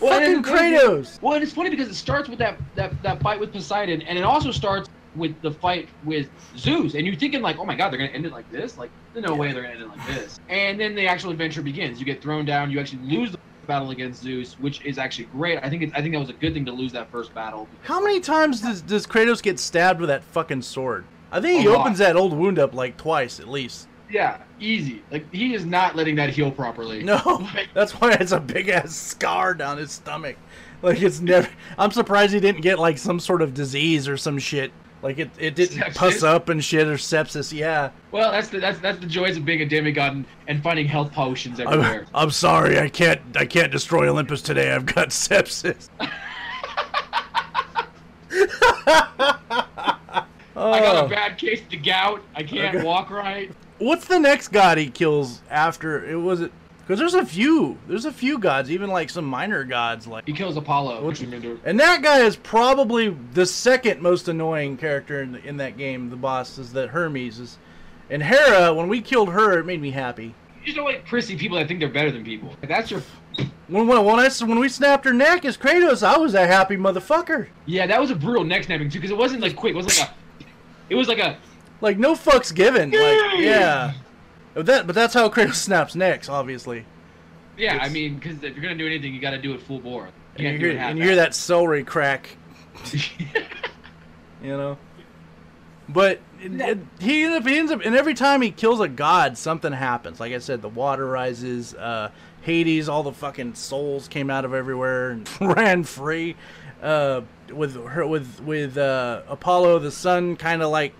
Well, 0.00 0.20
Fucking 0.20 0.42
Kratos. 0.42 1.22
Well, 1.22 1.34
and 1.34 1.42
it's 1.42 1.52
funny 1.52 1.70
because 1.70 1.88
it 1.88 1.94
starts 1.94 2.28
with 2.28 2.38
that, 2.40 2.58
that 2.74 3.00
that 3.04 3.22
fight 3.22 3.38
with 3.40 3.52
Poseidon, 3.52 4.02
and 4.02 4.18
it 4.18 4.24
also 4.24 4.50
starts 4.50 4.90
with 5.16 5.40
the 5.42 5.50
fight 5.50 5.88
with 6.04 6.28
Zeus. 6.56 6.94
And 6.94 7.06
you're 7.06 7.16
thinking 7.16 7.42
like, 7.42 7.58
oh 7.58 7.64
my 7.64 7.74
god, 7.74 7.90
they're 7.90 7.98
gonna 7.98 8.10
end 8.10 8.26
it 8.26 8.32
like 8.32 8.50
this? 8.50 8.78
Like, 8.78 8.90
there's 9.12 9.26
no 9.26 9.34
way 9.34 9.52
they're 9.52 9.62
gonna 9.62 9.74
end 9.74 9.82
it 9.82 9.88
like 9.88 10.06
this. 10.06 10.40
And 10.48 10.78
then 10.78 10.94
the 10.94 11.06
actual 11.06 11.30
adventure 11.30 11.62
begins. 11.62 11.98
You 11.98 12.06
get 12.06 12.22
thrown 12.22 12.44
down. 12.44 12.70
You 12.70 12.80
actually 12.80 13.02
lose 13.02 13.32
the 13.32 13.38
battle 13.66 13.90
against 13.90 14.22
Zeus, 14.22 14.58
which 14.60 14.84
is 14.84 14.98
actually 14.98 15.26
great. 15.26 15.58
I 15.62 15.70
think 15.70 15.82
it's, 15.82 15.92
I 15.94 16.02
think 16.02 16.12
that 16.14 16.20
was 16.20 16.30
a 16.30 16.34
good 16.34 16.54
thing 16.54 16.64
to 16.66 16.72
lose 16.72 16.92
that 16.92 17.10
first 17.10 17.34
battle. 17.34 17.66
How 17.82 18.00
many 18.00 18.20
times 18.20 18.60
does, 18.60 18.82
does 18.82 19.06
Kratos 19.06 19.42
get 19.42 19.58
stabbed 19.58 20.00
with 20.00 20.08
that 20.08 20.22
fucking 20.22 20.62
sword? 20.62 21.04
I 21.32 21.40
think 21.40 21.62
he 21.62 21.68
opens 21.68 21.98
that 21.98 22.14
old 22.14 22.32
wound 22.32 22.58
up 22.58 22.74
like 22.74 22.96
twice 22.96 23.40
at 23.40 23.48
least. 23.48 23.88
Yeah, 24.10 24.38
easy. 24.60 25.02
Like 25.10 25.32
he 25.32 25.54
is 25.54 25.64
not 25.64 25.96
letting 25.96 26.14
that 26.16 26.30
heal 26.30 26.50
properly. 26.50 27.02
No, 27.02 27.48
that's 27.72 27.92
why 27.92 28.12
it's 28.12 28.32
a 28.32 28.38
big 28.38 28.68
ass 28.68 28.94
scar 28.94 29.54
down 29.54 29.78
his 29.78 29.90
stomach. 29.92 30.36
Like 30.82 31.00
it's 31.02 31.20
never. 31.20 31.48
I'm 31.78 31.90
surprised 31.90 32.34
he 32.34 32.40
didn't 32.40 32.60
get 32.60 32.78
like 32.78 32.98
some 32.98 33.18
sort 33.18 33.42
of 33.42 33.54
disease 33.54 34.06
or 34.06 34.16
some 34.16 34.38
shit. 34.38 34.70
Like 35.04 35.18
it, 35.18 35.30
it 35.38 35.54
didn't 35.54 35.76
Sepsis? 35.76 35.94
puss 35.96 36.22
up 36.22 36.48
and 36.48 36.64
shit 36.64 36.88
or 36.88 36.94
sepsis. 36.94 37.52
Yeah. 37.52 37.90
Well, 38.10 38.32
that's 38.32 38.48
the 38.48 38.58
that's 38.58 38.78
that's 38.78 38.98
the 38.98 39.06
joys 39.06 39.36
of 39.36 39.44
being 39.44 39.60
a 39.60 39.66
demigod 39.66 40.14
and, 40.14 40.24
and 40.48 40.62
finding 40.62 40.86
health 40.86 41.12
potions 41.12 41.60
I'm, 41.60 41.68
everywhere. 41.68 42.06
I'm 42.14 42.30
sorry, 42.30 42.78
I 42.80 42.88
can't. 42.88 43.20
I 43.36 43.44
can't 43.44 43.70
destroy 43.70 44.08
Olympus 44.08 44.40
today. 44.40 44.72
I've 44.72 44.86
got 44.86 45.08
sepsis. 45.10 45.90
I 50.56 50.80
got 50.80 50.96
Oh. 50.96 51.04
a 51.06 51.08
bad 51.08 51.36
case 51.36 51.60
of 51.60 51.68
the 51.68 51.76
gout. 51.76 52.22
I 52.34 52.42
can't 52.42 52.74
Okay. 52.76 52.84
walk 52.84 53.10
right. 53.10 53.52
What's 53.78 54.06
the 54.06 54.18
next 54.18 54.48
god 54.48 54.78
he 54.78 54.88
kills 54.88 55.42
after? 55.50 56.04
It 56.08 56.16
was 56.16 56.40
it 56.40 56.52
because 56.86 56.98
there's 56.98 57.14
a 57.14 57.24
few. 57.24 57.78
There's 57.88 58.04
a 58.04 58.12
few 58.12 58.38
gods, 58.38 58.70
even 58.70 58.90
like 58.90 59.08
some 59.08 59.24
minor 59.24 59.64
gods 59.64 60.06
like. 60.06 60.26
He 60.26 60.34
kills 60.34 60.56
Apollo. 60.56 61.06
Which. 61.06 61.22
And 61.22 61.80
that 61.80 62.02
guy 62.02 62.20
is 62.20 62.36
probably 62.36 63.16
the 63.32 63.46
second 63.46 64.02
most 64.02 64.28
annoying 64.28 64.76
character 64.76 65.22
in, 65.22 65.36
in 65.36 65.56
that 65.56 65.78
game. 65.78 66.10
The 66.10 66.16
boss 66.16 66.58
is 66.58 66.74
that 66.74 66.90
Hermes 66.90 67.38
is, 67.38 67.58
and 68.10 68.22
Hera. 68.22 68.74
When 68.74 68.88
we 68.88 69.00
killed 69.00 69.30
her, 69.30 69.58
it 69.58 69.64
made 69.64 69.80
me 69.80 69.90
happy. 69.90 70.34
You 70.60 70.66
just 70.66 70.76
don't 70.76 70.84
like 70.84 71.06
prissy 71.06 71.36
people 71.36 71.56
that 71.58 71.68
think 71.68 71.80
they're 71.80 71.88
better 71.88 72.10
than 72.10 72.22
people. 72.22 72.54
That's 72.68 72.90
your. 72.90 73.02
When 73.68 73.86
when 73.86 74.04
when, 74.04 74.20
I, 74.20 74.28
when 74.44 74.58
we 74.58 74.68
snapped 74.68 75.06
her 75.06 75.14
neck 75.14 75.46
as 75.46 75.56
Kratos, 75.56 76.02
I 76.02 76.18
was 76.18 76.34
a 76.34 76.46
happy 76.46 76.76
motherfucker. 76.76 77.48
Yeah, 77.64 77.86
that 77.86 77.98
was 77.98 78.10
a 78.10 78.14
brutal 78.14 78.44
neck 78.44 78.64
snapping 78.64 78.90
too, 78.90 78.98
because 78.98 79.10
it 79.10 79.16
wasn't 79.16 79.40
like 79.40 79.56
quick. 79.56 79.72
It 79.72 79.76
was 79.76 79.86
like 79.86 80.08
a. 80.08 80.14
It 80.90 80.96
was 80.96 81.08
like 81.08 81.18
a. 81.18 81.38
Like 81.80 81.98
no 81.98 82.14
fucks 82.14 82.54
given. 82.54 82.90
Like 82.90 83.38
yeah. 83.38 83.94
But 84.54 84.66
that 84.66 84.86
but 84.86 84.94
that's 84.94 85.14
how 85.14 85.28
Kratos 85.28 85.54
snaps 85.54 85.94
necks, 85.94 86.28
obviously. 86.28 86.86
Yeah, 87.56 87.78
I 87.80 87.88
mean, 87.88 88.16
because 88.16 88.42
if 88.42 88.54
you're 88.54 88.62
gonna 88.62 88.76
do 88.76 88.86
anything, 88.86 89.14
you 89.14 89.20
got 89.20 89.30
to 89.30 89.38
do 89.38 89.54
it 89.54 89.62
full 89.62 89.80
bore. 89.80 90.08
You 90.36 90.48
And 90.48 90.60
you 90.60 90.68
hear 90.68 90.78
and 90.78 90.98
you 90.98 91.04
hear 91.04 91.16
that 91.16 91.34
celery 91.34 91.84
crack. 91.84 92.36
you 94.42 94.56
know. 94.56 94.78
But 95.88 96.20
it, 96.40 96.60
it, 96.60 96.78
he, 96.98 97.24
ends 97.24 97.36
up, 97.36 97.46
he 97.46 97.58
ends 97.58 97.70
up, 97.70 97.82
and 97.84 97.94
every 97.94 98.14
time 98.14 98.40
he 98.40 98.50
kills 98.50 98.80
a 98.80 98.88
god, 98.88 99.36
something 99.36 99.72
happens. 99.72 100.18
Like 100.18 100.32
I 100.32 100.38
said, 100.38 100.62
the 100.62 100.68
water 100.68 101.06
rises, 101.06 101.74
uh, 101.74 102.10
Hades, 102.40 102.88
all 102.88 103.02
the 103.02 103.12
fucking 103.12 103.54
souls 103.54 104.08
came 104.08 104.30
out 104.30 104.44
of 104.44 104.54
everywhere 104.54 105.10
and 105.10 105.28
ran 105.40 105.84
free. 105.84 106.36
Uh, 106.82 107.22
with 107.52 107.74
her, 107.86 108.06
with 108.06 108.40
with 108.40 108.76
uh, 108.76 109.22
Apollo, 109.28 109.80
the 109.80 109.90
sun 109.90 110.36
kind 110.36 110.62
of 110.62 110.70
like 110.70 110.94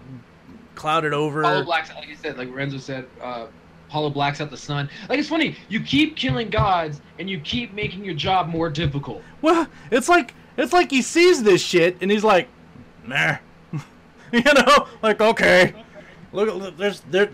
clouded 0.74 1.12
over. 1.12 1.40
Apollo 1.40 1.64
blacks 1.64 1.90
out, 1.90 1.96
like 1.96 2.08
you 2.08 2.16
said, 2.16 2.38
like 2.38 2.54
Renzo 2.54 2.78
said, 2.78 3.06
uh, 3.20 3.46
Apollo 3.88 4.10
blacks 4.10 4.40
out 4.40 4.50
the 4.50 4.56
sun. 4.56 4.88
Like 5.08 5.18
it's 5.18 5.28
funny, 5.28 5.56
you 5.68 5.80
keep 5.80 6.16
killing 6.16 6.50
gods 6.50 7.00
and 7.18 7.28
you 7.28 7.38
keep 7.40 7.72
making 7.74 8.04
your 8.04 8.14
job 8.14 8.48
more 8.48 8.68
difficult. 8.68 9.22
Well, 9.42 9.68
it's 9.90 10.08
like 10.08 10.34
it's 10.56 10.72
like 10.72 10.90
he 10.90 11.02
sees 11.02 11.42
this 11.42 11.62
shit 11.62 11.96
and 12.00 12.10
he's 12.10 12.24
like, 12.24 12.48
nah, 13.06 13.36
you 14.32 14.42
know, 14.42 14.88
like 15.02 15.20
okay, 15.20 15.74
look, 16.32 16.54
look 16.54 16.76
there's 16.76 17.00
there, 17.10 17.30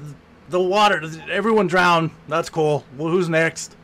the 0.50 0.61
water, 0.61 1.03
everyone 1.31 1.66
drowned. 1.66 2.11
That's 2.29 2.50
cool. 2.50 2.85
Well, 2.96 3.11
who's 3.11 3.29
next? 3.29 3.76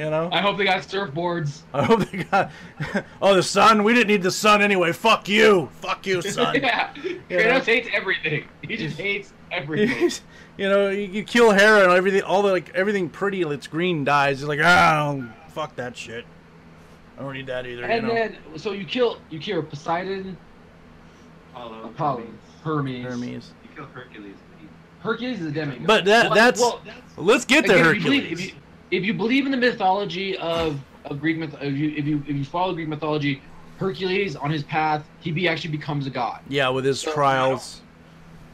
You 0.00 0.08
know, 0.08 0.30
I 0.32 0.40
hope 0.40 0.56
they 0.56 0.64
got 0.64 0.80
surfboards. 0.80 1.60
I 1.74 1.84
hope 1.84 2.08
they 2.10 2.24
got. 2.24 2.50
Oh, 3.20 3.34
the 3.34 3.42
sun. 3.42 3.84
We 3.84 3.92
didn't 3.92 4.08
need 4.08 4.22
the 4.22 4.30
sun 4.30 4.62
anyway. 4.62 4.92
Fuck 4.92 5.28
you. 5.28 5.68
Fuck 5.74 6.06
you, 6.06 6.22
son. 6.38 6.54
yeah, 6.54 6.94
Kratos 7.28 7.64
hates 7.64 7.88
everything. 7.92 8.48
He 8.62 8.78
just 8.78 8.98
hates 8.98 9.34
everything. 9.52 10.10
you 10.56 10.70
know, 10.70 10.88
you, 10.88 11.02
you 11.02 11.22
kill 11.22 11.50
Hera 11.50 11.82
and 11.82 11.92
everything, 11.92 12.22
all 12.22 12.40
the 12.40 12.50
like 12.50 12.70
everything 12.74 13.10
pretty 13.10 13.44
that's 13.44 13.66
green 13.66 14.02
dies. 14.04 14.38
He's 14.40 14.48
like, 14.48 14.60
ah, 14.62 15.20
fuck 15.48 15.76
that 15.76 15.94
shit. 15.98 16.24
I 17.18 17.22
don't 17.22 17.34
need 17.34 17.46
that 17.48 17.66
either. 17.66 17.84
and 17.84 18.06
you 18.06 18.08
know? 18.08 18.14
then, 18.14 18.36
so 18.56 18.72
you 18.72 18.86
kill 18.86 19.18
you 19.28 19.38
kill 19.38 19.62
Poseidon, 19.62 20.34
Apollo. 21.52 21.84
Apollo, 21.90 22.22
Hermes. 22.64 23.04
Hermes, 23.04 23.04
Hermes. 23.04 23.52
You 23.64 23.68
kill 23.76 23.84
Hercules. 23.84 24.36
Hercules 25.00 25.40
is 25.40 25.46
a 25.48 25.50
demigod. 25.50 25.86
But 25.86 26.06
that- 26.06 26.26
Well, 26.26 26.34
that's- 26.34 26.60
well, 26.60 26.80
that's 26.86 27.18
Let's 27.18 27.44
get 27.44 27.66
to 27.66 27.72
Again, 27.72 27.84
Hercules. 27.84 28.04
If 28.04 28.04
you, 28.04 28.10
believe, 28.20 28.32
if, 28.32 28.46
you, 28.46 28.52
if 28.90 29.04
you 29.04 29.14
believe 29.14 29.46
in 29.46 29.52
the 29.52 29.56
mythology 29.58 30.36
of, 30.38 30.80
of 31.04 31.20
Greek 31.20 31.38
myth, 31.38 31.54
if 31.60 31.74
you, 31.76 31.90
if 31.96 32.04
you 32.06 32.22
if 32.26 32.36
you 32.36 32.44
follow 32.44 32.74
Greek 32.74 32.88
mythology, 32.88 33.40
Hercules 33.78 34.36
on 34.36 34.50
his 34.50 34.62
path, 34.64 35.04
he 35.20 35.30
be, 35.32 35.48
actually 35.48 35.70
becomes 35.70 36.06
a 36.06 36.10
god 36.10 36.40
Yeah, 36.48 36.68
with 36.68 36.84
his 36.84 37.00
So, 37.00 37.12
trials. 37.12 37.80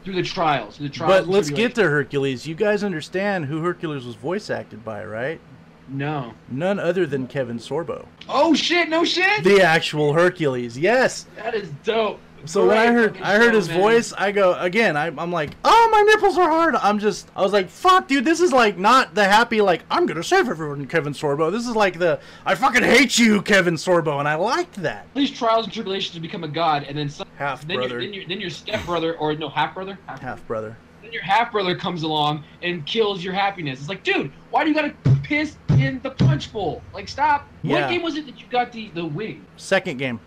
through 0.03 0.15
the 0.15 0.23
trials. 0.23 0.77
Through 0.77 0.87
the 0.87 0.93
trials. 0.93 1.25
But 1.25 1.27
let's 1.27 1.49
get 1.49 1.75
to 1.75 1.83
Hercules. 1.83 2.47
You 2.47 2.55
guys 2.55 2.83
understand 2.83 3.45
who 3.45 3.61
Hercules 3.61 4.05
was 4.05 4.15
voice 4.15 4.49
acted 4.49 4.85
by, 4.85 5.03
right? 5.03 5.41
No. 5.89 6.33
None 6.49 6.79
other 6.79 7.05
than 7.05 7.27
Kevin 7.27 7.57
Sorbo. 7.59 8.05
Oh 8.27 8.53
shit! 8.53 8.89
No 8.89 9.03
shit. 9.05 9.43
The 9.43 9.61
actual 9.61 10.13
Hercules. 10.13 10.77
Yes. 10.77 11.25
that 11.37 11.53
is 11.55 11.69
dope. 11.83 12.19
So 12.45 12.67
when 12.67 12.77
I 12.77 12.87
heard 12.87 13.17
I 13.21 13.35
heard 13.35 13.53
his 13.53 13.67
oh, 13.67 13.73
man. 13.73 13.81
voice, 13.81 14.13
I 14.13 14.31
go 14.31 14.53
again. 14.53 14.95
I, 14.95 15.07
I'm 15.07 15.31
like, 15.31 15.51
oh 15.65 15.89
my 15.91 16.01
nipples 16.01 16.37
are 16.37 16.49
hard. 16.49 16.75
I'm 16.75 16.99
just, 16.99 17.29
I 17.35 17.41
was 17.41 17.51
like, 17.51 17.69
fuck, 17.69 18.07
dude, 18.07 18.25
this 18.25 18.39
is 18.39 18.53
like 18.53 18.77
not 18.77 19.15
the 19.15 19.25
happy 19.25 19.61
like 19.61 19.83
I'm 19.89 20.05
gonna 20.05 20.23
save 20.23 20.47
everyone, 20.47 20.85
Kevin 20.87 21.13
Sorbo. 21.13 21.51
This 21.51 21.67
is 21.67 21.75
like 21.75 21.99
the 21.99 22.19
I 22.45 22.55
fucking 22.55 22.83
hate 22.83 23.17
you, 23.17 23.41
Kevin 23.41 23.75
Sorbo, 23.75 24.19
and 24.19 24.27
I 24.27 24.35
liked 24.35 24.75
that. 24.75 25.07
These 25.13 25.31
trials 25.31 25.65
and 25.65 25.73
tribulations 25.73 26.13
to 26.13 26.19
become 26.19 26.43
a 26.43 26.47
god, 26.47 26.83
and 26.83 26.97
then 26.97 27.09
some, 27.09 27.27
Half 27.37 27.67
then 27.67 27.71
your 27.71 27.81
brother, 27.81 28.01
then 28.01 28.13
your 28.13 28.27
then 28.27 28.41
your 28.41 28.49
step 28.49 28.83
brother 28.85 29.15
or 29.17 29.35
no 29.35 29.49
half 29.49 29.73
brother, 29.73 29.97
half 30.07 30.45
brother. 30.47 30.77
then 31.01 31.11
your 31.11 31.23
half 31.23 31.51
brother 31.51 31.75
comes 31.75 32.03
along 32.03 32.43
and 32.63 32.85
kills 32.85 33.23
your 33.23 33.33
happiness. 33.33 33.79
It's 33.79 33.89
like, 33.89 34.03
dude, 34.03 34.31
why 34.49 34.63
do 34.63 34.69
you 34.69 34.75
gotta 34.75 34.95
piss 35.23 35.57
in 35.69 35.99
the 36.01 36.11
punch 36.11 36.51
bowl? 36.51 36.81
Like, 36.93 37.07
stop. 37.07 37.47
Yeah. 37.61 37.81
What 37.81 37.89
game 37.91 38.01
was 38.01 38.15
it 38.15 38.25
that 38.25 38.39
you 38.39 38.47
got 38.47 38.71
the 38.71 38.89
the 38.93 39.05
wing? 39.05 39.45
Second 39.57 39.97
game. 39.97 40.19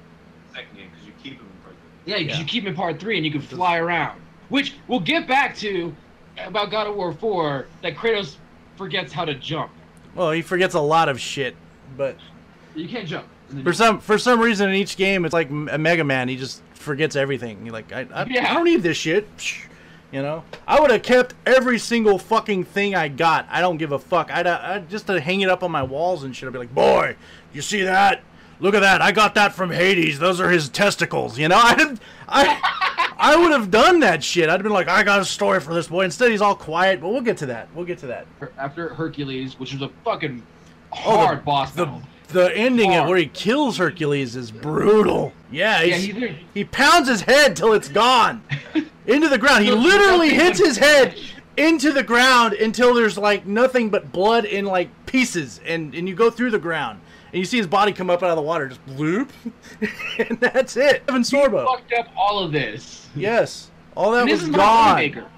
Second 0.55 0.77
game 0.77 0.91
because 0.91 1.07
you 1.07 1.13
keep 1.23 1.41
him 1.41 1.47
in 1.47 1.65
first. 1.65 1.79
Yeah, 2.07 2.19
because 2.19 2.35
Yeah. 2.37 2.41
you 2.41 2.47
keep 2.47 2.63
him 2.65 2.69
in 2.71 2.75
part 2.75 2.99
three 2.99 3.17
and 3.17 3.25
you 3.27 3.33
can 3.33 3.41
fly 3.41 3.77
around. 3.77 4.21
Which 4.49 4.75
we'll 4.89 5.01
get 5.01 5.29
back 5.29 5.57
to 5.59 5.95
about 6.39 6.71
God 6.71 6.87
of 6.87 6.97
War 6.97 7.13
4 7.13 7.67
that 7.83 7.95
Kratos 7.97 8.37
forgets 8.77 9.13
how 9.13 9.25
to 9.25 9.35
jump. 9.35 9.71
Well, 10.15 10.31
he 10.33 10.43
forgets 10.43 10.75
a 10.75 10.81
lot 10.81 11.09
of 11.09 11.21
shit, 11.21 11.55
but 11.97 12.17
You 12.75 12.89
can't 12.89 13.07
jump. 13.07 13.27
for 13.63 13.73
some 13.73 14.01
for 14.01 14.19
some 14.19 14.41
reason 14.41 14.69
in 14.71 14.75
each 14.75 14.97
game, 14.97 15.25
it's 15.25 15.35
like 15.35 15.51
a 15.51 15.79
Mega 15.79 16.03
Man. 16.05 16.29
He 16.29 16.37
just 16.37 16.63
forgets 16.75 17.15
everything. 17.17 17.63
He 17.65 17.71
like, 17.71 17.93
I, 17.93 18.07
I, 18.13 18.25
Yeah. 18.25 18.51
I 18.51 18.55
don't 18.55 18.65
need 18.65 18.83
this 18.83 18.97
shit. 18.97 19.29
You 20.13 20.23
know, 20.23 20.43
I 20.67 20.81
would 20.81 20.91
have 20.91 21.05
kept 21.05 21.35
every 21.47 21.79
single 21.79 22.19
fucking 22.19 22.65
thing 22.65 22.97
I 22.97 23.07
got. 23.07 23.47
I 23.49 23.61
don't 23.61 23.77
give 23.77 23.93
a 23.93 23.99
fuck. 24.01 24.29
I'd, 24.33 24.45
uh, 24.49 24.59
I'd 24.61 24.91
just 24.91 25.07
to 25.07 25.21
hang 25.21 25.43
it 25.43 25.49
up 25.49 25.63
on 25.63 25.71
my 25.71 25.85
walls 25.85 26.25
and 26.25 26.35
shit. 26.35 26.49
I'd 26.49 26.53
be 26.53 26.59
like, 26.59 26.75
boy, 26.75 27.15
you 27.53 27.63
see 27.63 27.83
that? 27.83 28.21
Look 28.61 28.75
at 28.75 28.81
that. 28.81 29.01
I 29.03 29.13
got 29.13 29.35
that 29.37 29.55
from 29.55 29.71
Hades. 29.71 30.19
Those 30.19 30.41
are 30.41 30.51
his 30.51 30.69
testicles. 30.69 31.39
You 31.39 31.49
know, 31.49 31.57
I, 31.59 31.97
I, 32.29 33.13
I 33.19 33.37
would 33.37 33.53
have 33.53 33.71
done 33.71 34.01
that 34.01 34.23
shit. 34.23 34.49
I'd 34.49 34.53
have 34.53 34.63
been 34.63 34.73
like, 34.73 34.89
I 34.89 35.03
got 35.03 35.21
a 35.21 35.25
story 35.25 35.61
for 35.61 35.73
this 35.75 35.89
boy. 35.89 36.05
Instead, 36.05 36.31
he's 36.31 36.41
all 36.43 36.55
quiet. 36.55 37.01
But 37.01 37.09
we'll 37.09 37.21
get 37.23 37.39
to 37.39 37.47
that. 37.47 37.69
We'll 37.75 37.87
get 37.87 37.99
to 37.99 38.07
that. 38.09 38.27
After 38.59 38.95
Hercules, 38.95 39.59
which 39.59 39.73
was 39.73 39.83
a 39.83 39.89
fucking 40.05 40.43
Oh, 40.93 41.13
the- 41.13 41.19
hard 41.27 41.45
boss 41.45 41.71
The 41.73 41.87
battle. 41.87 42.03
the 42.29 42.57
ending 42.57 42.93
Hard. 42.93 43.09
where 43.09 43.19
he 43.19 43.27
kills 43.27 43.77
Hercules 43.79 44.35
is 44.37 44.51
brutal. 44.51 45.33
Yeah, 45.53 45.83
Yeah, 45.83 46.33
he 46.55 46.65
pounds 46.65 47.09
his 47.09 47.23
head 47.23 47.55
till 47.57 47.73
it's 47.75 47.89
gone 47.89 48.43
into 49.07 49.29
the 49.29 49.39
ground. 49.39 49.65
He 49.65 49.71
literally 49.71 50.31
hits 50.31 50.59
his 50.59 50.77
head 50.79 51.17
into 51.57 51.93
the 51.93 52.03
ground 52.03 52.55
until 52.55 52.93
there's 52.95 53.17
like 53.19 53.47
nothing 53.47 53.91
but 53.91 54.11
blood 54.13 54.45
in 54.45 54.65
like 54.65 54.89
pieces, 55.07 55.61
and 55.67 55.95
and 55.95 56.09
you 56.09 56.15
go 56.15 56.31
through 56.31 56.51
the 56.51 56.59
ground 56.59 57.01
and 57.33 57.39
you 57.39 57.45
see 57.45 57.59
his 57.59 57.67
body 57.67 57.93
come 57.93 58.11
up 58.11 58.23
out 58.23 58.31
of 58.31 58.37
the 58.37 58.43
water, 58.43 58.69
just 58.69 58.85
bloop, 58.87 59.31
and 60.29 60.39
that's 60.41 60.77
it. 60.77 61.07
Kevin 61.07 61.23
Sorbo. 61.23 61.65
Fucked 61.67 61.93
up 61.95 62.07
all 62.17 62.39
of 62.41 62.53
this. 62.53 63.09
Yes, 63.15 63.71
all 63.97 64.13
that 64.13 64.23
And 64.23 64.31
this 64.31 64.41
was 64.41 64.49
is 64.49 64.51
my 64.51 64.57
gone. 64.59 64.99
moneymaker. 64.99 65.29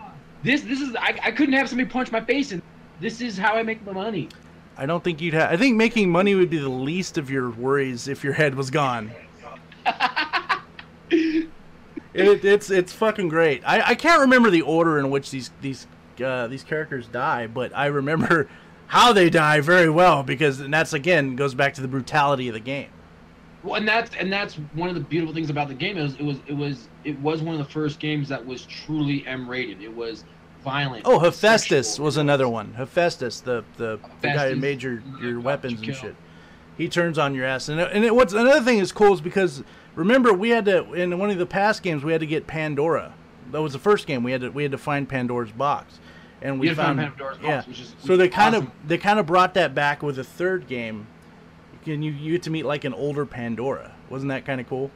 This 0.43 0.63
this 0.63 0.81
is 0.81 0.95
I, 0.97 1.19
I 1.23 1.31
couldn't 1.31 1.55
have 1.55 1.69
somebody 1.69 1.89
punch 1.89 2.11
my 2.11 2.21
face 2.21 2.53
and 2.53 2.63
This 3.01 3.21
is 3.21 3.39
how 3.39 3.55
I 3.55 3.63
make 3.63 3.85
my 3.87 3.93
money. 3.93 4.29
I 4.77 4.87
don't 4.87 5.05
think 5.05 5.21
you'd 5.21 5.35
have. 5.35 5.51
I 5.53 5.57
think 5.57 5.77
making 5.77 6.11
money 6.11 6.35
would 6.35 6.49
be 6.51 6.59
the 6.59 6.69
least 6.69 7.19
of 7.19 7.31
your 7.31 7.51
worries 7.51 8.09
if 8.09 8.25
your 8.25 8.33
head 8.33 8.55
was 8.55 8.71
gone. 8.71 9.11
It, 12.15 12.45
it's 12.45 12.69
it's 12.71 12.93
fucking 12.93 13.29
great. 13.29 13.63
I, 13.67 13.81
I 13.91 13.95
can't 13.95 14.21
remember 14.21 14.51
the 14.51 14.61
order 14.63 14.99
in 14.99 15.09
which 15.11 15.31
these 15.31 15.51
these 15.63 15.87
uh, 16.23 16.47
these 16.47 16.63
characters 16.63 17.07
die, 17.07 17.47
but 17.47 17.75
I 17.75 17.87
remember 17.87 18.49
how 18.87 19.13
they 19.13 19.31
die 19.31 19.61
very 19.61 19.89
well 19.91 20.23
because 20.23 20.61
and 20.61 20.73
that's 20.73 20.93
again 20.93 21.37
goes 21.37 21.55
back 21.55 21.75
to 21.75 21.81
the 21.81 21.89
brutality 21.89 22.49
of 22.49 22.55
the 22.55 22.61
game. 22.61 22.89
Well, 23.63 23.77
and 23.77 23.87
that's 23.87 24.15
and 24.17 24.33
that's 24.33 24.55
one 24.75 24.89
of 24.89 24.95
the 24.95 25.01
beautiful 25.01 25.35
things 25.35 25.51
about 25.51 25.69
the 25.69 25.75
game 25.75 25.97
is 25.97 26.15
it 26.15 26.23
was 26.23 26.39
it 26.47 26.57
was 26.57 26.89
it 27.05 27.19
was 27.21 27.43
one 27.43 27.55
of 27.55 27.65
the 27.65 27.73
first 27.73 28.01
games 28.01 28.29
that 28.29 28.45
was 28.45 28.67
truly 28.67 29.27
M 29.27 29.49
rated. 29.49 29.83
It 29.83 29.95
was 29.95 30.25
violent. 30.63 31.03
Oh, 31.05 31.19
Hephaestus 31.19 31.89
sexual. 31.89 32.05
was 32.05 32.17
another 32.17 32.49
one. 32.49 32.75
Hephaestus, 32.75 33.41
the 33.41 33.65
the, 33.77 33.99
the 34.21 34.29
guy 34.29 34.51
who 34.51 34.57
made 34.57 34.83
your, 34.83 35.03
your 35.21 35.41
weapons 35.41 35.81
and 35.81 35.95
shit. 35.95 36.17
He 36.77 36.89
turns 36.89 37.19
on 37.19 37.35
your 37.35 37.45
ass, 37.45 37.69
and 37.69 37.81
and 37.81 38.05
it, 38.05 38.15
what's 38.15 38.33
another 38.33 38.65
thing 38.65 38.79
is 38.79 38.93
cool 38.93 39.15
is 39.15 39.21
because 39.21 39.63
remember 39.95 40.33
we 40.33 40.51
had 40.51 40.65
to 40.65 40.93
in 40.95 41.19
one 41.19 41.31
of 41.31 41.39
the 41.39 41.47
past 41.47 41.83
games 41.83 42.03
we 42.03 42.13
had 42.13 42.21
to 42.21 42.27
get 42.27 42.47
Pandora. 42.47 43.15
That 43.51 43.61
was 43.61 43.75
the 43.75 43.79
first 43.79 44.07
game 44.07 44.23
we 44.23 44.33
had 44.33 44.41
to 44.41 44.51
we 44.51 44.63
had 44.63 44.73
to 44.73 44.79
find 44.79 45.09
Pandora's 45.09 45.53
box, 45.53 46.01
and 46.43 46.59
we 46.61 46.69
You 46.69 46.75
had 46.75 46.83
to 46.83 46.87
find 46.87 46.99
found 46.99 47.19
box, 47.19 47.39
yeah. 47.43 47.63
which 47.65 47.81
is- 47.81 47.95
so 48.05 48.17
they 48.17 48.29
kind 48.29 48.55
awesome. 48.55 48.67
of 48.69 48.89
they 48.89 48.99
kind 48.99 49.19
of 49.19 49.27
brought 49.27 49.55
that 49.55 49.75
back 49.75 50.03
with 50.03 50.19
a 50.19 50.25
third 50.25 50.67
game. 50.67 51.07
Can 51.85 52.03
you 52.03 52.13
you 52.13 52.33
get 52.33 52.43
to 52.45 52.51
meet 52.51 52.65
like 52.65 52.85
an 52.85 52.95
older 52.95 53.25
Pandora? 53.27 53.93
Wasn't 54.11 54.29
that 54.31 54.45
kind 54.45 54.61
of 54.61 54.69
cool? 54.69 54.91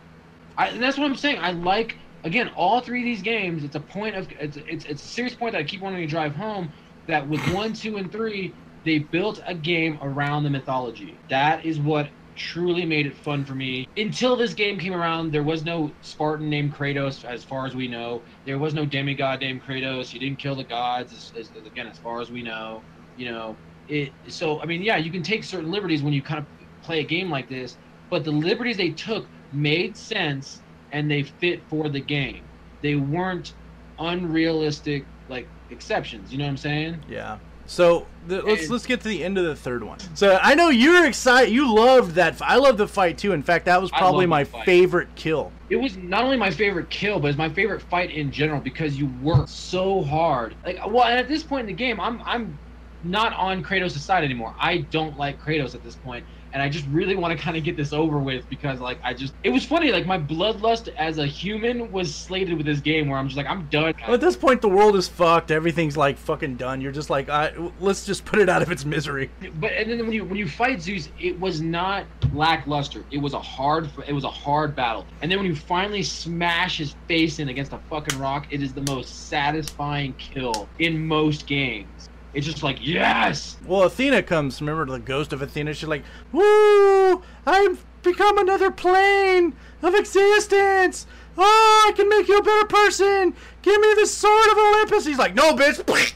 I, 0.58 0.68
and 0.68 0.82
that's 0.82 0.98
what 0.98 1.04
I'm 1.06 1.16
saying. 1.16 1.38
I 1.40 1.52
like 1.52 1.96
again 2.24 2.48
all 2.56 2.80
three 2.80 3.00
of 3.00 3.04
these 3.04 3.22
games. 3.22 3.64
It's 3.64 3.76
a 3.76 3.80
point 3.80 4.14
of 4.16 4.28
it's 4.40 4.56
it's, 4.68 4.84
it's 4.84 5.02
a 5.04 5.06
serious 5.06 5.34
point 5.34 5.52
that 5.52 5.58
I 5.58 5.64
keep 5.64 5.80
wanting 5.80 6.00
to 6.00 6.06
drive 6.06 6.34
home. 6.34 6.70
That 7.06 7.28
with 7.28 7.40
one, 7.54 7.72
two, 7.72 7.98
and 7.98 8.10
three, 8.10 8.52
they 8.84 8.98
built 8.98 9.40
a 9.46 9.54
game 9.54 9.98
around 10.02 10.42
the 10.42 10.50
mythology. 10.50 11.16
That 11.28 11.64
is 11.64 11.78
what 11.78 12.08
truly 12.36 12.84
made 12.84 13.06
it 13.06 13.16
fun 13.16 13.44
for 13.44 13.54
me. 13.54 13.88
Until 13.96 14.36
this 14.36 14.54
game 14.54 14.78
came 14.78 14.92
around, 14.92 15.32
there 15.32 15.42
was 15.42 15.64
no 15.64 15.90
Spartan 16.02 16.48
named 16.48 16.74
Kratos, 16.74 17.24
as 17.24 17.42
far 17.42 17.66
as 17.66 17.74
we 17.74 17.88
know. 17.88 18.22
There 18.44 18.58
was 18.58 18.74
no 18.74 18.84
demigod 18.84 19.40
named 19.40 19.62
Kratos. 19.62 20.08
He 20.08 20.18
didn't 20.18 20.38
kill 20.38 20.54
the 20.54 20.64
gods, 20.64 21.12
as, 21.12 21.32
as, 21.38 21.50
again, 21.66 21.86
as 21.86 21.98
far 21.98 22.20
as 22.20 22.30
we 22.30 22.42
know. 22.42 22.82
You 23.16 23.30
know, 23.30 23.56
it. 23.88 24.12
So 24.28 24.60
I 24.60 24.66
mean, 24.66 24.82
yeah, 24.82 24.96
you 24.96 25.10
can 25.10 25.22
take 25.22 25.44
certain 25.44 25.70
liberties 25.70 26.02
when 26.02 26.12
you 26.12 26.22
kind 26.22 26.40
of 26.40 26.46
play 26.82 27.00
a 27.00 27.04
game 27.04 27.30
like 27.30 27.48
this, 27.48 27.76
but 28.10 28.24
the 28.24 28.30
liberties 28.30 28.76
they 28.76 28.90
took 28.90 29.26
made 29.52 29.96
sense 29.96 30.60
and 30.92 31.10
they 31.10 31.22
fit 31.22 31.62
for 31.68 31.88
the 31.88 32.00
game. 32.00 32.44
They 32.82 32.94
weren't 32.94 33.54
unrealistic 33.98 35.06
like 35.28 35.48
exceptions. 35.70 36.32
You 36.32 36.38
know 36.38 36.44
what 36.44 36.50
I'm 36.50 36.56
saying? 36.56 37.04
Yeah. 37.08 37.38
So 37.66 38.06
the, 38.26 38.42
let's 38.42 38.68
let's 38.68 38.86
get 38.86 39.00
to 39.02 39.08
the 39.08 39.22
end 39.24 39.38
of 39.38 39.44
the 39.44 39.56
third 39.56 39.82
one. 39.82 39.98
So 40.14 40.38
I 40.40 40.54
know 40.54 40.68
you're 40.68 41.06
excited. 41.06 41.52
You 41.52 41.72
loved 41.74 42.14
that. 42.14 42.40
I 42.42 42.56
loved 42.56 42.78
the 42.78 42.88
fight 42.88 43.18
too. 43.18 43.32
In 43.32 43.42
fact, 43.42 43.66
that 43.66 43.80
was 43.80 43.90
probably 43.90 44.26
my 44.26 44.44
favorite 44.44 45.08
kill. 45.14 45.52
It 45.68 45.76
was 45.76 45.96
not 45.96 46.24
only 46.24 46.36
my 46.36 46.50
favorite 46.50 46.90
kill, 46.90 47.18
but 47.18 47.28
it's 47.28 47.38
my 47.38 47.48
favorite 47.48 47.82
fight 47.82 48.10
in 48.10 48.30
general 48.30 48.60
because 48.60 48.96
you 48.98 49.06
work 49.20 49.48
so 49.48 50.02
hard. 50.02 50.54
Like, 50.64 50.78
well, 50.86 51.04
and 51.04 51.18
at 51.18 51.28
this 51.28 51.42
point 51.42 51.62
in 51.62 51.66
the 51.66 51.72
game, 51.72 52.00
I'm 52.00 52.22
I'm 52.22 52.58
not 53.04 53.32
on 53.34 53.62
Kratos' 53.62 53.98
side 53.98 54.24
anymore. 54.24 54.54
I 54.58 54.78
don't 54.78 55.16
like 55.18 55.40
Kratos 55.40 55.74
at 55.74 55.82
this 55.82 55.96
point, 55.96 56.24
and 56.56 56.62
I 56.62 56.70
just 56.70 56.86
really 56.86 57.16
want 57.16 57.36
to 57.36 57.44
kind 57.44 57.54
of 57.54 57.64
get 57.64 57.76
this 57.76 57.92
over 57.92 58.18
with 58.18 58.48
because, 58.48 58.80
like, 58.80 58.98
I 59.04 59.12
just 59.12 59.34
it 59.44 59.50
was 59.50 59.62
funny. 59.62 59.92
Like, 59.92 60.06
my 60.06 60.18
bloodlust 60.18 60.88
as 60.96 61.18
a 61.18 61.26
human 61.26 61.92
was 61.92 62.14
slated 62.14 62.56
with 62.56 62.64
this 62.64 62.80
game, 62.80 63.10
where 63.10 63.18
I'm 63.18 63.28
just 63.28 63.36
like, 63.36 63.46
I'm 63.46 63.66
done. 63.66 63.92
Well, 64.06 64.14
at 64.14 64.22
this 64.22 64.36
point, 64.36 64.62
the 64.62 64.68
world 64.70 64.96
is 64.96 65.06
fucked. 65.06 65.50
Everything's 65.50 65.98
like 65.98 66.16
fucking 66.16 66.56
done. 66.56 66.80
You're 66.80 66.92
just 66.92 67.10
like, 67.10 67.28
I, 67.28 67.52
let's 67.78 68.06
just 68.06 68.24
put 68.24 68.38
it 68.38 68.48
out 68.48 68.62
of 68.62 68.72
its 68.72 68.86
misery. 68.86 69.30
But 69.60 69.72
and 69.72 69.90
then 69.90 69.98
when 69.98 70.12
you 70.12 70.24
when 70.24 70.38
you 70.38 70.48
fight 70.48 70.80
Zeus, 70.80 71.10
it 71.20 71.38
was 71.38 71.60
not 71.60 72.06
lackluster. 72.32 73.04
It 73.10 73.18
was 73.18 73.34
a 73.34 73.40
hard 73.40 73.90
it 74.08 74.14
was 74.14 74.24
a 74.24 74.30
hard 74.30 74.74
battle. 74.74 75.04
And 75.20 75.30
then 75.30 75.38
when 75.38 75.46
you 75.46 75.54
finally 75.54 76.02
smash 76.02 76.78
his 76.78 76.94
face 77.06 77.38
in 77.38 77.50
against 77.50 77.74
a 77.74 77.78
fucking 77.90 78.18
rock, 78.18 78.46
it 78.48 78.62
is 78.62 78.72
the 78.72 78.84
most 78.90 79.28
satisfying 79.28 80.14
kill 80.14 80.70
in 80.78 81.06
most 81.06 81.46
games. 81.46 82.08
It's 82.36 82.46
just 82.46 82.62
like 82.62 82.78
yes. 82.80 83.56
Well, 83.66 83.84
Athena 83.84 84.22
comes. 84.22 84.60
Remember 84.60 84.84
the 84.84 84.98
ghost 84.98 85.32
of 85.32 85.40
Athena? 85.40 85.72
She's 85.72 85.88
like, 85.88 86.04
"Woo! 86.32 87.22
I've 87.46 87.84
become 88.02 88.36
another 88.36 88.70
plane 88.70 89.54
of 89.82 89.94
existence. 89.94 91.06
Oh, 91.38 91.86
I 91.88 91.92
can 91.96 92.08
make 92.10 92.28
you 92.28 92.36
a 92.36 92.42
better 92.42 92.66
person. 92.66 93.34
Give 93.62 93.80
me 93.80 93.94
the 93.98 94.06
sword 94.06 94.50
of 94.52 94.58
Olympus." 94.58 95.06
He's 95.06 95.18
like, 95.18 95.34
"No, 95.34 95.54
bitch." 95.54 96.12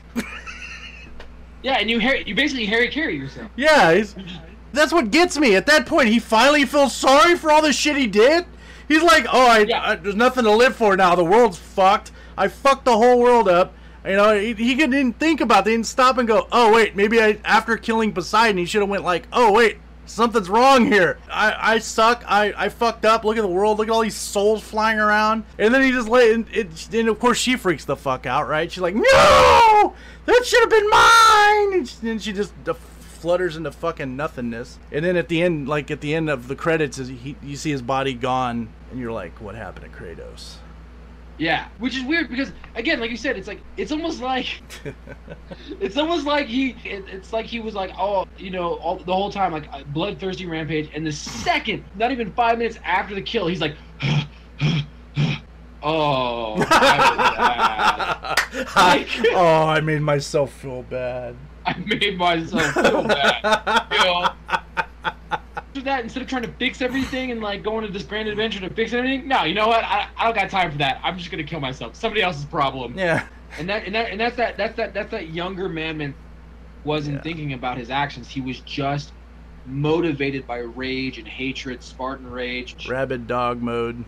Yeah, 1.62 1.74
and 1.78 1.90
you 1.90 1.98
you 2.00 2.34
basically 2.34 2.66
Harry 2.66 2.88
carry 2.88 3.16
yourself. 3.16 3.50
Yeah, 3.56 3.92
he's, 3.94 4.14
that's 4.72 4.92
what 4.92 5.10
gets 5.10 5.36
me. 5.38 5.56
At 5.56 5.66
that 5.66 5.84
point, 5.86 6.08
he 6.08 6.18
finally 6.18 6.64
feels 6.64 6.94
sorry 6.94 7.36
for 7.36 7.50
all 7.52 7.60
the 7.62 7.72
shit 7.72 7.96
he 7.96 8.06
did. 8.06 8.46
He's 8.88 9.02
like, 9.02 9.26
"Oh, 9.30 9.46
I, 9.46 9.58
Yeah. 9.60 9.82
I- 9.90 9.96
there's 9.96 10.14
nothing 10.16 10.44
to 10.44 10.50
live 10.50 10.74
for 10.76 10.96
now. 10.96 11.14
The 11.14 11.24
world's 11.24 11.58
fucked. 11.58 12.12
I 12.36 12.48
fucked 12.48 12.84
the 12.84 12.96
whole 12.96 13.20
world 13.20 13.48
up." 13.48 13.74
You 14.04 14.16
know, 14.16 14.38
he, 14.38 14.54
he 14.54 14.74
didn't 14.74 15.14
think 15.14 15.40
about. 15.40 15.66
It. 15.66 15.70
He 15.70 15.76
didn't 15.76 15.86
stop 15.86 16.18
and 16.18 16.26
go, 16.26 16.48
"Oh, 16.50 16.72
wait, 16.72 16.96
maybe 16.96 17.20
I 17.20 17.38
after 17.44 17.76
killing 17.76 18.12
Poseidon, 18.12 18.56
he 18.56 18.64
should 18.64 18.80
have 18.80 18.90
went 18.90 19.04
like, 19.04 19.26
oh 19.32 19.52
wait." 19.52 19.78
Something's 20.06 20.48
wrong 20.50 20.86
here. 20.86 21.18
I, 21.30 21.74
I 21.74 21.78
suck. 21.78 22.24
I, 22.26 22.52
I 22.56 22.68
fucked 22.68 23.04
up. 23.04 23.22
Look 23.22 23.36
at 23.36 23.42
the 23.42 23.46
world. 23.46 23.78
Look 23.78 23.86
at 23.86 23.92
all 23.92 24.00
these 24.00 24.16
souls 24.16 24.60
flying 24.60 24.98
around. 24.98 25.44
And 25.56 25.72
then 25.72 25.82
he 25.82 25.92
just 25.92 26.08
let 26.08 26.32
and, 26.32 26.46
it, 26.50 26.92
and 26.92 27.08
of 27.08 27.20
course 27.20 27.38
she 27.38 27.54
freaks 27.54 27.84
the 27.84 27.94
fuck 27.94 28.26
out, 28.26 28.48
right? 28.48 28.72
She's 28.72 28.80
like, 28.82 28.96
no, 28.96 29.94
that 30.26 30.44
should 30.44 30.60
have 30.62 30.70
been 30.70 30.90
mine. 30.90 31.78
And 31.78 31.88
she, 31.88 31.96
then 32.02 32.18
she 32.18 32.32
just 32.32 32.52
flutters 33.20 33.56
into 33.56 33.70
fucking 33.70 34.16
nothingness. 34.16 34.80
And 34.90 35.04
then 35.04 35.16
at 35.16 35.28
the 35.28 35.42
end, 35.42 35.68
like 35.68 35.92
at 35.92 36.00
the 36.00 36.12
end 36.12 36.28
of 36.28 36.48
the 36.48 36.56
credits, 36.56 36.96
he, 36.96 37.36
you 37.40 37.54
see 37.54 37.70
his 37.70 37.82
body 37.82 38.14
gone, 38.14 38.68
and 38.90 38.98
you're 38.98 39.12
like, 39.12 39.40
what 39.40 39.54
happened 39.54 39.92
to 39.92 39.96
Kratos? 39.96 40.56
Yeah, 41.40 41.68
which 41.78 41.96
is 41.96 42.04
weird 42.04 42.28
because 42.28 42.52
again, 42.74 43.00
like 43.00 43.10
you 43.10 43.16
said, 43.16 43.38
it's 43.38 43.48
like 43.48 43.60
it's 43.78 43.90
almost 43.92 44.20
like 44.20 44.60
it's 45.80 45.96
almost 45.96 46.26
like 46.26 46.46
he 46.46 46.76
it, 46.84 47.06
it's 47.08 47.32
like 47.32 47.46
he 47.46 47.60
was 47.60 47.74
like 47.74 47.90
oh 47.98 48.26
you 48.36 48.50
know 48.50 48.74
all, 48.74 48.96
the 48.96 49.14
whole 49.14 49.32
time 49.32 49.50
like 49.52 49.66
uh, 49.72 49.78
a 49.80 49.84
bloodthirsty 49.84 50.44
rampage, 50.44 50.90
and 50.94 51.06
the 51.06 51.10
second, 51.12 51.82
not 51.96 52.12
even 52.12 52.30
five 52.32 52.58
minutes 52.58 52.78
after 52.84 53.14
the 53.14 53.22
kill, 53.22 53.46
he's 53.46 53.60
like. 53.60 53.74
Oh, 55.82 56.56
I, 56.60 58.34
bad. 58.52 58.66
I- 58.76 59.06
oh, 59.34 59.66
I 59.66 59.80
made 59.80 60.02
myself 60.02 60.52
feel 60.52 60.82
bad. 60.82 61.34
I 61.64 61.74
made 61.78 62.18
myself 62.18 62.74
feel 62.74 63.02
bad. 63.04 63.86
You 63.90 63.98
know? 63.98 64.28
After 65.70 65.84
that, 65.84 66.02
instead 66.02 66.20
of 66.24 66.28
trying 66.28 66.42
to 66.42 66.52
fix 66.54 66.82
everything 66.82 67.30
and 67.30 67.40
like 67.40 67.62
going 67.62 67.86
to 67.86 67.92
this 67.92 68.02
grand 68.02 68.28
adventure 68.28 68.58
to 68.58 68.74
fix 68.74 68.92
everything, 68.92 69.28
no, 69.28 69.44
you 69.44 69.54
know 69.54 69.68
what? 69.68 69.84
I, 69.84 70.06
I 70.18 70.24
don't 70.24 70.34
got 70.34 70.50
time 70.50 70.72
for 70.72 70.78
that. 70.78 70.98
I'm 71.04 71.16
just 71.16 71.30
gonna 71.30 71.44
kill 71.44 71.60
myself. 71.60 71.94
Somebody 71.94 72.22
else's 72.22 72.44
problem. 72.44 72.98
Yeah. 72.98 73.28
And 73.56 73.68
that 73.68 73.84
and 73.86 73.94
that 73.94 74.10
and 74.10 74.20
that's 74.20 74.34
that 74.36 74.56
that's 74.56 74.74
that 74.78 74.94
that's 74.94 75.12
that 75.12 75.28
younger 75.28 75.68
man 75.68 75.96
man 75.96 76.16
wasn't 76.82 77.16
Yeah. 77.18 77.22
thinking 77.22 77.52
about 77.52 77.78
his 77.78 77.88
actions. 77.88 78.28
He 78.28 78.40
was 78.40 78.60
just 78.62 79.12
motivated 79.64 80.44
by 80.48 80.56
rage 80.56 81.18
and 81.18 81.28
hatred, 81.28 81.84
Spartan 81.84 82.26
rage. 82.26 82.74
Rabid 82.88 83.28
dog 83.28 83.62
mode. 83.62 84.06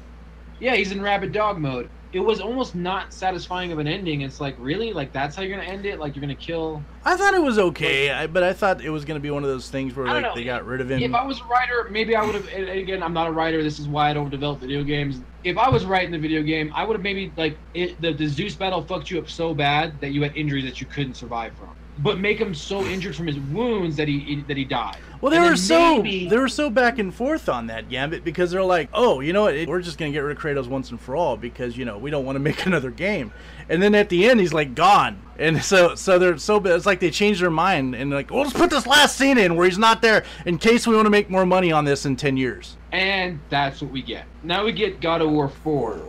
Yeah, 0.58 0.74
he's 0.74 0.90
in 0.90 1.00
rabid 1.00 1.30
dog 1.30 1.60
mode. 1.60 1.90
It 2.12 2.20
was 2.20 2.40
almost 2.40 2.74
not 2.74 3.12
satisfying 3.12 3.72
of 3.72 3.78
an 3.78 3.88
ending. 3.88 4.20
It's 4.20 4.40
like, 4.40 4.54
really? 4.58 4.92
Like 4.92 5.12
that's 5.12 5.34
how 5.34 5.42
you're 5.42 5.56
gonna 5.56 5.68
end 5.68 5.86
it? 5.86 5.98
Like 5.98 6.14
you're 6.14 6.20
gonna 6.20 6.34
kill 6.34 6.82
I 7.04 7.16
thought 7.16 7.34
it 7.34 7.42
was 7.42 7.58
okay, 7.58 8.10
I, 8.10 8.26
but 8.28 8.42
I 8.44 8.52
thought 8.52 8.80
it 8.80 8.90
was 8.90 9.04
gonna 9.04 9.20
be 9.20 9.30
one 9.30 9.42
of 9.42 9.48
those 9.48 9.70
things 9.70 9.94
where 9.94 10.06
like 10.06 10.22
know. 10.22 10.34
they 10.34 10.44
got 10.44 10.64
rid 10.64 10.80
of 10.80 10.90
him. 10.90 11.02
If 11.02 11.14
I 11.14 11.24
was 11.24 11.40
a 11.40 11.44
writer, 11.44 11.88
maybe 11.90 12.14
I 12.14 12.24
would 12.24 12.34
have. 12.34 12.46
Again, 12.46 13.02
I'm 13.02 13.12
not 13.12 13.26
a 13.26 13.32
writer. 13.32 13.62
This 13.62 13.80
is 13.80 13.88
why 13.88 14.10
I 14.10 14.12
don't 14.12 14.30
develop 14.30 14.60
video 14.60 14.84
games. 14.84 15.20
If 15.42 15.58
I 15.58 15.68
was 15.68 15.84
writing 15.84 16.12
the 16.12 16.18
video 16.18 16.42
game, 16.42 16.72
I 16.76 16.84
would 16.84 16.94
have 16.94 17.02
maybe 17.02 17.32
like 17.36 17.58
it, 17.74 18.00
the 18.00 18.12
the 18.12 18.26
Zeus 18.26 18.54
battle 18.54 18.82
fucked 18.82 19.10
you 19.10 19.18
up 19.18 19.28
so 19.28 19.52
bad 19.52 20.00
that 20.00 20.12
you 20.12 20.22
had 20.22 20.36
injuries 20.36 20.64
that 20.64 20.80
you 20.80 20.86
couldn't 20.86 21.14
survive 21.14 21.56
from. 21.56 21.74
But 21.99 22.18
make 22.18 22.38
him 22.38 22.55
so 22.55 22.82
injured 22.84 23.14
from 23.14 23.26
his 23.26 23.38
wounds 23.38 23.97
that 23.97 24.09
he 24.09 24.43
that 24.49 24.57
he 24.57 24.64
died. 24.64 24.97
Well, 25.20 25.30
they 25.30 25.38
were 25.38 25.57
so 25.57 26.03
maybe- 26.03 26.26
they 26.26 26.38
were 26.38 26.49
so 26.49 26.70
back 26.70 26.99
and 26.99 27.14
forth 27.14 27.49
on 27.51 27.66
that 27.66 27.90
Gambit 27.90 28.24
because 28.24 28.51
they're 28.51 28.64
like, 28.64 28.88
oh, 28.95 29.20
you 29.20 29.32
know 29.34 29.43
what? 29.43 29.55
It, 29.55 29.68
we're 29.68 29.82
just 29.82 29.99
gonna 29.99 30.11
get 30.11 30.20
rid 30.20 30.34
of 30.36 30.43
Kratos 30.43 30.68
once 30.68 30.90
and 30.90 30.99
for 30.99 31.14
all 31.14 31.36
because 31.36 31.76
you 31.76 31.84
know 31.84 31.99
we 31.99 32.11
don't 32.11 32.24
want 32.24 32.36
to 32.36 32.40
make 32.51 32.64
another 32.64 32.90
game. 32.90 33.30
And 33.68 33.82
then 33.82 33.95
at 33.95 34.09
the 34.09 34.28
end, 34.28 34.40
he's 34.40 34.55
like 34.55 34.74
gone, 34.74 35.20
and 35.38 35.62
so 35.62 35.95
so 35.95 36.18
they're 36.18 36.38
so 36.38 36.57
it's 36.64 36.86
like 36.86 36.99
they 37.01 37.11
changed 37.11 37.43
their 37.43 37.51
mind 37.51 37.95
and 37.95 38.11
like, 38.11 38.30
well, 38.30 38.40
let's 38.43 38.55
put 38.55 38.70
this 38.70 38.86
last 38.86 39.16
scene 39.18 39.36
in 39.36 39.55
where 39.55 39.66
he's 39.66 39.78
not 39.78 40.01
there 40.01 40.24
in 40.47 40.57
case 40.57 40.86
we 40.86 40.95
want 40.97 41.07
to 41.07 41.11
make 41.11 41.28
more 41.28 41.45
money 41.45 41.72
on 41.72 41.84
this 41.84 42.07
in 42.07 42.16
ten 42.16 42.36
years. 42.38 42.78
And 42.90 43.38
that's 43.51 43.82
what 43.82 43.90
we 43.90 44.01
get. 44.03 44.24
Now 44.43 44.64
we 44.64 44.72
get 44.72 45.01
God 45.01 45.20
of 45.22 45.30
War 45.30 45.49
4. 45.49 46.03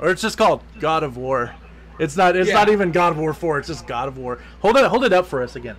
Or 0.00 0.10
it's 0.10 0.22
just 0.22 0.36
called 0.38 0.62
God 0.80 1.02
of 1.04 1.16
War. 1.16 1.54
It's 2.00 2.16
not. 2.16 2.34
It's 2.34 2.48
Yeah. 2.48 2.54
not 2.54 2.68
even 2.70 2.90
God 2.90 3.12
of 3.12 3.18
War 3.18 3.32
Four. 3.34 3.58
It's 3.58 3.68
just 3.68 3.86
God 3.86 4.08
of 4.08 4.16
War. 4.18 4.38
Hold 4.60 4.76
it. 4.76 4.84
Hold 4.86 5.04
it 5.04 5.12
up 5.12 5.26
for 5.26 5.42
us 5.42 5.54
again. 5.54 5.76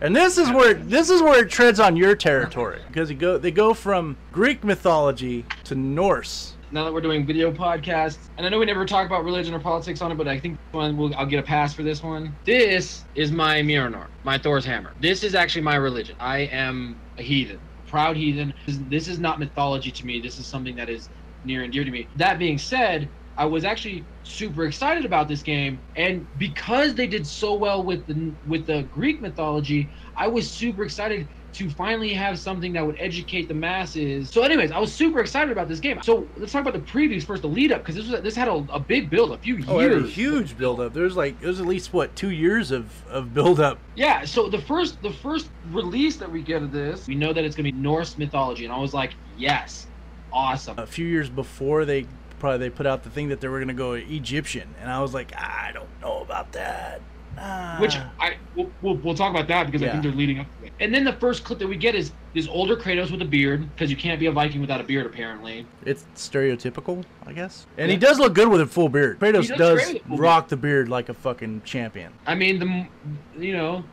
And 0.00 0.14
this 0.14 0.38
is 0.38 0.50
where 0.50 0.74
this 0.74 1.10
is 1.10 1.22
where 1.22 1.42
it 1.44 1.50
treads 1.50 1.80
on 1.80 1.96
your 1.96 2.14
territory 2.14 2.80
because 2.86 3.10
you 3.10 3.16
go 3.16 3.38
they 3.38 3.50
go 3.50 3.74
from 3.74 4.16
Greek 4.32 4.62
mythology 4.62 5.44
to 5.64 5.74
Norse. 5.74 6.52
Now 6.70 6.84
that 6.84 6.92
we're 6.92 7.00
doing 7.00 7.24
video 7.24 7.50
podcasts, 7.52 8.18
and 8.36 8.46
I 8.46 8.50
know 8.50 8.58
we 8.58 8.66
never 8.66 8.84
talk 8.84 9.06
about 9.06 9.24
religion 9.24 9.54
or 9.54 9.58
politics 9.60 10.02
on 10.02 10.12
it, 10.12 10.16
but 10.16 10.28
I 10.28 10.38
think 10.38 10.58
one 10.72 10.96
will, 10.96 11.14
I'll 11.14 11.24
get 11.24 11.38
a 11.38 11.42
pass 11.42 11.72
for 11.72 11.82
this 11.84 12.02
one. 12.02 12.34
This 12.44 13.04
is 13.14 13.30
my 13.32 13.62
Mjolnir, 13.62 14.06
my 14.24 14.36
Thor's 14.36 14.64
hammer. 14.64 14.92
This 15.00 15.22
is 15.22 15.34
actually 15.34 15.62
my 15.62 15.76
religion. 15.76 16.16
I 16.18 16.38
am 16.40 16.96
a 17.18 17.22
heathen, 17.22 17.60
proud 17.86 18.16
heathen. 18.16 18.52
This, 18.66 18.78
this 18.90 19.08
is 19.08 19.18
not 19.20 19.38
mythology 19.38 19.92
to 19.92 20.04
me. 20.04 20.20
This 20.20 20.38
is 20.38 20.46
something 20.46 20.74
that 20.76 20.90
is 20.90 21.08
near 21.44 21.62
and 21.62 21.72
dear 21.72 21.84
to 21.84 21.90
me. 21.90 22.08
That 22.16 22.38
being 22.38 22.58
said, 22.58 23.08
I 23.36 23.44
was 23.44 23.64
actually 23.64 24.04
super 24.22 24.64
excited 24.64 25.04
about 25.04 25.28
this 25.28 25.42
game, 25.42 25.78
and 25.94 26.26
because 26.38 26.94
they 26.94 27.06
did 27.06 27.26
so 27.26 27.54
well 27.54 27.82
with 27.82 28.06
the 28.06 28.32
with 28.46 28.66
the 28.66 28.82
Greek 28.94 29.20
mythology, 29.20 29.88
I 30.16 30.26
was 30.26 30.50
super 30.50 30.84
excited 30.84 31.28
to 31.56 31.70
finally 31.70 32.12
have 32.12 32.38
something 32.38 32.74
that 32.74 32.84
would 32.84 32.96
educate 32.98 33.48
the 33.48 33.54
masses. 33.54 34.28
So, 34.28 34.42
anyways, 34.42 34.70
I 34.72 34.78
was 34.78 34.92
super 34.92 35.20
excited 35.20 35.50
about 35.50 35.68
this 35.68 35.80
game. 35.80 35.98
So 36.02 36.28
let's 36.36 36.52
talk 36.52 36.60
about 36.60 36.74
the 36.74 36.80
previews 36.80 37.24
first, 37.24 37.40
the 37.40 37.48
lead 37.48 37.72
up, 37.72 37.80
because 37.80 37.94
this 37.94 38.06
was 38.10 38.20
this 38.20 38.36
had 38.36 38.48
a, 38.48 38.66
a 38.70 38.78
big 38.78 39.08
build, 39.08 39.32
up. 39.32 39.40
a 39.40 39.42
few 39.42 39.64
Oh, 39.66 39.78
had 39.78 39.92
a 39.92 40.02
huge 40.02 40.56
build 40.58 40.80
up. 40.80 40.92
There's 40.92 41.16
like 41.16 41.40
there's 41.40 41.60
at 41.60 41.66
least 41.66 41.92
what 41.92 42.14
two 42.14 42.30
years 42.30 42.70
of 42.70 42.90
of 43.08 43.32
build 43.32 43.58
up. 43.58 43.78
Yeah, 43.94 44.24
so 44.24 44.48
the 44.48 44.60
first 44.60 45.00
the 45.02 45.12
first 45.12 45.48
release 45.70 46.16
that 46.16 46.30
we 46.30 46.42
get 46.42 46.62
of 46.62 46.72
this, 46.72 47.06
we 47.06 47.14
know 47.14 47.32
that 47.32 47.44
it's 47.44 47.56
gonna 47.56 47.70
be 47.70 47.72
Norse 47.72 48.18
mythology, 48.18 48.64
and 48.64 48.72
I 48.72 48.78
was 48.78 48.92
like, 48.92 49.14
yes, 49.38 49.86
awesome. 50.32 50.78
A 50.78 50.86
few 50.86 51.06
years 51.06 51.30
before 51.30 51.86
they 51.86 52.06
probably 52.38 52.58
they 52.58 52.70
put 52.70 52.86
out 52.86 53.02
the 53.02 53.10
thing 53.10 53.28
that 53.28 53.40
they 53.40 53.48
were 53.48 53.58
gonna 53.58 53.74
go 53.74 53.92
Egyptian, 53.92 54.74
and 54.80 54.90
I 54.90 55.00
was 55.00 55.14
like, 55.14 55.34
I 55.36 55.70
don't 55.72 55.88
know 56.00 56.20
about 56.20 56.52
that. 56.52 57.00
Ah. 57.38 57.76
Which 57.80 57.96
I 58.18 58.36
we'll, 58.54 58.70
we'll, 58.80 58.94
we'll 58.96 59.14
talk 59.14 59.30
about 59.30 59.46
that 59.48 59.66
because 59.66 59.82
I 59.82 59.90
think 59.90 60.02
they're 60.02 60.12
leading 60.12 60.40
up 60.40 60.46
to 60.58 60.66
it. 60.66 60.72
And 60.80 60.94
then 60.94 61.04
the 61.04 61.12
first 61.14 61.44
clip 61.44 61.58
that 61.58 61.68
we 61.68 61.76
get 61.76 61.94
is 61.94 62.12
is 62.34 62.48
older 62.48 62.76
Kratos 62.76 63.10
with 63.10 63.20
a 63.20 63.26
beard 63.26 63.68
because 63.74 63.90
you 63.90 63.96
can't 63.96 64.18
be 64.18 64.26
a 64.26 64.32
Viking 64.32 64.60
without 64.60 64.80
a 64.80 64.84
beard 64.84 65.06
apparently. 65.06 65.66
it's 65.84 66.06
stereotypical, 66.14 67.04
I 67.26 67.32
guess. 67.32 67.66
And 67.76 67.90
he 67.90 67.96
does 67.96 68.18
look 68.18 68.34
good 68.34 68.48
with 68.48 68.62
a 68.62 68.66
full 68.66 68.88
beard. 68.88 69.18
Kratos 69.18 69.48
does 69.48 69.58
does 69.58 69.82
great 69.82 69.94
with 69.94 70.04
a 70.04 70.08
full 70.08 70.18
rock 70.18 70.48
the 70.48 70.56
beard 70.56 70.88
like 70.88 71.08
a 71.10 71.14
fucking 71.14 71.62
champion. 71.64 72.12
I 72.26 72.34
mean, 72.34 72.58
the 72.58 73.42
you 73.42 73.52
know, 73.52 73.84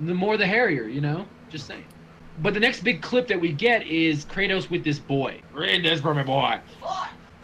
the 0.00 0.14
more 0.14 0.36
the 0.36 0.46
hairier, 0.46 0.84
you 0.84 1.00
know. 1.00 1.26
Just 1.48 1.66
saying. 1.66 1.84
But 2.42 2.54
the 2.54 2.60
next 2.60 2.82
big 2.82 3.02
clip 3.02 3.28
that 3.28 3.40
we 3.40 3.52
get 3.52 3.86
is 3.86 4.24
Kratos 4.24 4.70
with 4.70 4.82
this 4.82 4.98
boy. 4.98 5.42
Read 5.52 5.84
this 5.84 6.00
for 6.00 6.14
me, 6.14 6.22
boy. 6.22 6.58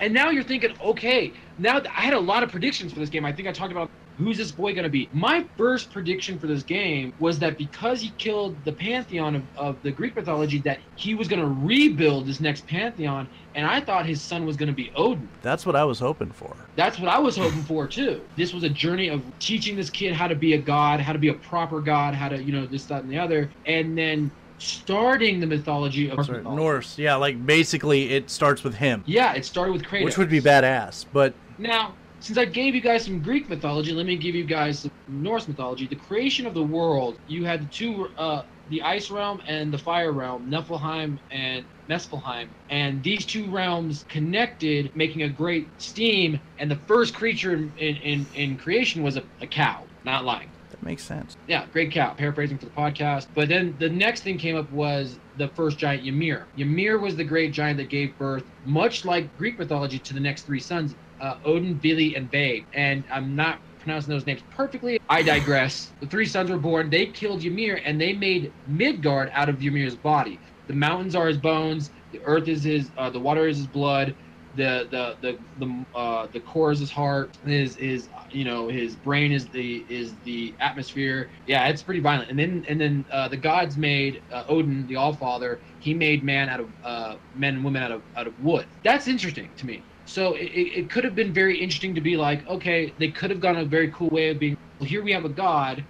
And 0.01 0.13
now 0.13 0.31
you're 0.31 0.45
thinking, 0.45 0.75
okay, 0.85 1.33
now 1.59 1.79
th- 1.81 1.93
I 1.97 2.03
had 2.03 2.15
a 2.15 2.21
lot 2.21 2.43
of 2.43 2.51
predictions 2.51 2.93
for 2.93 2.99
this 2.99 3.09
game. 3.09 3.25
I 3.25 3.33
think 3.33 3.49
I 3.49 3.53
talked 3.53 3.73
about 3.73 3.91
who's 4.17 4.37
this 4.37 4.51
boy 4.51 4.73
going 4.73 4.85
to 4.85 4.91
be. 4.91 5.09
My 5.13 5.45
first 5.57 5.93
prediction 5.93 6.39
for 6.39 6.47
this 6.47 6.63
game 6.63 7.13
was 7.19 7.39
that 7.39 7.59
because 7.59 8.01
he 8.01 8.11
killed 8.19 8.57
the 8.65 8.73
pantheon 8.73 9.37
of, 9.37 9.43
of 9.57 9.83
the 9.83 9.91
Greek 9.91 10.17
mythology, 10.17 10.59
that 10.61 10.81
he 10.95 11.15
was 11.15 11.29
going 11.29 11.41
to 11.41 11.67
rebuild 11.67 12.27
this 12.27 12.41
next 12.41 12.67
pantheon. 12.67 13.29
And 13.55 13.67
I 13.67 13.81
thought 13.81 14.07
his 14.07 14.23
son 14.23 14.47
was 14.47 14.57
going 14.57 14.69
to 14.69 14.75
be 14.75 14.91
Odin. 14.97 15.29
That's 15.43 15.67
what 15.67 15.77
I 15.77 15.85
was 15.85 15.99
hoping 15.99 16.31
for. 16.31 16.57
That's 16.77 16.99
what 16.99 17.09
I 17.09 17.19
was 17.19 17.37
hoping 17.37 17.63
for 17.63 17.87
too. 17.87 18.23
This 18.37 18.53
was 18.53 18.65
a 18.65 18.71
journey 18.71 19.09
of 19.09 19.23
teaching 19.39 19.77
this 19.77 19.91
kid 19.91 20.15
how 20.15 20.29
to 20.29 20.35
be 20.35 20.55
a 20.55 20.59
god, 20.59 21.01
how 21.01 21.13
to 21.13 21.19
be 21.19 21.29
a 21.29 21.35
proper 21.35 21.81
god, 21.81 22.15
how 22.15 22.29
to, 22.29 22.43
you 22.43 22.53
know, 22.53 22.67
this, 22.67 22.87
that, 22.87 23.03
and 23.03 23.11
the 23.11 23.19
other, 23.19 23.51
and 23.67 23.97
then 23.97 24.31
starting 24.59 25.41
the 25.41 25.47
mythology 25.47 26.11
of 26.11 26.25
Sorry, 26.25 26.39
mythology. 26.39 26.63
Norse, 26.63 26.99
yeah, 26.99 27.17
like 27.17 27.45
basically 27.45 28.11
it 28.15 28.31
starts 28.31 28.65
with 28.65 28.75
him, 28.75 29.03
Yeah, 29.07 29.35
it 29.35 29.45
started 29.45 29.73
with 29.73 29.83
Kratos. 29.83 30.05
which 30.05 30.19
would 30.19 30.31
be 30.31 30.41
badass. 30.41 31.05
But 31.13 31.35
Now, 31.59 31.95
since 32.21 32.39
I 32.39 32.45
gave 32.45 32.75
you 32.75 32.81
guys 32.81 33.05
some 33.05 33.21
Greek 33.21 33.49
mythology, 33.49 33.93
let 33.93 34.07
me 34.07 34.17
give 34.17 34.35
you 34.35 34.45
guys 34.45 34.81
some 34.81 34.91
Norse 35.09 35.47
mythology. 35.47 35.87
The 35.87 35.97
creation 35.97 36.47
of 36.47 36.55
the 36.55 36.63
world, 36.63 37.19
you 37.29 37.45
had 37.45 37.63
the 37.63 37.67
two, 37.67 38.09
uh, 38.17 38.43
the 38.71 38.83
ice 38.83 39.11
realm 39.11 39.41
and 39.47 39.73
the 39.73 39.79
fire 39.79 40.13
realm, 40.13 40.51
Niflheim 40.51 41.19
and 41.31 41.65
Muspelheim, 41.89 42.49
and 42.69 43.01
these 43.03 43.25
two 43.25 43.49
realms 43.49 44.05
connected, 44.09 44.91
making 44.97 45.23
a 45.23 45.29
great 45.29 45.69
steam. 45.79 46.41
And 46.59 46.69
the 46.69 46.77
first 46.77 47.15
creature 47.15 47.53
in 47.55 47.73
in, 47.77 48.27
in 48.35 48.57
creation 48.57 49.03
was 49.05 49.17
a, 49.17 49.23
a 49.41 49.47
cow. 49.47 49.85
Not 50.05 50.25
lying. 50.25 50.51
Makes 50.87 51.03
sense. 51.03 51.37
Yeah, 51.47 51.67
great 51.73 51.93
cow. 51.93 52.15
Paraphrasing 52.15 52.59
for 52.59 52.65
the 52.65 52.71
podcast. 52.71 53.27
But 53.35 53.49
then 53.49 53.77
the 53.79 53.89
next 53.89 54.23
thing 54.23 54.39
came 54.39 54.57
up 54.57 54.71
was 54.71 55.19
the 55.37 55.49
first 55.49 55.79
giant 55.79 56.07
Ymir. 56.07 56.47
Ymir 56.57 56.99
was 56.99 57.17
the 57.17 57.25
great 57.25 57.53
giant 57.53 57.77
that 57.79 57.91
gave 57.91 58.17
birth, 58.17 58.45
much 58.65 59.05
like 59.05 59.37
Greek 59.37 59.59
mythology, 59.59 59.99
to 59.99 60.15
the 60.15 60.21
next 60.21 60.45
three 60.45 60.61
sons, 60.61 60.95
uh, 61.21 61.35
Odin, 61.45 61.79
Vili, 61.79 62.15
and 62.15 62.31
Ve. 62.31 62.65
And 62.73 63.05
I'm 63.11 63.35
not 63.35 63.61
pronouncing 63.81 64.13
those 64.13 64.27
names 64.27 64.43
perfectly. 64.51 64.99
I 65.09 65.23
digress. 65.23 65.93
The 66.01 66.07
three 66.07 66.27
sons 66.27 66.51
were 66.51 66.59
born. 66.59 66.89
They 66.89 67.07
killed 67.07 67.45
Ymir, 67.45 67.83
and 67.85 68.01
they 68.01 68.13
made 68.13 68.53
Midgard 68.67 69.31
out 69.35 69.49
of 69.49 69.63
Ymir's 69.63 69.97
body. 69.97 70.41
The 70.69 70.75
mountains 70.75 71.15
are 71.15 71.29
his 71.29 71.39
bones. 71.39 71.91
The 72.13 72.21
earth 72.25 72.49
is 72.49 72.65
his. 72.65 72.91
Uh, 72.97 73.11
the 73.11 73.21
water 73.21 73.47
is 73.47 73.59
his 73.59 73.67
blood. 73.67 74.17
The 74.57 74.89
the 74.91 75.17
the 75.23 75.39
the 75.59 75.85
uh, 75.99 76.29
the 76.33 76.41
core 76.41 76.73
is 76.73 76.81
his 76.81 76.91
heart. 76.91 77.39
His 77.47 77.77
his 77.77 78.09
you 78.31 78.45
know 78.45 78.69
his 78.69 78.97
brain 78.97 79.33
is 79.33 79.49
the 79.49 79.87
is 79.89 80.19
the 80.25 80.57
atmosphere. 80.61 81.31
Yeah, 81.47 81.69
it's 81.69 81.83
pretty 81.83 82.01
violent. 82.01 82.31
And 82.31 82.39
then 82.39 82.65
and 82.69 82.81
then 82.81 83.07
uh, 83.13 83.29
the 83.29 83.37
gods 83.37 83.77
made 83.77 84.23
uh, 84.33 84.45
Odin, 84.49 84.87
the 84.87 84.97
All 84.97 85.15
Father. 85.15 85.63
He 85.79 85.95
made 85.95 86.25
man 86.25 86.49
out 86.49 86.61
of 86.61 86.75
uh, 86.85 87.17
men 87.35 87.57
and 87.57 87.65
women 87.65 87.83
out 87.83 87.93
of 87.93 88.05
out 88.17 88.27
of 88.27 88.39
wood. 88.39 88.67
That's 88.85 89.09
interesting 89.09 89.53
to 89.59 89.67
me. 89.67 89.85
So 90.07 90.35
it, 90.35 90.47
it 90.47 90.79
it 90.81 90.91
could 90.91 91.05
have 91.05 91.15
been 91.15 91.33
very 91.35 91.59
interesting 91.61 91.95
to 91.95 92.01
be 92.01 92.17
like, 92.17 92.47
okay, 92.49 92.95
they 92.99 93.11
could 93.13 93.31
have 93.31 93.41
gone 93.41 93.57
a 93.59 93.65
very 93.65 93.91
cool 93.93 94.09
way 94.11 94.31
of 94.31 94.39
being. 94.39 94.57
Well, 94.81 94.89
here 94.89 95.03
we 95.03 95.13
have 95.13 95.25
a 95.25 95.31
god, 95.31 95.87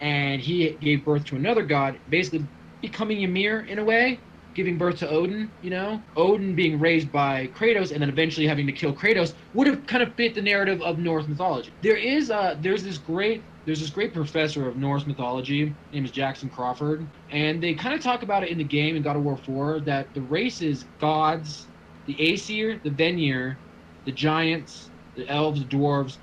and 0.00 0.40
he 0.40 0.76
gave 0.80 1.04
birth 1.04 1.24
to 1.26 1.36
another 1.36 1.64
god, 1.64 2.00
basically 2.08 2.48
becoming 2.82 3.22
Ymir 3.22 3.60
in 3.62 3.78
a 3.78 3.84
way, 3.84 4.22
giving 4.58 4.76
birth 4.76 4.98
to 4.98 5.08
Odin. 5.08 5.50
You 5.62 5.70
know, 5.70 6.02
Odin 6.16 6.54
being 6.54 6.80
raised 6.80 7.10
by 7.12 7.46
Kratos, 7.56 7.92
and 7.92 8.02
then 8.02 8.08
eventually 8.08 8.46
having 8.46 8.66
to 8.66 8.72
kill 8.72 8.92
Kratos 8.92 9.32
would 9.54 9.68
have 9.68 9.86
kind 9.86 10.02
of 10.02 10.12
fit 10.16 10.34
the 10.34 10.42
narrative 10.42 10.82
of 10.82 10.98
Norse 10.98 11.28
mythology. 11.28 11.72
There 11.80 11.96
is 11.96 12.30
uh 12.30 12.56
there's 12.60 12.82
this 12.82 12.98
great 12.98 13.42
there's 13.64 13.80
this 13.80 13.90
great 13.90 14.12
professor 14.12 14.66
of 14.66 14.76
Norse 14.76 15.06
mythology, 15.06 15.66
his 15.66 15.74
name 15.92 16.04
is 16.04 16.10
Jackson 16.10 16.48
Crawford, 16.48 17.06
and 17.30 17.62
they 17.62 17.74
kind 17.74 17.94
of 17.94 18.02
talk 18.02 18.22
about 18.22 18.42
it 18.42 18.48
in 18.48 18.58
the 18.58 18.64
game 18.64 18.96
in 18.96 19.02
God 19.02 19.14
of 19.14 19.22
War 19.22 19.36
4 19.36 19.80
that 19.80 20.12
the 20.14 20.22
races 20.22 20.86
gods, 21.00 21.66
the 22.06 22.16
Aesir, 22.18 22.80
the 22.82 22.90
Vanir, 22.90 23.58
the 24.06 24.12
giants, 24.12 24.88
the 25.16 25.28
elves, 25.28 25.60
the 25.60 25.66
dwarves, 25.66 26.16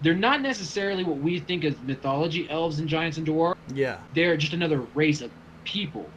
they're 0.00 0.14
not 0.14 0.40
necessarily 0.40 1.04
what 1.04 1.18
we 1.18 1.38
think 1.40 1.64
as 1.64 1.74
mythology, 1.82 2.48
elves 2.50 2.78
and 2.78 2.88
giants 2.88 3.18
and 3.18 3.26
dwarves. 3.26 3.54
Yeah, 3.74 3.98
They're 4.14 4.36
just 4.36 4.54
another 4.54 4.80
race 4.94 5.20
of 5.20 5.30
people. 5.64 6.08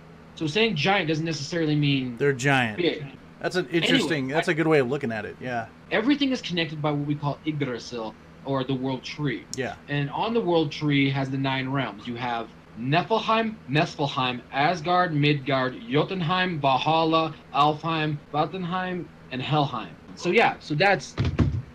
So 0.42 0.48
saying 0.48 0.76
giant 0.76 1.08
doesn't 1.08 1.24
necessarily 1.24 1.76
mean 1.76 2.18
they're 2.18 2.34
giant. 2.34 2.78
big. 2.78 3.06
That's 3.42 3.58
an 3.58 3.68
interesting. 3.70 4.24
Anyway, 4.24 4.34
that's 4.34 4.48
a 4.48 4.56
good 4.56 4.66
way 4.66 4.80
of 4.80 4.90
looking 4.90 5.12
at 5.12 5.24
it. 5.24 5.36
Yeah. 5.40 5.68
Everything 5.92 6.32
is 6.32 6.42
connected 6.42 6.82
by 6.82 6.90
what 6.90 7.06
we 7.06 7.14
call 7.14 7.38
Yggdrasil, 7.46 8.16
or 8.44 8.64
the 8.64 8.74
world 8.74 9.04
tree. 9.04 9.46
Yeah. 9.56 9.76
And 9.88 10.10
on 10.10 10.34
the 10.34 10.42
world 10.42 10.72
tree 10.72 11.12
has 11.12 11.30
the 11.30 11.38
nine 11.38 11.70
realms. 11.70 12.08
You 12.08 12.16
have 12.16 12.48
Niflheim, 12.80 13.54
Muspelheim, 13.70 14.42
Asgard, 14.52 15.14
Midgard, 15.14 15.76
Jotunheim, 15.88 16.60
Valhalla, 16.60 17.36
Alfheim, 17.54 18.18
Jotunheim, 18.32 19.08
and 19.32 19.44
Helheim. 19.44 19.94
So 20.16 20.32
yeah, 20.32 20.56
so 20.60 20.74
that's 20.74 21.14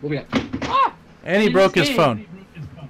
what 0.00 0.10
we 0.10 0.16
got. 0.16 0.26
Ah! 0.62 0.92
And 1.22 1.40
he 1.40 1.50
broke 1.50 1.76
his 1.76 1.86
game- 1.86 1.96
phone. 1.96 2.26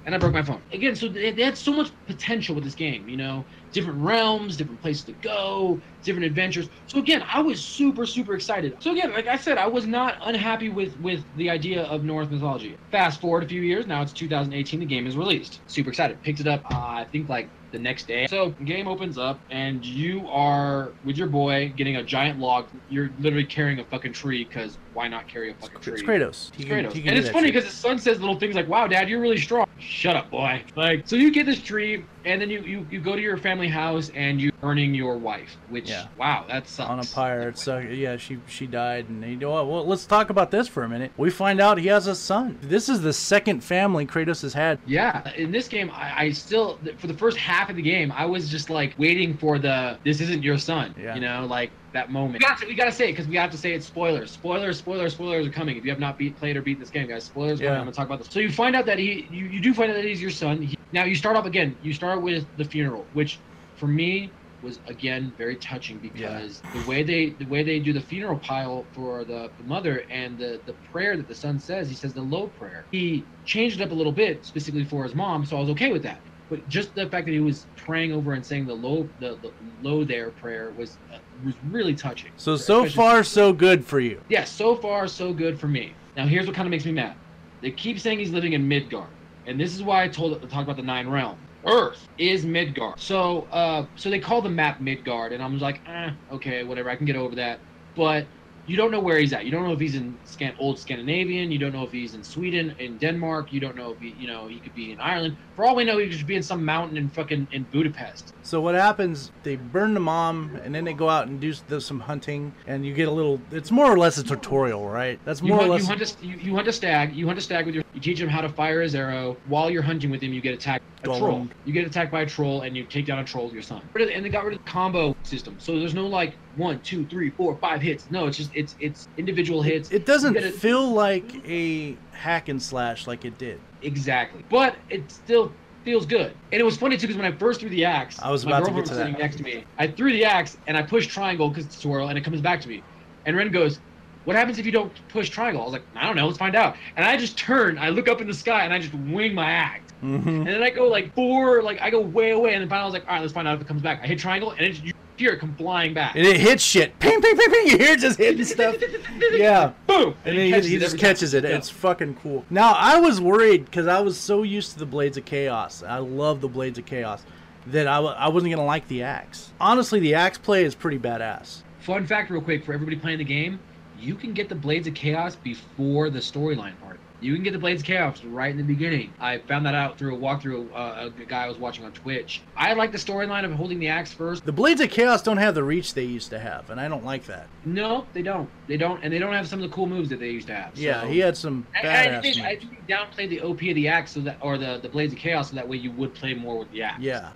And 0.07 0.15
I 0.15 0.19
broke 0.19 0.31
my 0.31 0.41
phone. 0.41 0.61
Again, 0.71 0.95
so 0.95 1.09
they, 1.09 1.31
they 1.31 1.43
had 1.43 1.57
so 1.57 1.73
much 1.73 1.91
potential 2.07 2.55
with 2.55 2.63
this 2.63 2.75
game, 2.75 3.09
you 3.09 3.17
know? 3.17 3.43
Different 3.73 3.99
realms, 3.99 4.55
different 4.55 4.81
places 4.81 5.03
to 5.03 5.11
go, 5.11 5.81
different 6.01 6.25
adventures. 6.25 6.69
So 6.87 6.99
again, 6.99 7.25
I 7.27 7.41
was 7.41 7.61
super, 7.61 8.05
super 8.05 8.33
excited. 8.33 8.77
So 8.79 8.93
again, 8.93 9.11
like 9.11 9.27
I 9.27 9.35
said, 9.35 9.57
I 9.57 9.67
was 9.67 9.85
not 9.85 10.17
unhappy 10.21 10.69
with 10.69 10.97
with 11.01 11.25
the 11.35 11.49
idea 11.49 11.83
of 11.83 12.05
Norse 12.05 12.29
mythology. 12.29 12.77
Fast 12.89 13.19
forward 13.19 13.43
a 13.43 13.47
few 13.47 13.61
years, 13.61 13.85
now 13.85 14.01
it's 14.01 14.13
2018, 14.13 14.79
the 14.79 14.85
game 14.85 15.05
is 15.05 15.17
released. 15.17 15.59
Super 15.67 15.89
excited. 15.89 16.23
Picked 16.23 16.39
it 16.39 16.47
up, 16.47 16.63
uh, 16.71 16.77
I 16.77 17.07
think 17.11 17.27
like 17.27 17.49
the 17.73 17.79
next 17.79 18.07
day. 18.07 18.27
So 18.27 18.51
game 18.63 18.87
opens 18.87 19.17
up 19.17 19.41
and 19.49 19.85
you 19.85 20.25
are 20.29 20.93
with 21.03 21.17
your 21.17 21.27
boy 21.27 21.73
getting 21.75 21.97
a 21.97 22.03
giant 22.03 22.39
log. 22.39 22.67
You're 22.89 23.11
literally 23.19 23.45
carrying 23.45 23.79
a 23.79 23.83
fucking 23.83 24.13
tree 24.13 24.45
because 24.45 24.77
why 24.93 25.09
not 25.09 25.27
carry 25.27 25.51
a 25.51 25.53
fucking 25.55 25.81
tree? 25.81 25.93
It's 25.95 26.03
Kratos. 26.03 26.51
It's 26.53 26.63
Kratos. 26.65 26.93
he 26.93 27.01
can 27.01 27.09
And 27.09 27.19
it's 27.19 27.29
funny 27.29 27.47
because 27.47 27.65
his 27.65 27.73
son 27.73 27.99
says 27.99 28.21
little 28.21 28.39
things 28.39 28.55
like, 28.55 28.69
"Wow, 28.69 28.87
Dad, 28.87 29.09
you're 29.09 29.19
really 29.19 29.37
strong." 29.37 29.66
Shut 29.79 30.15
up, 30.15 30.29
boy. 30.31 30.63
Like, 30.75 31.07
so 31.07 31.15
you 31.15 31.31
get 31.31 31.45
this 31.45 31.61
tree, 31.61 32.03
and 32.25 32.41
then 32.41 32.49
you 32.49 32.61
you, 32.61 32.87
you 32.89 32.99
go 32.99 33.15
to 33.15 33.21
your 33.21 33.37
family 33.37 33.67
house 33.67 34.11
and 34.15 34.39
you 34.41 34.51
earning 34.63 34.93
your 34.93 35.17
wife, 35.17 35.55
which 35.69 35.89
Yeah. 35.89 36.07
wow, 36.17 36.45
that 36.49 36.67
sucks. 36.67 36.89
on 36.89 36.99
a 36.99 37.03
pyre. 37.03 37.53
Uh, 37.67 37.79
yeah, 37.89 38.17
she 38.17 38.37
she 38.47 38.65
died, 38.67 39.07
and 39.09 39.23
he, 39.23 39.35
well, 39.37 39.65
well, 39.67 39.85
let's 39.85 40.05
talk 40.05 40.29
about 40.29 40.51
this 40.51 40.67
for 40.67 40.83
a 40.83 40.89
minute. 40.89 41.11
We 41.17 41.29
find 41.29 41.59
out 41.61 41.77
he 41.77 41.87
has 41.87 42.07
a 42.07 42.15
son. 42.15 42.57
This 42.61 42.89
is 42.89 43.01
the 43.01 43.13
second 43.13 43.63
family 43.63 44.05
Kratos 44.05 44.41
has 44.41 44.53
had. 44.53 44.79
Yeah, 44.85 45.29
in 45.35 45.51
this 45.51 45.67
game, 45.67 45.91
I, 45.91 46.13
I 46.25 46.31
still 46.31 46.79
for 46.97 47.07
the 47.07 47.13
first 47.13 47.37
half 47.37 47.69
of 47.69 47.75
the 47.75 47.81
game, 47.81 48.11
I 48.11 48.25
was 48.25 48.49
just 48.49 48.69
like 48.69 48.93
waiting 48.97 49.37
for 49.37 49.59
the 49.59 49.97
"this 50.03 50.21
isn't 50.21 50.43
your 50.43 50.57
son," 50.57 50.95
Yeah. 50.99 51.15
you 51.15 51.21
know, 51.21 51.45
like 51.49 51.71
that 51.97 52.11
moment. 52.11 52.43
We 52.43 52.47
got 52.47 52.57
to, 52.59 52.67
we 52.67 52.75
got 52.75 52.85
to 52.85 52.91
say 52.91 53.09
it 53.09 53.13
because 53.13 53.27
we 53.27 53.35
have 53.35 53.51
to 53.51 53.57
say 53.57 53.73
it's 53.73 53.87
spoilers. 53.87 54.31
Spoilers, 54.31 54.77
spoilers, 54.77 55.13
spoilers 55.13 55.47
are 55.47 55.51
coming. 55.51 55.77
If 55.77 55.83
you 55.83 55.89
have 55.89 55.99
not 55.99 56.17
beat, 56.17 56.37
played, 56.37 56.55
or 56.55 56.61
beat 56.61 56.79
this 56.79 56.91
game, 56.91 57.07
guys, 57.07 57.25
spoilers. 57.25 57.59
Yeah. 57.59 57.67
coming. 57.67 57.79
I'm 57.79 57.85
gonna 57.85 57.93
talk 57.93 58.05
about 58.05 58.19
this. 58.19 58.29
So 58.29 58.39
you 58.39 58.51
find 58.51 58.75
out 58.75 58.85
that 58.85 58.99
he, 58.99 59.27
you, 59.29 59.45
you 59.45 59.61
do 59.61 59.73
find 59.73 59.89
out 59.91 59.95
that 59.95 60.05
he's 60.05 60.21
your 60.21 60.31
son. 60.31 60.61
He, 60.61 60.75
now 60.91 61.05
you 61.05 61.15
start 61.15 61.35
off 61.35 61.45
again. 61.45 61.77
You 61.81 61.93
start 61.93 62.21
with 62.21 62.55
the 62.55 62.65
funeral, 62.65 63.09
which 63.13 63.43
for 63.73 63.87
me 63.87 64.35
was 64.61 64.79
again 64.87 65.33
very 65.37 65.55
touching 65.57 65.99
because 65.99 66.61
the 66.73 66.83
way 66.87 67.03
they 67.03 67.35
the 67.39 67.45
way 67.45 67.63
they 67.63 67.79
do 67.79 67.93
the 67.93 68.01
funeral 68.01 68.39
pile 68.39 68.89
for 68.93 69.23
the, 69.23 69.51
the 69.57 69.63
mother 69.63 70.03
and 70.09 70.37
the 70.37 70.63
the 70.65 70.73
prayer 70.91 71.15
that 71.15 71.27
the 71.27 71.35
son 71.35 71.59
says 71.59 71.87
he 71.87 71.95
says 71.95 72.11
the 72.11 72.21
low 72.21 72.47
prayer 72.47 72.87
he 72.89 73.29
changed 73.45 73.79
it 73.79 73.83
up 73.83 73.91
a 73.91 73.93
little 73.93 74.11
bit 74.11 74.45
specifically 74.45 74.83
for 74.83 75.03
his 75.03 75.13
mom 75.13 75.45
so 75.45 75.55
i 75.55 75.59
was 75.59 75.69
okay 75.69 75.91
with 75.91 76.01
that 76.01 76.26
but 76.49 76.67
just 76.69 76.93
the 76.95 77.07
fact 77.09 77.25
that 77.25 77.31
he 77.31 77.39
was 77.39 77.65
praying 77.75 78.11
over 78.11 78.33
and 78.33 78.45
saying 78.45 78.65
the 78.65 78.73
low 78.73 79.07
the, 79.19 79.37
the 79.41 79.51
low 79.81 80.03
there 80.03 80.29
prayer 80.31 80.71
was 80.77 80.97
uh, 81.13 81.17
was 81.45 81.53
really 81.69 81.95
touching 81.95 82.31
So 82.37 82.55
so 82.55 82.85
far 82.85 83.23
so 83.23 83.53
good 83.53 83.85
for 83.85 83.99
you. 83.99 84.21
Yes, 84.29 84.51
so 84.51 84.75
far 84.75 85.07
so 85.07 85.33
good 85.33 85.59
for 85.59 85.67
me. 85.67 85.93
Now 86.15 86.25
here's 86.25 86.47
what 86.47 86.55
kind 86.55 86.67
of 86.67 86.71
makes 86.71 86.85
me 86.85 86.91
mad. 86.91 87.15
They 87.61 87.71
keep 87.71 87.99
saying 87.99 88.19
he's 88.19 88.31
living 88.31 88.53
in 88.53 88.67
Midgard, 88.67 89.09
and 89.45 89.59
this 89.59 89.73
is 89.75 89.81
why 89.83 90.03
I 90.03 90.07
told 90.07 90.41
to 90.41 90.47
talk 90.47 90.63
about 90.63 90.77
the 90.77 90.83
nine 90.83 91.07
realms 91.07 91.39
Earth 91.65 92.07
is 92.17 92.45
Midgard. 92.45 92.99
So 92.99 93.47
uh, 93.51 93.85
so 93.95 94.09
they 94.09 94.19
call 94.19 94.41
the 94.41 94.49
map 94.49 94.79
Midgard, 94.79 95.33
and 95.33 95.43
I'm 95.43 95.59
like, 95.59 95.81
eh, 95.87 96.11
okay, 96.31 96.63
whatever, 96.63 96.89
I 96.89 96.95
can 96.95 97.05
get 97.05 97.15
over 97.15 97.35
that. 97.35 97.59
But 97.95 98.25
you 98.67 98.75
don't 98.77 98.91
know 98.91 98.99
where 98.99 99.17
he's 99.17 99.33
at. 99.33 99.45
You 99.45 99.51
don't 99.51 99.63
know 99.63 99.71
if 99.73 99.79
he's 99.79 99.95
in 99.95 100.17
Scan- 100.25 100.53
old 100.59 100.77
Scandinavian. 100.77 101.51
You 101.51 101.57
don't 101.57 101.73
know 101.73 101.83
if 101.83 101.91
he's 101.91 102.13
in 102.13 102.23
Sweden, 102.23 102.75
in 102.79 102.97
Denmark. 102.97 103.51
You 103.53 103.59
don't 103.59 103.75
know 103.75 103.91
if 103.93 103.99
he, 103.99 104.13
you 104.19 104.27
know, 104.27 104.47
he 104.47 104.59
could 104.59 104.75
be 104.75 104.91
in 104.91 104.99
Ireland. 104.99 105.37
For 105.55 105.65
all 105.65 105.75
we 105.75 105.83
know, 105.85 105.97
he 105.97 106.09
could 106.09 106.27
be 106.27 106.35
in 106.35 106.43
some 106.43 106.63
mountain 106.65 106.97
in 106.97 107.09
fucking 107.09 107.47
in 107.51 107.63
Budapest. 107.71 108.33
So 108.43 108.59
what 108.61 108.75
happens? 108.75 109.31
They 109.43 109.55
burn 109.55 109.93
the 109.93 109.99
mom, 109.99 110.59
and 110.63 110.75
then 110.75 110.83
they 110.83 110.93
go 110.93 111.09
out 111.09 111.27
and 111.27 111.39
do, 111.39 111.53
do 111.69 111.79
some 111.79 111.99
hunting, 112.01 112.53
and 112.67 112.85
you 112.85 112.93
get 112.93 113.07
a 113.07 113.11
little. 113.11 113.41
It's 113.51 113.71
more 113.71 113.91
or 113.91 113.97
less 113.97 114.17
a 114.17 114.23
tutorial, 114.23 114.87
right? 114.87 115.19
That's 115.25 115.41
You 115.41 115.47
more 115.49 115.57
hunt, 115.59 115.69
or 115.69 115.73
less. 115.73 115.81
you 115.83 115.87
hunt 115.87 116.01
a 116.01 116.25
you, 116.25 116.37
you 116.37 116.55
hunt 116.55 116.67
a 116.67 116.73
stag. 116.73 117.15
You 117.15 117.25
hunt 117.27 117.37
a 117.39 117.41
stag 117.41 117.65
with 117.65 117.75
your. 117.75 117.83
You 117.97 118.01
teach 118.01 118.21
him 118.21 118.29
how 118.29 118.41
to 118.41 118.49
fire 118.49 118.83
his 118.83 118.93
arrow. 118.93 119.37
While 119.47 119.71
you're 119.71 119.81
hunting 119.81 120.11
with 120.11 120.21
him, 120.21 120.31
you 120.31 120.39
get 120.39 120.53
attacked. 120.53 120.83
A 121.01 121.07
troll. 121.07 121.47
You 121.65 121.73
get 121.73 121.87
attacked 121.87 122.11
by 122.11 122.21
a 122.21 122.25
troll, 122.27 122.61
and 122.61 122.77
you 122.77 122.83
take 122.83 123.07
down 123.07 123.17
a 123.17 123.23
troll 123.23 123.45
with 123.45 123.55
your 123.55 123.63
son. 123.63 123.81
And 123.95 124.23
they 124.23 124.29
got 124.29 124.45
rid 124.45 124.53
of 124.55 124.63
the 124.63 124.69
combo 124.69 125.15
system, 125.23 125.55
so 125.59 125.79
there's 125.79 125.95
no 125.95 126.05
like 126.05 126.35
one, 126.57 126.79
two, 126.81 127.07
three, 127.07 127.31
four, 127.31 127.57
five 127.57 127.81
hits. 127.81 128.11
No, 128.11 128.27
it's 128.27 128.37
just 128.37 128.51
it's 128.53 128.75
it's 128.79 129.07
individual 129.17 129.63
hits. 129.63 129.89
it 129.89 130.05
doesn't 130.05 130.33
gotta- 130.33 130.51
feel 130.51 130.91
like 130.91 131.43
a 131.47 131.97
hack 132.11 132.49
and 132.49 132.61
slash 132.61 133.07
like 133.07 133.25
it 133.25 133.39
did. 133.39 133.59
exactly, 133.81 134.43
but 134.47 134.75
it 134.91 135.11
still 135.11 135.51
feels 135.83 136.05
good. 136.05 136.35
And 136.51 136.61
it 136.61 136.63
was 136.63 136.77
funny 136.77 136.97
too 136.97 137.07
because 137.07 137.17
when 137.19 137.31
I 137.31 137.35
first 137.35 137.61
threw 137.61 137.69
the 137.69 137.85
axe, 137.85 138.19
I 138.21 138.29
was 138.29 138.45
my 138.45 138.51
about 138.59 138.65
to 138.67 138.71
get 138.73 138.75
girlfriend 138.75 138.85
to 138.85 138.91
was 138.91 138.97
that. 138.99 139.05
sitting 139.05 139.19
next 139.19 139.35
to 139.37 139.43
me. 139.43 139.65
I 139.79 139.87
threw 139.87 140.11
the 140.11 140.25
axe 140.25 140.55
and 140.67 140.77
I 140.77 140.83
pushed 140.83 141.09
triangle 141.09 141.49
because 141.49 141.65
it's 141.65 141.79
twirl, 141.81 142.09
and 142.09 142.17
it 142.17 142.23
comes 142.23 142.41
back 142.41 142.61
to 142.61 142.69
me. 142.69 142.83
And 143.25 143.35
Ren 143.35 143.49
goes, 143.51 143.79
"What 144.27 144.35
happens 144.35 144.59
if 144.59 144.65
you 144.65 144.71
don't 144.71 144.91
push 145.09 145.29
triangle?" 145.29 145.61
I 145.61 145.65
was 145.65 145.73
like, 145.73 145.83
"I 145.95 146.05
don't 146.05 146.15
know. 146.15 146.27
Let's 146.27 146.37
find 146.37 146.55
out." 146.55 146.75
And 146.95 147.05
I 147.05 147.15
just 147.17 147.37
turn, 147.37 147.77
I 147.77 147.89
look 147.89 148.07
up 148.07 148.21
in 148.21 148.27
the 148.27 148.33
sky, 148.33 148.65
and 148.65 148.73
I 148.73 148.79
just 148.79 148.93
wing 148.93 149.33
my 149.33 149.49
axe. 149.49 149.91
Mm-hmm. 150.03 150.29
And 150.29 150.47
then 150.47 150.61
I 150.61 150.69
go 150.69 150.87
like 150.87 151.13
four, 151.15 151.63
like 151.63 151.81
I 151.81 151.89
go 151.89 151.99
way 152.01 152.31
away, 152.31 152.53
and 152.53 152.61
then 152.61 152.69
finally 152.69 152.83
I 152.83 152.85
was 152.85 152.93
like, 152.93 153.07
"All 153.07 153.13
right, 153.13 153.21
let's 153.21 153.33
find 153.33 153.47
out 153.47 153.55
if 153.55 153.61
it 153.61 153.67
comes 153.67 153.81
back." 153.81 154.01
I 154.03 154.07
hit 154.07 154.19
triangle, 154.19 154.51
and 154.51 154.61
it, 154.61 154.83
you 154.83 154.93
hear 155.17 155.31
it 155.33 155.39
come 155.39 155.55
flying 155.55 155.95
back. 155.95 156.15
And 156.15 156.23
it 156.27 156.37
hits 156.37 156.61
shit. 156.63 156.99
Ping, 156.99 157.19
ping, 157.21 157.35
ping, 157.35 157.51
ping. 157.51 157.67
You 157.67 157.77
hear 157.79 157.93
it 157.93 157.99
just 157.99 158.19
hitting 158.19 158.45
stuff. 158.55 158.75
Yeah. 159.31 159.71
boom, 159.87 160.13
And 160.25 160.37
then 160.37 160.61
he, 160.61 160.69
he 160.69 160.77
just 160.77 160.97
catches 160.99 161.31
time. 161.31 161.43
it. 161.45 161.49
Yeah. 161.49 161.57
It's 161.57 161.69
fucking 161.71 162.17
cool. 162.21 162.45
Now 162.51 162.73
I 162.77 162.99
was 162.99 163.19
worried 163.19 163.65
because 163.65 163.87
I 163.87 163.99
was 164.01 164.17
so 164.19 164.43
used 164.43 164.73
to 164.73 164.79
the 164.79 164.85
Blades 164.85 165.17
of 165.17 165.25
Chaos. 165.25 165.81
I 165.81 165.97
love 165.97 166.41
the 166.41 166.47
Blades 166.47 166.77
of 166.77 166.85
Chaos 166.85 167.23
that 167.67 167.87
I, 167.87 167.95
w- 167.95 168.13
I 168.15 168.29
wasn't 168.29 168.51
gonna 168.53 168.65
like 168.65 168.87
the 168.87 169.01
axe. 169.03 169.51
Honestly, 169.59 169.99
the 169.99 170.13
axe 170.13 170.37
play 170.37 170.63
is 170.63 170.75
pretty 170.75 170.99
badass. 170.99 171.63
Fun 171.79 172.05
fact, 172.05 172.29
real 172.29 172.41
quick, 172.41 172.63
for 172.63 172.73
everybody 172.73 172.95
playing 172.97 173.17
the 173.17 173.23
game, 173.23 173.59
you 173.99 174.15
can 174.15 174.33
get 174.33 174.49
the 174.49 174.55
Blades 174.55 174.87
of 174.87 174.93
Chaos 174.93 175.35
before 175.35 176.09
the 176.09 176.19
storyline 176.19 176.79
part. 176.81 176.99
You 177.19 177.33
can 177.33 177.43
get 177.43 177.53
the 177.53 177.59
Blades 177.59 177.81
of 177.81 177.87
Chaos 177.87 178.23
right 178.23 178.51
in 178.51 178.57
the 178.57 178.63
beginning. 178.63 179.11
I 179.19 179.39
found 179.39 179.65
that 179.65 179.73
out 179.73 179.97
through 179.97 180.15
a 180.15 180.19
walkthrough. 180.19 180.69
Uh, 180.71 181.09
a 181.17 181.25
guy 181.25 181.45
I 181.45 181.47
was 181.47 181.57
watching 181.57 181.83
on 181.83 181.91
Twitch. 181.91 182.43
I 182.55 182.73
like 182.73 182.91
the 182.91 182.99
storyline 182.99 183.43
of 183.43 183.51
holding 183.53 183.79
the 183.79 183.87
axe 183.87 184.13
first. 184.13 184.45
The 184.45 184.51
Blades 184.51 184.81
of 184.81 184.91
Chaos 184.91 185.23
don't 185.23 185.37
have 185.37 185.55
the 185.55 185.63
reach 185.63 185.95
they 185.95 186.03
used 186.03 186.29
to 186.29 186.37
have, 186.37 186.69
and 186.69 186.79
I 186.79 186.87
don't 186.87 187.03
like 187.03 187.25
that. 187.25 187.47
No, 187.65 188.05
they 188.13 188.21
don't. 188.21 188.47
They 188.67 188.77
don't, 188.77 189.03
and 189.03 189.11
they 189.11 189.17
don't 189.17 189.33
have 189.33 189.47
some 189.47 189.63
of 189.63 189.67
the 189.67 189.75
cool 189.75 189.87
moves 189.87 190.09
that 190.09 190.19
they 190.19 190.29
used 190.29 190.45
to 190.47 190.55
have. 190.55 190.77
Yeah, 190.77 191.07
he 191.07 191.17
had 191.17 191.35
some 191.35 191.65
I, 191.75 191.79
I 191.79 191.83
badass 191.83 192.21
think 192.21 192.37
I 192.37 192.55
think 192.55 192.71
he 192.71 192.93
downplayed 192.93 193.29
the 193.29 193.41
OP 193.41 193.61
of 193.63 193.75
the 193.75 193.87
axe 193.87 194.11
so 194.11 194.19
that, 194.21 194.37
or 194.41 194.59
the 194.59 194.77
the 194.79 194.89
Blades 194.89 195.13
of 195.13 195.17
Chaos, 195.17 195.49
so 195.49 195.55
that 195.55 195.67
way 195.67 195.77
you 195.77 195.91
would 195.93 196.13
play 196.13 196.35
more 196.35 196.59
with 196.59 196.71
the 196.71 196.83
axe. 196.83 197.01
Yeah, 197.01 197.31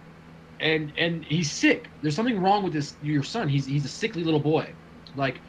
and 0.60 0.94
and 0.96 1.26
he's 1.26 1.52
sick. 1.52 1.90
There's 2.04 2.16
something 2.16 2.40
wrong 2.40 2.62
with 2.64 2.74
this. 2.74 2.94
Your 3.02 3.24
son. 3.24 3.50
He's 3.50 3.66
he's 3.66 3.86
a 3.86 3.90
sickly 3.90 4.24
little 4.24 4.40
boy, 4.40 4.72
like, 5.16 5.40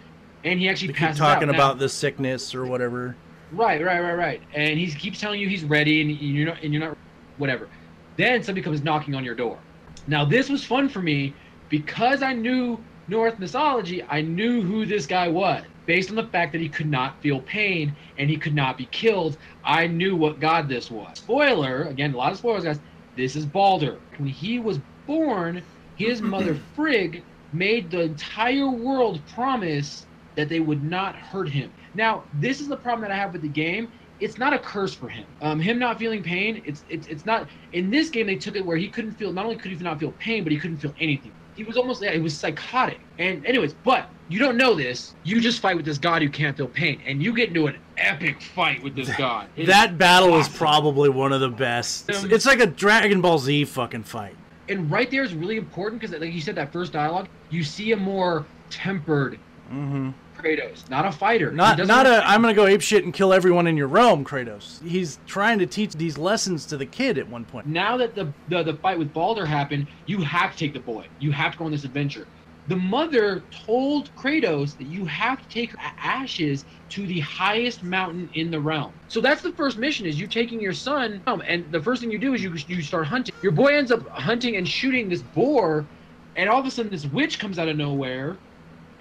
and 0.44 0.58
he 0.58 0.68
actually 0.68 0.88
they 0.88 0.98
keep 0.98 1.14
talking. 1.14 1.48
Now- 1.48 1.54
about 1.54 1.78
the 1.78 1.88
sickness 1.88 2.54
or 2.54 2.64
whatever. 2.64 3.16
Right, 3.52 3.84
right, 3.84 4.00
right, 4.00 4.14
right. 4.14 4.42
And 4.54 4.78
he 4.78 4.90
keeps 4.90 5.20
telling 5.20 5.38
you 5.38 5.48
he's 5.48 5.64
ready, 5.64 6.00
and 6.00 6.10
you're 6.10 6.46
not, 6.46 6.62
and 6.62 6.72
you're 6.72 6.82
not, 6.82 6.96
whatever. 7.36 7.68
Then 8.16 8.42
somebody 8.42 8.62
comes 8.62 8.82
knocking 8.82 9.14
on 9.14 9.24
your 9.24 9.34
door. 9.34 9.58
Now 10.06 10.24
this 10.24 10.48
was 10.48 10.64
fun 10.64 10.88
for 10.88 11.00
me 11.00 11.34
because 11.68 12.22
I 12.22 12.32
knew 12.32 12.82
Norse 13.08 13.38
mythology. 13.38 14.02
I 14.08 14.22
knew 14.22 14.62
who 14.62 14.86
this 14.86 15.06
guy 15.06 15.28
was 15.28 15.62
based 15.86 16.10
on 16.10 16.16
the 16.16 16.24
fact 16.24 16.52
that 16.52 16.60
he 16.60 16.68
could 16.68 16.86
not 16.86 17.20
feel 17.20 17.40
pain 17.40 17.94
and 18.18 18.30
he 18.30 18.36
could 18.36 18.54
not 18.54 18.78
be 18.78 18.86
killed. 18.86 19.36
I 19.64 19.86
knew 19.86 20.16
what 20.16 20.40
god 20.40 20.68
this 20.68 20.90
was. 20.90 21.18
Spoiler 21.18 21.84
again, 21.84 22.14
a 22.14 22.16
lot 22.16 22.32
of 22.32 22.38
spoilers, 22.38 22.64
guys. 22.64 22.80
This 23.16 23.36
is 23.36 23.44
Balder. 23.44 23.98
When 24.16 24.28
he 24.28 24.58
was 24.58 24.80
born, 25.06 25.62
his 25.96 26.22
mother 26.22 26.58
Frigg 26.74 27.22
made 27.52 27.90
the 27.90 28.02
entire 28.02 28.68
world 28.70 29.20
promise 29.34 30.06
that 30.36 30.48
they 30.48 30.60
would 30.60 30.82
not 30.82 31.14
hurt 31.14 31.48
him. 31.48 31.70
Now, 31.94 32.24
this 32.34 32.60
is 32.60 32.68
the 32.68 32.76
problem 32.76 33.02
that 33.02 33.10
I 33.10 33.16
have 33.16 33.32
with 33.32 33.42
the 33.42 33.48
game. 33.48 33.90
It's 34.20 34.38
not 34.38 34.52
a 34.52 34.58
curse 34.58 34.94
for 34.94 35.08
him. 35.08 35.26
Um, 35.40 35.58
him 35.58 35.78
not 35.78 35.98
feeling 35.98 36.22
pain. 36.22 36.62
It's 36.64 36.84
it's 36.88 37.06
it's 37.08 37.26
not. 37.26 37.48
In 37.72 37.90
this 37.90 38.08
game, 38.08 38.26
they 38.26 38.36
took 38.36 38.54
it 38.56 38.64
where 38.64 38.76
he 38.76 38.88
couldn't 38.88 39.12
feel. 39.12 39.32
Not 39.32 39.44
only 39.44 39.56
could 39.56 39.72
he 39.72 39.76
not 39.78 39.98
feel 39.98 40.12
pain, 40.12 40.44
but 40.44 40.52
he 40.52 40.58
couldn't 40.58 40.76
feel 40.78 40.94
anything. 41.00 41.32
He 41.56 41.64
was 41.64 41.76
almost. 41.76 42.00
Yeah, 42.02 42.12
he 42.12 42.20
was 42.20 42.36
psychotic. 42.36 43.00
And 43.18 43.44
anyways, 43.44 43.74
but 43.84 44.08
you 44.28 44.38
don't 44.38 44.56
know 44.56 44.74
this. 44.74 45.14
You 45.24 45.40
just 45.40 45.58
fight 45.60 45.76
with 45.76 45.84
this 45.84 45.98
god 45.98 46.22
who 46.22 46.28
can't 46.30 46.56
feel 46.56 46.68
pain, 46.68 47.02
and 47.04 47.20
you 47.20 47.34
get 47.34 47.48
into 47.48 47.66
an 47.66 47.76
epic 47.98 48.40
fight 48.40 48.80
with 48.82 48.94
this 48.94 49.14
god. 49.16 49.48
It's 49.56 49.66
That 49.68 49.98
battle 49.98 50.36
is 50.38 50.48
probably 50.48 51.08
one 51.08 51.32
of 51.32 51.40
the 51.40 51.48
best. 51.50 52.08
It's, 52.08 52.22
Um, 52.22 52.30
it's 52.32 52.46
like 52.46 52.60
a 52.60 52.66
Dragon 52.66 53.20
Ball 53.22 53.38
Z 53.38 53.64
fucking 53.64 54.04
fight. 54.04 54.36
and 54.68 54.88
right 54.88 55.10
there 55.10 55.24
is 55.24 55.34
really 55.34 55.56
important 55.56 56.00
because, 56.00 56.16
like 56.18 56.32
you 56.32 56.40
said, 56.40 56.54
that 56.54 56.72
first 56.72 56.92
dialogue, 56.92 57.28
you 57.50 57.64
see 57.64 57.90
a 57.90 57.96
more 57.96 58.46
tempered 58.70 59.38
hmm 59.72 60.10
Kratos, 60.38 60.88
not 60.90 61.06
a 61.06 61.12
fighter. 61.12 61.52
Not 61.52 61.78
not 61.86 62.06
a 62.06 62.22
I'm 62.26 62.40
gonna 62.40 62.54
go 62.54 62.66
ape 62.66 62.80
shit 62.80 63.04
and 63.04 63.12
kill 63.12 63.32
everyone 63.32 63.66
in 63.66 63.76
your 63.76 63.88
realm, 63.88 64.24
Kratos. 64.24 64.82
He's 64.82 65.18
trying 65.26 65.58
to 65.60 65.66
teach 65.66 65.92
these 65.92 66.16
lessons 66.18 66.66
to 66.66 66.76
the 66.76 66.86
kid 66.86 67.18
at 67.18 67.28
one 67.28 67.44
point. 67.44 67.66
now 67.66 67.96
that 67.98 68.14
the, 68.14 68.34
the 68.48 68.62
the 68.62 68.76
fight 68.78 68.98
with 68.98 69.12
Balder 69.12 69.46
happened, 69.46 69.88
you 70.06 70.22
have 70.22 70.52
to 70.52 70.58
take 70.58 70.74
the 70.74 70.80
boy. 70.80 71.06
You 71.18 71.32
have 71.32 71.52
to 71.52 71.58
go 71.58 71.64
on 71.66 71.70
this 71.72 71.84
adventure. 71.84 72.28
the 72.66 72.76
mother 72.76 73.46
told 73.66 74.14
Kratos 74.14 74.76
that 74.78 74.86
you 74.86 75.04
have 75.06 75.42
to 75.42 75.48
take 75.48 75.72
ashes 76.02 76.64
to 76.90 77.06
the 77.06 77.20
highest 77.20 77.82
mountain 77.82 78.28
in 78.34 78.50
the 78.50 78.60
realm. 78.60 79.00
So 79.08 79.20
that's 79.20 79.42
the 79.42 79.52
first 79.52 79.78
mission: 79.78 80.06
is 80.06 80.18
you 80.18 80.26
taking 80.28 80.60
your 80.60 80.72
son, 80.72 81.22
um, 81.26 81.42
and 81.46 81.70
the 81.72 81.82
first 81.82 82.00
thing 82.00 82.10
you 82.10 82.18
do 82.18 82.34
is 82.34 82.42
you 82.42 82.54
you 82.68 82.82
start 82.82 83.06
hunting. 83.06 83.34
Your 83.42 83.52
boy 83.52 83.76
ends 83.76 83.90
up 83.92 84.02
hunting 84.14 84.56
and 84.56 84.66
shooting 84.68 85.08
this 85.08 85.22
boar, 85.22 85.90
and 86.36 86.48
all 86.48 86.60
of 86.60 86.66
a 86.66 86.70
sudden 86.70 86.90
this 86.92 87.06
witch 87.06 87.38
comes 87.38 87.58
out 87.58 87.68
of 87.68 87.76
nowhere, 87.76 88.40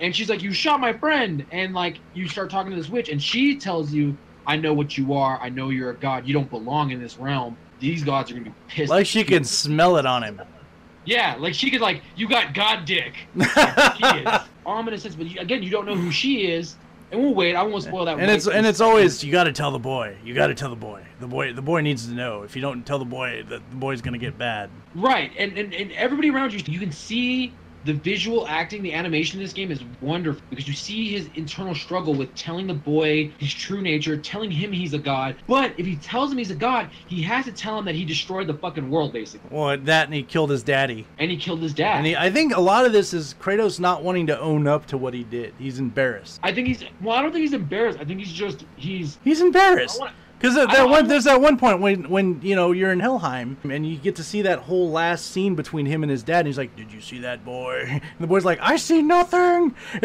and 0.02 0.16
she's 0.16 0.30
like, 0.30 0.41
"You 0.41 0.52
shot 0.52 0.80
my 0.82 0.91
friend," 0.91 1.45
and 1.52 1.74
like 1.74 1.99
you 2.14 2.28
start 2.28 2.49
talking 2.49 2.72
to 2.72 2.78
this 2.78 2.89
witch, 2.89 3.08
and 3.10 3.22
she 3.22 3.56
tells 3.56 3.93
you, 3.93 4.18
"I 4.45 4.58
know 4.58 4.74
what 4.74 4.97
you 4.97 5.14
are. 5.14 5.39
I 5.39 5.49
know 5.49 5.70
you're 5.70 5.91
a 5.91 5.95
god. 5.95 6.28
You 6.28 6.34
don't 6.34 6.49
belong 6.49 6.91
in 6.91 6.99
this 6.99 7.18
realm. 7.18 7.56
These 7.80 8.04
gods 8.04 8.32
are 8.32 8.34
gonna 8.34 8.45
be 8.45 8.54
pissed." 8.68 8.89
Like 8.89 9.06
she 9.06 9.24
can 9.24 9.43
smell 9.43 9.97
it 9.97 10.06
on 10.06 10.24
him. 10.24 10.41
Yeah, 11.06 11.36
like 11.39 11.54
she 11.54 11.72
could 11.72 11.82
like 11.82 12.02
you 12.16 12.28
got 12.28 12.54
god 12.54 12.86
dick. 12.86 13.14
she 13.36 14.06
is. 14.06 14.28
Ominous 14.66 15.04
sense, 15.04 15.16
but 15.16 15.28
you, 15.28 15.39
again, 15.39 15.64
you 15.64 15.70
don't 15.70 15.86
know 15.86 15.95
who 15.95 16.12
she 16.12 16.52
is. 16.52 16.76
And 17.12 17.20
we'll 17.22 17.34
wait. 17.34 17.56
I 17.56 17.64
won't 17.64 17.84
spoil 17.84 18.06
that. 18.06 18.20
and 18.20 18.32
it's 18.32 18.47
and 18.47 18.66
it's 18.66 18.80
always 18.80 19.24
you 19.24 19.32
got 19.32 19.43
to 19.43 19.52
tell 19.52 19.72
the 19.72 19.80
boy. 19.80 20.16
You 20.24 20.34
got 20.34 20.47
to 20.47 20.56
tell 20.56 20.70
the 20.70 20.76
boy. 20.78 21.04
The 21.20 21.28
boy 21.28 21.54
the 21.54 21.62
boy 21.62 21.82
needs 21.82 22.08
to 22.08 22.14
know. 22.14 22.43
If 22.43 22.56
you 22.56 22.62
don't 22.62 22.86
tell 22.86 22.99
the 22.99 23.06
boy, 23.06 23.43
the, 23.47 23.58
the 23.58 23.76
boy's 23.76 24.02
gonna 24.02 24.18
get 24.18 24.38
bad. 24.38 24.70
right. 24.95 25.32
And, 25.38 25.58
and 25.58 25.74
and 25.74 25.91
everybody 25.91 26.30
around 26.30 26.54
you, 26.54 26.62
you 26.72 26.80
can 26.80 26.91
see 26.91 27.54
the 27.86 27.93
visual 27.93 28.47
acting, 28.47 28.84
the 28.84 28.93
animation 28.93 29.39
in 29.39 29.43
this 29.45 29.53
game 29.53 29.71
is 29.71 29.82
wonderful 30.01 30.41
because 30.49 30.67
you 30.67 30.73
see 30.73 31.09
his 31.11 31.27
internal 31.36 31.73
struggle 31.75 32.13
with 32.13 32.34
telling 32.36 32.67
the 32.67 32.73
boy 32.73 33.32
his 33.38 33.53
true 33.53 33.82
nature, 33.82 34.15
telling 34.17 34.51
him 34.51 34.71
he's 34.71 34.93
a 34.93 34.99
god. 34.99 35.36
But 35.47 35.73
if 35.77 35.86
he 35.86 35.95
tells 35.95 36.32
him 36.32 36.38
he's 36.38 36.51
a 36.51 36.55
god, 36.55 36.89
he 37.07 37.21
has 37.23 37.45
to 37.45 37.51
tell 37.51 37.77
him 37.79 37.86
that 37.86 37.95
he 37.95 38.05
destroyed 38.05 38.47
the 38.47 38.53
fucking 38.53 38.89
world, 38.89 39.13
basically, 39.13 39.49
Well, 39.51 39.77
that 39.77 40.05
and 40.05 40.13
he 40.13 40.23
killed 40.23 40.49
his 40.51 40.63
daddy. 40.63 41.05
and 41.17 41.32
he 41.32 41.38
killed 41.38 41.61
his 41.61 41.73
dad. 41.73 41.97
And 41.97 42.05
he, 42.07 42.15
I 42.15 42.29
think 42.32 42.55
a 42.55 42.61
lot 42.61 42.86
of 42.86 42.91
this 42.93 43.13
is 43.13 43.36
Kratos 43.41 43.79
not 43.79 44.03
wanting 44.03 44.27
to 44.27 44.39
own 44.39 44.67
up 44.67 44.86
to 44.88 44.97
what 44.97 45.13
he 45.13 45.23
did. 45.23 45.53
He's 45.57 45.79
embarrassed. 45.79 46.39
I 46.43 46.53
think 46.53 46.67
he's 46.67 46.84
well. 47.01 47.15
I 47.17 47.21
don't 47.21 47.32
think 47.32 47.41
he's 47.43 47.53
embarrassed. 47.53 47.99
I 47.99 48.05
think 48.05 48.19
he's 48.19 48.32
just 48.34 48.65
he's. 48.75 49.17
He's 49.23 49.41
I 49.41 49.45
embarrassed. 49.45 49.99
wanna- 49.99 50.13
Because 50.42 50.58
I 50.58 50.66
that 50.66 50.89
one, 50.89 51.08
there's 51.08 51.26
that 51.26 51.39
one 51.39 51.58
point 51.58 51.80
when, 51.80 52.10
when 52.10 52.42
you 52.42 52.56
know 52.56 52.72
you're 52.72 52.92
in 52.92 53.00
Helheim 53.00 53.58
and 53.64 53.86
you 53.86 53.98
get 53.98 54.16
to 54.16 54.24
see 54.24 54.42
that 54.42 54.60
whole 54.60 54.89
last 54.89 55.28
scene 55.28 55.54
between 55.54 55.86
him 55.86 56.02
and 56.02 56.10
his 56.10 56.24
dad. 56.24 56.39
And 56.39 56.48
he's 56.48 56.58
like, 56.58 56.76
"Did 56.76 56.92
you 56.92 57.00
see 57.00 57.20
that 57.20 57.46
boy?" 57.46 57.86
And 58.02 58.02
the 58.20 58.28
boy's 58.28 58.46
like, 58.46 58.60
"I 58.62 58.78
see 58.78 59.02
nothing." 59.02 59.76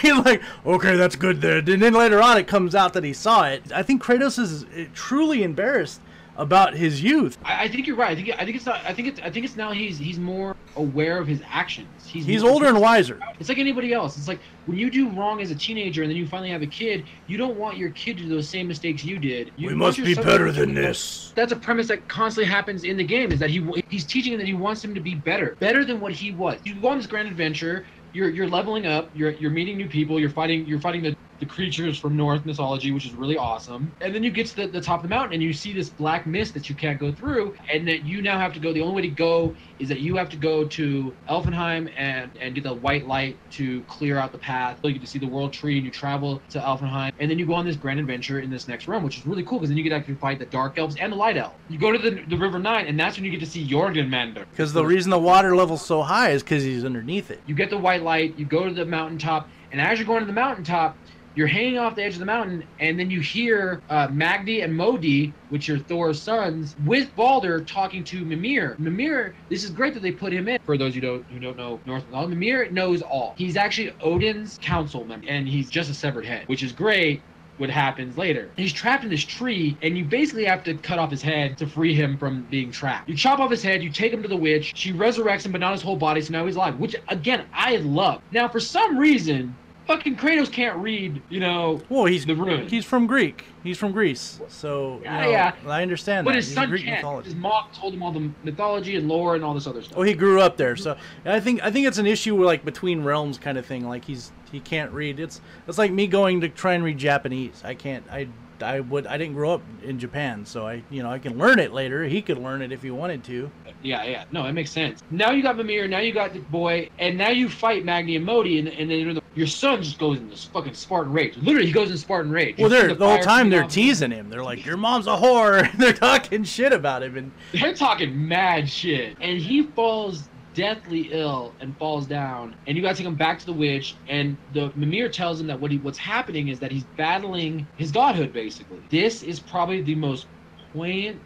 he's 0.00 0.16
like, 0.18 0.42
"Okay, 0.66 0.96
that's 0.96 1.14
good 1.14 1.40
then." 1.40 1.68
And 1.68 1.80
then 1.80 1.94
later 1.94 2.20
on, 2.20 2.36
it 2.36 2.48
comes 2.48 2.74
out 2.74 2.94
that 2.94 3.04
he 3.04 3.12
saw 3.12 3.44
it. 3.44 3.70
I 3.72 3.82
think 3.82 4.02
Kratos 4.02 4.38
is 4.38 4.64
uh, 4.64 4.86
truly 4.92 5.42
embarrassed 5.44 6.00
about 6.36 6.74
his 6.74 7.02
youth. 7.02 7.38
I, 7.44 7.64
I 7.64 7.68
think 7.68 7.86
you're 7.86 7.96
right. 7.96 8.10
I 8.10 8.14
think 8.14 8.30
I 8.40 8.44
think 8.44 8.56
it's 8.56 8.66
not. 8.66 8.84
I 8.84 8.92
think 8.92 9.08
it's 9.08 9.20
I 9.20 9.30
think 9.30 9.44
it's 9.44 9.56
now 9.56 9.72
he's 9.72 9.98
he's 9.98 10.18
more 10.18 10.56
aware 10.76 11.18
of 11.18 11.26
his 11.26 11.40
actions. 11.48 11.88
He's 12.06 12.26
He's 12.26 12.42
older 12.42 12.66
and 12.66 12.80
wiser. 12.80 13.20
It's 13.38 13.48
like 13.48 13.58
anybody 13.58 13.92
else. 13.92 14.16
It's 14.16 14.28
like 14.28 14.40
when 14.66 14.78
you 14.78 14.90
do 14.90 15.08
wrong 15.10 15.40
as 15.40 15.50
a 15.50 15.54
teenager 15.54 16.02
and 16.02 16.10
then 16.10 16.16
you 16.16 16.26
finally 16.26 16.50
have 16.50 16.62
a 16.62 16.66
kid, 16.66 17.04
you 17.26 17.36
don't 17.36 17.56
want 17.56 17.76
your 17.76 17.90
kid 17.90 18.16
to 18.18 18.24
do 18.24 18.28
those 18.28 18.48
same 18.48 18.68
mistakes 18.68 19.04
you 19.04 19.18
did. 19.18 19.52
You 19.56 19.68
We 19.68 19.74
must 19.74 19.98
be 19.98 20.14
better 20.14 20.50
than 20.52 20.74
this. 20.74 21.32
That's 21.34 21.52
a 21.52 21.56
premise 21.56 21.88
that 21.88 22.06
constantly 22.08 22.50
happens 22.50 22.84
in 22.84 22.96
the 22.96 23.04
game. 23.04 23.32
Is 23.32 23.38
that 23.40 23.50
he 23.50 23.64
he's 23.88 24.04
teaching 24.04 24.32
him 24.32 24.38
that 24.38 24.46
he 24.46 24.54
wants 24.54 24.84
him 24.84 24.94
to 24.94 25.00
be 25.00 25.14
better, 25.14 25.56
better 25.60 25.84
than 25.84 26.00
what 26.00 26.12
he 26.12 26.32
was. 26.32 26.58
You 26.64 26.74
go 26.74 26.88
on 26.88 26.98
this 26.98 27.06
grand 27.06 27.28
adventure. 27.28 27.86
You're 28.12 28.30
you're 28.30 28.48
leveling 28.48 28.86
up. 28.86 29.10
You're 29.14 29.30
you're 29.30 29.50
meeting 29.50 29.76
new 29.76 29.88
people. 29.88 30.20
You're 30.20 30.30
fighting 30.30 30.66
you're 30.66 30.80
fighting 30.80 31.02
the 31.02 31.16
the 31.44 31.54
creatures 31.54 31.98
from 31.98 32.16
Norse 32.16 32.44
mythology, 32.44 32.90
which 32.90 33.06
is 33.06 33.12
really 33.12 33.36
awesome. 33.36 33.92
And 34.00 34.14
then 34.14 34.22
you 34.22 34.30
get 34.30 34.46
to 34.48 34.56
the, 34.56 34.66
the 34.66 34.80
top 34.80 35.00
of 35.00 35.02
the 35.02 35.14
mountain 35.14 35.34
and 35.34 35.42
you 35.42 35.52
see 35.52 35.72
this 35.72 35.88
black 35.88 36.26
mist 36.26 36.54
that 36.54 36.68
you 36.68 36.74
can't 36.74 36.98
go 36.98 37.12
through, 37.12 37.56
and 37.70 37.86
that 37.86 38.04
you 38.04 38.22
now 38.22 38.38
have 38.38 38.52
to 38.54 38.60
go. 38.60 38.72
The 38.72 38.80
only 38.80 38.94
way 38.94 39.02
to 39.02 39.14
go 39.14 39.54
is 39.78 39.88
that 39.88 40.00
you 40.00 40.16
have 40.16 40.30
to 40.30 40.36
go 40.36 40.64
to 40.64 41.14
Elfenheim 41.28 41.92
and 41.96 42.30
and 42.40 42.54
get 42.54 42.64
the 42.64 42.74
white 42.74 43.06
light 43.06 43.36
to 43.52 43.82
clear 43.82 44.18
out 44.18 44.32
the 44.32 44.38
path. 44.38 44.78
You 44.82 44.92
get 44.92 45.00
to 45.02 45.06
see 45.06 45.18
the 45.18 45.26
world 45.26 45.52
tree, 45.52 45.76
and 45.76 45.84
you 45.84 45.90
travel 45.90 46.40
to 46.50 46.58
Elfenheim, 46.60 47.12
and 47.18 47.30
then 47.30 47.38
you 47.38 47.46
go 47.46 47.54
on 47.54 47.64
this 47.64 47.76
grand 47.76 48.00
adventure 48.00 48.40
in 48.40 48.50
this 48.50 48.68
next 48.68 48.88
realm, 48.88 49.02
which 49.02 49.18
is 49.18 49.26
really 49.26 49.42
cool 49.44 49.58
because 49.58 49.68
then 49.68 49.76
you 49.76 49.84
get 49.84 49.90
to 49.90 49.96
actually 49.96 50.14
fight 50.14 50.38
the 50.38 50.46
dark 50.46 50.78
elves 50.78 50.96
and 50.96 51.12
the 51.12 51.16
light 51.16 51.36
elves. 51.36 51.54
You 51.68 51.78
go 51.78 51.92
to 51.92 51.98
the, 51.98 52.22
the 52.28 52.36
River 52.36 52.58
Nine, 52.58 52.86
and 52.86 52.98
that's 52.98 53.16
when 53.16 53.24
you 53.24 53.30
get 53.30 53.40
to 53.40 53.46
see 53.46 53.66
Jormungandr. 53.66 54.46
Because 54.50 54.72
the 54.72 54.84
reason 54.84 55.10
the 55.10 55.18
water 55.18 55.54
level's 55.54 55.84
so 55.84 56.02
high 56.02 56.30
is 56.30 56.42
because 56.42 56.62
he's 56.62 56.84
underneath 56.84 57.30
it. 57.30 57.40
You 57.46 57.54
get 57.54 57.70
the 57.70 57.78
white 57.78 58.02
light, 58.02 58.38
you 58.38 58.44
go 58.44 58.64
to 58.64 58.74
the 58.74 58.84
mountaintop, 58.84 59.48
and 59.72 59.80
as 59.80 59.98
you're 59.98 60.06
going 60.06 60.20
to 60.20 60.26
the 60.26 60.32
mountaintop, 60.32 60.96
you're 61.34 61.46
hanging 61.46 61.78
off 61.78 61.96
the 61.96 62.02
edge 62.02 62.14
of 62.14 62.20
the 62.20 62.26
mountain, 62.26 62.64
and 62.78 62.98
then 62.98 63.10
you 63.10 63.20
hear 63.20 63.82
uh, 63.90 64.08
Magni 64.10 64.60
and 64.60 64.74
Modi, 64.74 65.32
which 65.48 65.68
are 65.68 65.78
Thor's 65.78 66.20
sons, 66.20 66.76
with 66.84 67.14
Balder 67.16 67.60
talking 67.60 68.04
to 68.04 68.24
Mimir. 68.24 68.76
Mimir, 68.78 69.34
this 69.48 69.64
is 69.64 69.70
great 69.70 69.94
that 69.94 70.02
they 70.02 70.12
put 70.12 70.32
him 70.32 70.48
in. 70.48 70.58
For 70.64 70.78
those 70.78 70.94
who 70.94 71.00
don't 71.00 71.24
who 71.26 71.38
don't 71.38 71.56
know 71.56 71.80
mythology, 71.86 72.34
Mimir 72.34 72.70
knows 72.70 73.02
all. 73.02 73.34
He's 73.36 73.56
actually 73.56 73.92
Odin's 74.00 74.58
council 74.62 75.04
member, 75.04 75.26
and 75.28 75.48
he's 75.48 75.70
just 75.70 75.90
a 75.90 75.94
severed 75.94 76.24
head, 76.24 76.46
which 76.48 76.62
is 76.62 76.72
great. 76.72 77.20
What 77.56 77.70
happens 77.70 78.18
later? 78.18 78.50
He's 78.56 78.72
trapped 78.72 79.04
in 79.04 79.10
this 79.10 79.22
tree, 79.24 79.76
and 79.80 79.96
you 79.96 80.04
basically 80.04 80.44
have 80.44 80.64
to 80.64 80.74
cut 80.74 80.98
off 80.98 81.12
his 81.12 81.22
head 81.22 81.56
to 81.58 81.68
free 81.68 81.94
him 81.94 82.18
from 82.18 82.42
being 82.50 82.72
trapped. 82.72 83.08
You 83.08 83.16
chop 83.16 83.38
off 83.38 83.50
his 83.50 83.62
head, 83.62 83.80
you 83.80 83.90
take 83.90 84.12
him 84.12 84.22
to 84.22 84.28
the 84.28 84.36
witch. 84.36 84.72
She 84.74 84.92
resurrects 84.92 85.46
him, 85.46 85.52
but 85.52 85.60
not 85.60 85.70
his 85.70 85.80
whole 85.82 85.96
body, 85.96 86.20
so 86.20 86.32
now 86.32 86.46
he's 86.46 86.56
alive. 86.56 86.80
Which 86.80 86.96
again, 87.08 87.46
I 87.52 87.76
love. 87.76 88.22
Now, 88.32 88.48
for 88.48 88.58
some 88.58 88.98
reason, 88.98 89.54
fucking 89.86 90.16
Kratos 90.16 90.50
can't 90.50 90.76
read. 90.78 91.20
You 91.28 91.40
know, 91.40 91.80
Well, 91.88 92.04
he's 92.06 92.26
The 92.26 92.66
he's 92.68 92.84
from 92.84 93.06
Greek. 93.06 93.44
He's 93.62 93.78
from 93.78 93.92
Greece, 93.92 94.40
so 94.48 94.96
you 94.98 95.04
Yeah, 95.04 95.20
know, 95.22 95.30
yeah. 95.30 95.52
I 95.66 95.82
understand 95.82 96.24
but 96.24 96.32
that. 96.32 96.36
his 96.36 96.46
He's 96.48 96.54
son 96.54 96.68
Greek 96.68 96.84
can't. 96.84 96.98
mythology. 96.98 97.26
His 97.26 97.34
mom 97.34 97.64
told 97.72 97.94
him 97.94 98.02
all 98.02 98.12
the 98.12 98.30
mythology 98.42 98.96
and 98.96 99.08
lore 99.08 99.34
and 99.36 99.44
all 99.44 99.54
this 99.54 99.66
other 99.66 99.82
stuff. 99.82 99.96
Oh, 99.96 100.02
he 100.02 100.12
grew 100.14 100.40
up 100.40 100.56
there, 100.56 100.76
so 100.76 100.96
I 101.24 101.40
think 101.40 101.62
I 101.64 101.70
think 101.70 101.86
it's 101.86 101.98
an 101.98 102.06
issue 102.06 102.42
like 102.44 102.64
between 102.64 103.02
realms 103.04 103.38
kind 103.38 103.56
of 103.56 103.64
thing. 103.64 103.88
Like 103.88 104.04
he's 104.04 104.32
he 104.52 104.60
can't 104.60 104.92
read. 104.92 105.18
It's 105.18 105.40
it's 105.66 105.78
like 105.78 105.90
me 105.92 106.06
going 106.06 106.40
to 106.42 106.48
try 106.48 106.74
and 106.74 106.84
read 106.84 106.98
Japanese. 106.98 107.62
I 107.64 107.74
can't. 107.74 108.04
I 108.10 108.28
I 108.62 108.80
would 108.80 109.06
I 109.06 109.18
didn't 109.18 109.34
grow 109.34 109.54
up 109.54 109.62
in 109.82 109.98
Japan, 109.98 110.44
so 110.46 110.66
I 110.66 110.82
you 110.90 111.02
know 111.02 111.10
I 111.10 111.18
can 111.18 111.38
learn 111.38 111.58
it 111.58 111.72
later. 111.72 112.04
He 112.04 112.22
could 112.22 112.38
learn 112.38 112.62
it 112.62 112.72
if 112.72 112.82
he 112.82 112.90
wanted 112.90 113.24
to. 113.24 113.50
Yeah, 113.82 114.04
yeah. 114.04 114.24
No, 114.32 114.46
it 114.46 114.52
makes 114.52 114.70
sense. 114.70 115.02
Now 115.10 115.30
you 115.30 115.42
got 115.42 115.56
Mimir, 115.56 115.88
now 115.88 115.98
you 115.98 116.12
got 116.12 116.32
the 116.32 116.40
boy, 116.40 116.88
and 116.98 117.18
now 117.18 117.30
you 117.30 117.48
fight 117.48 117.84
Magni 117.84 118.16
and 118.16 118.24
Modi, 118.24 118.58
and, 118.58 118.68
and 118.68 118.90
then 118.90 119.20
your 119.34 119.46
son 119.46 119.82
just 119.82 119.98
goes 119.98 120.18
in 120.18 120.30
this 120.30 120.44
fucking 120.44 120.74
Spartan 120.74 121.12
rage. 121.12 121.36
Literally, 121.36 121.66
he 121.66 121.72
goes 121.72 121.90
in 121.90 121.98
Spartan 121.98 122.30
rage. 122.30 122.56
Well, 122.58 122.70
they're 122.70 122.94
the 122.94 123.06
whole 123.06 123.18
time 123.18 123.50
they're 123.50 123.64
teasing 123.64 124.10
him. 124.10 124.30
They're 124.30 124.44
like, 124.44 124.64
"Your 124.64 124.76
mom's 124.76 125.06
a 125.06 125.10
whore." 125.10 125.70
they're 125.78 125.92
talking 125.92 126.44
shit 126.44 126.72
about 126.72 127.02
him, 127.02 127.16
and 127.16 127.32
They're 127.52 127.74
talking 127.74 128.28
mad 128.28 128.68
shit. 128.68 129.16
And 129.20 129.38
he 129.38 129.62
falls 129.62 130.28
deathly 130.54 131.08
ill 131.12 131.52
and 131.60 131.76
falls 131.76 132.06
down. 132.06 132.54
And 132.66 132.76
you 132.76 132.82
gotta 132.82 132.96
take 132.96 133.06
him 133.06 133.14
back 133.16 133.38
to 133.40 133.46
the 133.46 133.52
witch. 133.52 133.96
And 134.08 134.36
the 134.52 134.72
Mimir 134.74 135.08
tells 135.08 135.40
him 135.40 135.46
that 135.48 135.60
what 135.60 135.70
he 135.70 135.78
what's 135.78 135.98
happening 135.98 136.48
is 136.48 136.58
that 136.60 136.72
he's 136.72 136.84
battling 136.96 137.66
his 137.76 137.92
godhood 137.92 138.32
basically. 138.32 138.80
This 138.90 139.22
is 139.22 139.40
probably 139.40 139.82
the 139.82 139.94
most 139.94 140.26
poignant, 140.72 141.20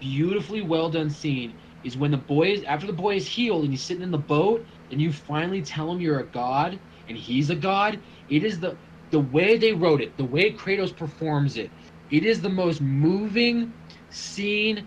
beautifully 0.00 0.62
well 0.62 0.90
done 0.90 1.10
scene. 1.10 1.54
Is 1.84 1.96
when 1.96 2.10
the 2.10 2.16
boy 2.16 2.52
is 2.52 2.64
after 2.64 2.86
the 2.86 2.92
boy 2.92 3.16
is 3.16 3.26
healed 3.26 3.62
and 3.64 3.72
he's 3.72 3.82
sitting 3.82 4.02
in 4.02 4.10
the 4.10 4.18
boat 4.18 4.64
and 4.90 5.00
you 5.00 5.12
finally 5.12 5.62
tell 5.62 5.90
him 5.90 6.00
you're 6.00 6.20
a 6.20 6.26
god 6.26 6.78
and 7.08 7.16
he's 7.16 7.50
a 7.50 7.56
god. 7.56 7.98
It 8.28 8.44
is 8.44 8.60
the 8.60 8.76
the 9.10 9.20
way 9.20 9.58
they 9.58 9.72
wrote 9.72 10.00
it, 10.00 10.16
the 10.16 10.24
way 10.24 10.52
Kratos 10.52 10.96
performs 10.96 11.56
it. 11.56 11.70
It 12.10 12.24
is 12.24 12.40
the 12.40 12.48
most 12.48 12.80
moving 12.80 13.72
scene 14.10 14.86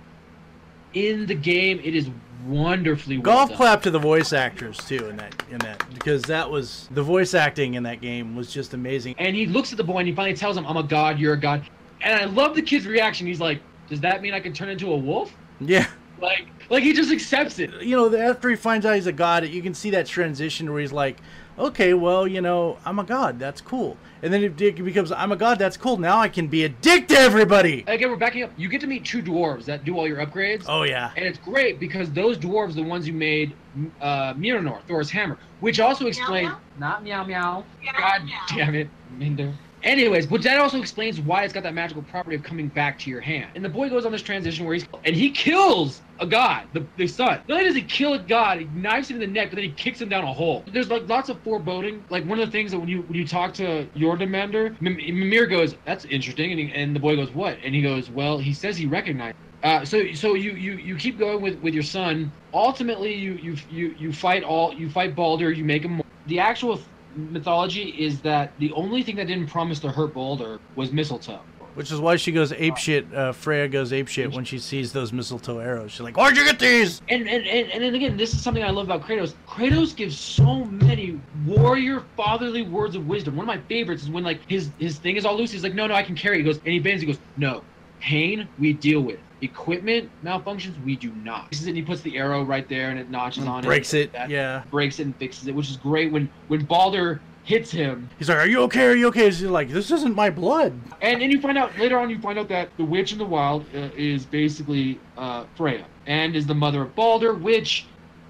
in 0.93 1.25
the 1.25 1.35
game. 1.35 1.79
It 1.83 1.95
is 1.95 2.09
wonderfully 2.45 3.17
well 3.17 3.23
golf 3.23 3.49
done. 3.49 3.57
clap 3.57 3.81
to 3.81 3.91
the 3.91 3.99
voice 3.99 4.33
actors 4.33 4.77
too 4.77 5.07
in 5.09 5.17
that 5.17 5.43
in 5.49 5.57
that 5.59 5.83
because 5.93 6.21
that 6.23 6.49
was 6.49 6.87
the 6.91 7.03
voice 7.03 7.33
acting 7.33 7.73
in 7.73 7.83
that 7.83 8.01
game 8.01 8.35
was 8.35 8.51
just 8.51 8.73
amazing. 8.73 9.15
And 9.17 9.35
he 9.35 9.45
looks 9.45 9.71
at 9.71 9.77
the 9.77 9.83
boy 9.83 9.99
and 9.99 10.07
he 10.07 10.13
finally 10.13 10.35
tells 10.35 10.55
him, 10.57 10.65
"I'm 10.67 10.77
a 10.77 10.83
god. 10.83 11.19
You're 11.19 11.33
a 11.33 11.39
god." 11.39 11.63
And 12.01 12.13
I 12.13 12.25
love 12.25 12.55
the 12.55 12.61
kid's 12.61 12.85
reaction. 12.85 13.25
He's 13.25 13.39
like, 13.39 13.61
"Does 13.89 14.01
that 14.01 14.21
mean 14.21 14.33
I 14.33 14.39
can 14.39 14.53
turn 14.53 14.69
into 14.69 14.91
a 14.91 14.97
wolf?" 14.97 15.35
Yeah. 15.59 15.87
Like, 16.21 16.47
like 16.69 16.83
he 16.83 16.93
just 16.93 17.11
accepts 17.11 17.59
it. 17.59 17.81
you 17.81 17.95
know, 17.95 18.15
after 18.15 18.49
he 18.49 18.55
finds 18.55 18.85
out 18.85 18.95
he's 18.95 19.07
a 19.07 19.11
god, 19.11 19.45
you 19.47 19.61
can 19.61 19.73
see 19.73 19.89
that 19.91 20.05
transition 20.05 20.71
where 20.71 20.79
he's 20.81 20.93
like, 20.93 21.17
okay, 21.57 21.93
well, 21.93 22.27
you 22.27 22.41
know, 22.41 22.77
I'm 22.85 22.99
a 22.99 23.03
god, 23.03 23.39
that's 23.39 23.61
cool. 23.61 23.97
And 24.21 24.33
then 24.33 24.43
it 24.43 24.59
it 24.59 24.83
becomes, 24.83 25.11
I'm 25.11 25.31
a 25.31 25.35
god, 25.35 25.59
that's 25.59 25.77
cool. 25.77 25.97
Now 25.97 26.19
I 26.19 26.29
can 26.29 26.47
be 26.47 26.63
a 26.63 26.69
dick 26.69 27.07
to 27.09 27.15
everybody. 27.15 27.83
Again, 27.87 28.09
we're 28.09 28.17
backing 28.17 28.43
up. 28.43 28.51
You 28.57 28.69
get 28.69 28.81
to 28.81 28.87
meet 28.87 29.05
two 29.05 29.21
dwarves 29.21 29.65
that 29.65 29.85
do 29.85 29.97
all 29.97 30.07
your 30.07 30.25
upgrades. 30.25 30.65
Oh 30.67 30.83
yeah, 30.83 31.11
And 31.15 31.25
it's 31.25 31.37
great 31.39 31.79
because 31.79 32.11
those 32.11 32.37
dwarves 32.37 32.71
are 32.71 32.73
the 32.73 32.83
ones 32.83 33.05
who 33.05 33.13
made 33.13 33.53
uh, 34.01 34.33
Mjolnir, 34.33 34.81
Thor's 34.83 35.09
hammer, 35.11 35.37
which 35.59 35.79
also 35.79 36.07
explains 36.07 36.49
meow? 36.49 36.59
not 36.79 37.03
meow 37.03 37.23
meow. 37.23 37.63
Yeah, 37.83 37.91
God 37.97 38.21
yeah. 38.27 38.65
damn 38.65 38.75
it, 38.75 38.89
Minder. 39.17 39.53
Anyways, 39.85 40.25
but 40.25 40.41
that 40.41 40.59
also 40.59 40.79
explains 40.79 41.21
why 41.21 41.43
it's 41.43 41.53
got 41.53 41.61
that 41.61 41.75
magical 41.75 42.01
property 42.01 42.35
of 42.35 42.41
coming 42.41 42.69
back 42.69 42.97
to 42.99 43.09
your 43.11 43.21
hand. 43.21 43.51
And 43.53 43.63
the 43.63 43.69
boy 43.69 43.87
goes 43.87 44.03
on 44.03 44.11
this 44.11 44.23
transition 44.23 44.65
where 44.65 44.73
he's 44.73 44.87
and 45.03 45.15
he 45.15 45.29
kills 45.29 46.01
a 46.19 46.25
god, 46.25 46.67
the, 46.73 46.83
the 46.97 47.07
son. 47.07 47.39
Not 47.47 47.57
only 47.59 47.65
does 47.65 47.75
he 47.75 47.83
kill 47.83 48.13
a 48.13 48.19
god, 48.19 48.59
he 48.59 48.65
knives 48.73 49.11
him 49.11 49.21
in 49.21 49.21
the 49.21 49.27
neck, 49.27 49.51
but 49.51 49.57
then 49.57 49.65
he 49.65 49.71
kicks 49.71 50.01
him 50.01 50.09
down 50.09 50.23
a 50.23 50.33
hole. 50.33 50.63
There's 50.73 50.89
like 50.89 51.07
lots 51.07 51.29
of 51.29 51.39
foreboding. 51.41 52.03
Like 52.09 52.25
one 52.25 52.39
of 52.39 52.47
the 52.47 52.51
things 52.51 52.71
that 52.71 52.79
when 52.79 52.89
you 52.89 53.03
when 53.03 53.13
you 53.13 53.27
talk 53.27 53.53
to 53.55 53.85
Jormungandr, 53.95 54.81
Mim- 54.81 54.97
Mimir 54.97 55.45
goes, 55.45 55.75
"That's 55.85 56.05
interesting," 56.05 56.49
and, 56.49 56.59
he, 56.59 56.73
and 56.73 56.95
the 56.95 56.99
boy 56.99 57.15
goes, 57.15 57.31
"What?" 57.31 57.59
And 57.63 57.75
he 57.75 57.83
goes, 57.83 58.09
"Well, 58.09 58.39
he 58.39 58.53
says 58.53 58.77
he 58.77 58.87
recognized." 58.87 59.37
Uh, 59.61 59.85
so 59.85 60.11
so 60.13 60.33
you, 60.33 60.51
you 60.53 60.73
you 60.73 60.95
keep 60.95 61.19
going 61.19 61.41
with, 61.41 61.59
with 61.61 61.75
your 61.75 61.83
son. 61.83 62.31
Ultimately, 62.53 63.13
you 63.13 63.33
you 63.33 63.55
you 63.69 63.95
you 63.99 64.13
fight 64.13 64.43
all 64.43 64.73
you 64.73 64.89
fight 64.89 65.15
Balder. 65.15 65.51
You 65.51 65.63
make 65.63 65.83
him. 65.83 66.01
The 66.27 66.39
actual 66.39 66.79
mythology 67.15 67.89
is 67.97 68.21
that 68.21 68.51
the 68.59 68.71
only 68.73 69.03
thing 69.03 69.15
that 69.15 69.27
didn't 69.27 69.47
promise 69.47 69.79
to 69.79 69.91
hurt 69.91 70.13
Balder 70.13 70.59
was 70.75 70.91
mistletoe. 70.91 71.39
Which 71.75 71.91
is 71.91 71.99
why 71.99 72.15
she 72.15 72.31
goes 72.31 72.53
apeshit. 72.53 73.13
Uh, 73.13 73.33
Freya 73.33 73.67
goes 73.67 73.91
apeshit 73.91 74.33
when 74.33 74.45
she 74.45 74.59
sees 74.59 74.93
those 74.93 75.11
mistletoe 75.11 75.59
arrows. 75.59 75.91
She's 75.91 75.99
like, 75.99 76.15
"Where'd 76.15 76.37
you 76.37 76.45
get 76.45 76.57
these?" 76.57 77.01
And 77.09 77.27
and, 77.27 77.45
and 77.45 77.69
and 77.69 77.83
then 77.83 77.93
again, 77.93 78.15
this 78.15 78.33
is 78.33 78.41
something 78.41 78.63
I 78.63 78.69
love 78.69 78.85
about 78.85 79.01
Kratos. 79.05 79.33
Kratos 79.45 79.93
gives 79.93 80.17
so 80.17 80.63
many 80.63 81.19
warrior 81.45 82.05
fatherly 82.15 82.61
words 82.61 82.95
of 82.95 83.07
wisdom. 83.07 83.35
One 83.35 83.43
of 83.43 83.47
my 83.47 83.61
favorites 83.67 84.03
is 84.03 84.09
when 84.09 84.23
like 84.23 84.39
his 84.49 84.71
his 84.79 84.97
thing 84.99 85.17
is 85.17 85.25
all 85.25 85.35
loose. 85.35 85.51
He's 85.51 85.63
like, 85.63 85.73
no, 85.75 85.85
no, 85.85 85.95
I 85.95 86.03
can 86.03 86.15
carry. 86.15 86.37
it." 86.37 86.39
He 86.39 86.43
goes 86.45 86.57
and 86.59 86.67
he 86.67 86.79
bends. 86.79 87.01
He 87.01 87.07
goes, 87.07 87.19
no, 87.35 87.61
pain 87.99 88.47
we 88.57 88.71
deal 88.71 89.01
with. 89.01 89.19
Equipment 89.41 90.09
malfunctions 90.23 90.81
we 90.83 90.95
do 90.95 91.11
not. 91.23 91.49
This 91.51 91.61
is 91.61 91.67
it. 91.67 91.71
And 91.71 91.77
he 91.77 91.83
puts 91.83 92.01
the 92.01 92.17
arrow 92.17 92.43
right 92.43 92.67
there 92.69 92.89
and 92.89 92.99
it 92.99 93.09
notches 93.09 93.45
on 93.45 93.63
it. 93.63 93.67
Breaks 93.67 93.93
it. 93.93 94.11
Yeah. 94.29 94.63
breaks 94.71 94.99
it 94.99 95.03
and 95.03 95.15
fixes 95.17 95.47
it, 95.47 95.53
which 95.53 95.69
is 95.69 95.77
great. 95.77 96.11
When 96.11 96.29
when 96.47 96.63
Balder 96.65 97.21
hits 97.43 97.69
him, 97.69 98.09
He's 98.17 98.29
like, 98.29 98.37
"Are 98.39 98.47
you 98.47 98.61
okay? 98.63 98.87
Are 98.87 98.95
you 98.95 99.07
okay?" 99.07 99.25
He's 99.25 99.43
like, 99.43 99.69
"This 99.69 99.91
isn't 99.91 100.15
my 100.15 100.29
blood." 100.29 100.79
and 101.01 101.21
then 101.21 101.29
you 101.29 101.39
find 101.41 101.57
out 101.57 101.77
later 101.77 101.99
on, 101.99 102.09
you 102.09 102.19
find 102.19 102.39
out 102.39 102.47
that 102.47 102.69
the 102.77 102.85
witch 102.85 103.11
in 103.11 103.17
the 103.17 103.25
wild 103.25 103.65
uh, 103.75 103.89
is 103.95 104.25
basically 104.25 104.99
uh, 105.17 105.45
Freya 105.55 105.85
and 106.07 106.35
is 106.35 106.47
the 106.47 106.55
mother 106.55 106.81
of 106.81 106.95
Balder, 106.95 107.33
which. 107.33 107.85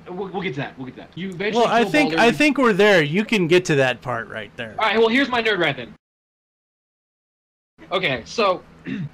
We'll, 0.08 0.28
we'll 0.28 0.44
get 0.44 0.54
to 0.54 0.60
that. 0.60 0.78
We'll 0.78 0.86
get 0.86 0.96
to 0.96 1.02
that. 1.02 1.18
You 1.18 1.30
eventually. 1.30 1.66
Well, 1.66 1.74
I 1.74 1.84
think 1.84 2.12
Balder. 2.12 2.22
I 2.24 2.32
think 2.32 2.58
we're 2.60 2.74
there. 2.74 3.02
You 3.02 3.26
can 3.26 3.48
get 3.48 3.66
to 3.66 3.76
that 3.76 4.02
part 4.02 4.28
right 4.30 4.56
there. 4.56 4.76
All 4.78 4.86
right. 4.86 5.00
Well, 5.00 5.08
here's 5.08 5.30
my 5.30 5.42
nerd 5.42 5.58
right 5.58 5.76
then. 5.76 5.96
Okay, 7.92 8.22
so 8.26 8.64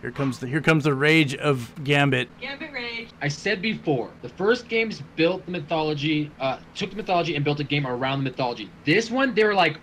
Here 0.02 0.12
comes 0.12 0.40
the 0.40 0.48
here 0.48 0.62
comes 0.62 0.84
the 0.84 0.94
rage 0.94 1.36
of 1.36 1.72
Gambit. 1.84 2.30
Gambit 2.40 2.74
Rage. 2.74 3.10
I 3.22 3.28
said 3.28 3.62
before, 3.62 4.10
the 4.22 4.30
first 4.30 4.68
games 4.68 5.02
built 5.16 5.46
the 5.46 5.52
mythology, 5.52 6.32
uh, 6.40 6.60
took 6.76 6.90
the 6.90 6.96
mythology 6.96 7.36
and 7.36 7.46
built 7.46 7.60
a 7.60 7.64
game 7.64 7.88
around 7.88 8.20
the 8.24 8.30
mythology. 8.30 8.70
This 8.86 9.10
one, 9.10 9.34
they 9.34 9.44
were 9.44 9.54
like, 9.54 9.80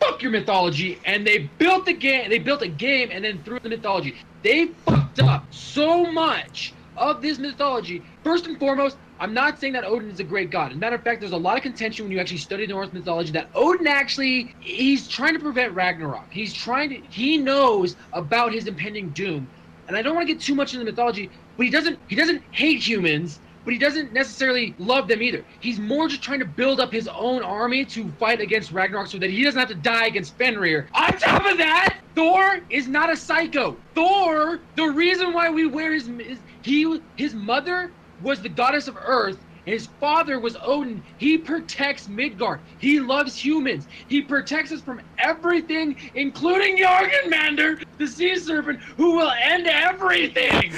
"Fuck 0.00 0.22
your 0.22 0.32
mythology," 0.32 0.98
and 1.04 1.26
they 1.26 1.50
built 1.58 1.86
the 1.86 1.92
game. 1.92 2.30
They 2.30 2.38
built 2.38 2.62
a 2.62 2.68
game 2.68 3.10
and 3.12 3.24
then 3.24 3.42
threw 3.42 3.58
the 3.58 3.68
mythology. 3.68 4.16
They 4.42 4.66
fucked 4.86 5.20
up 5.20 5.44
so 5.52 6.10
much 6.10 6.72
of 6.98 7.22
this 7.22 7.38
mythology. 7.38 8.02
First 8.22 8.46
and 8.46 8.58
foremost, 8.58 8.96
I'm 9.20 9.34
not 9.34 9.58
saying 9.58 9.72
that 9.72 9.84
Odin 9.84 10.10
is 10.10 10.20
a 10.20 10.24
great 10.24 10.50
god. 10.50 10.70
As 10.70 10.76
a 10.76 10.80
matter 10.80 10.96
of 10.96 11.02
fact, 11.02 11.20
there's 11.20 11.32
a 11.32 11.36
lot 11.36 11.56
of 11.56 11.62
contention 11.62 12.04
when 12.04 12.12
you 12.12 12.20
actually 12.20 12.38
study 12.38 12.66
Norse 12.66 12.92
mythology 12.92 13.32
that 13.32 13.48
Odin 13.54 13.86
actually 13.86 14.54
he's 14.60 15.08
trying 15.08 15.34
to 15.34 15.40
prevent 15.40 15.72
Ragnarok. 15.74 16.30
He's 16.30 16.52
trying 16.52 16.90
to 16.90 16.96
he 17.08 17.38
knows 17.38 17.96
about 18.12 18.52
his 18.52 18.66
impending 18.66 19.10
doom. 19.10 19.48
And 19.88 19.96
I 19.96 20.02
don't 20.02 20.14
want 20.14 20.28
to 20.28 20.34
get 20.34 20.42
too 20.42 20.54
much 20.54 20.74
into 20.74 20.84
the 20.84 20.90
mythology, 20.90 21.30
but 21.56 21.64
he 21.64 21.70
doesn't 21.70 21.98
he 22.08 22.14
doesn't 22.14 22.42
hate 22.52 22.86
humans, 22.86 23.40
but 23.64 23.72
he 23.72 23.78
doesn't 23.78 24.12
necessarily 24.12 24.74
love 24.78 25.08
them 25.08 25.22
either. 25.22 25.44
He's 25.60 25.78
more 25.78 26.08
just 26.08 26.22
trying 26.22 26.38
to 26.38 26.44
build 26.44 26.78
up 26.78 26.92
his 26.92 27.08
own 27.08 27.42
army 27.42 27.84
to 27.86 28.08
fight 28.12 28.40
against 28.40 28.70
Ragnarok 28.72 29.08
so 29.08 29.18
that 29.18 29.30
he 29.30 29.42
doesn't 29.42 29.58
have 29.58 29.68
to 29.68 29.74
die 29.74 30.06
against 30.06 30.36
Fenrir. 30.38 30.88
On 30.94 31.12
top 31.18 31.44
of 31.44 31.58
that, 31.58 31.98
Thor 32.14 32.60
is 32.70 32.88
not 32.88 33.12
a 33.12 33.16
psycho. 33.16 33.76
Thor, 33.94 34.60
the 34.76 34.86
reason 34.86 35.32
why 35.32 35.50
we 35.50 35.66
wear 35.66 35.92
his, 35.92 36.06
his 36.06 36.38
he 36.62 37.00
his 37.16 37.34
mother 37.34 37.92
was 38.22 38.40
the 38.42 38.48
goddess 38.48 38.88
of 38.88 38.96
earth. 39.00 39.38
His 39.64 39.86
father 40.00 40.40
was 40.40 40.56
Odin. 40.62 41.02
He 41.18 41.36
protects 41.36 42.08
Midgard. 42.08 42.60
He 42.78 43.00
loves 43.00 43.36
humans. 43.36 43.86
He 44.08 44.22
protects 44.22 44.72
us 44.72 44.80
from 44.80 45.02
everything, 45.18 45.94
including 46.14 46.78
Jormungandr, 46.78 47.84
the 47.98 48.06
sea 48.06 48.36
serpent, 48.36 48.80
who 48.80 49.16
will 49.16 49.30
end 49.30 49.66
everything. 49.66 50.72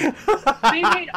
They 0.63 0.81
made 0.81 1.09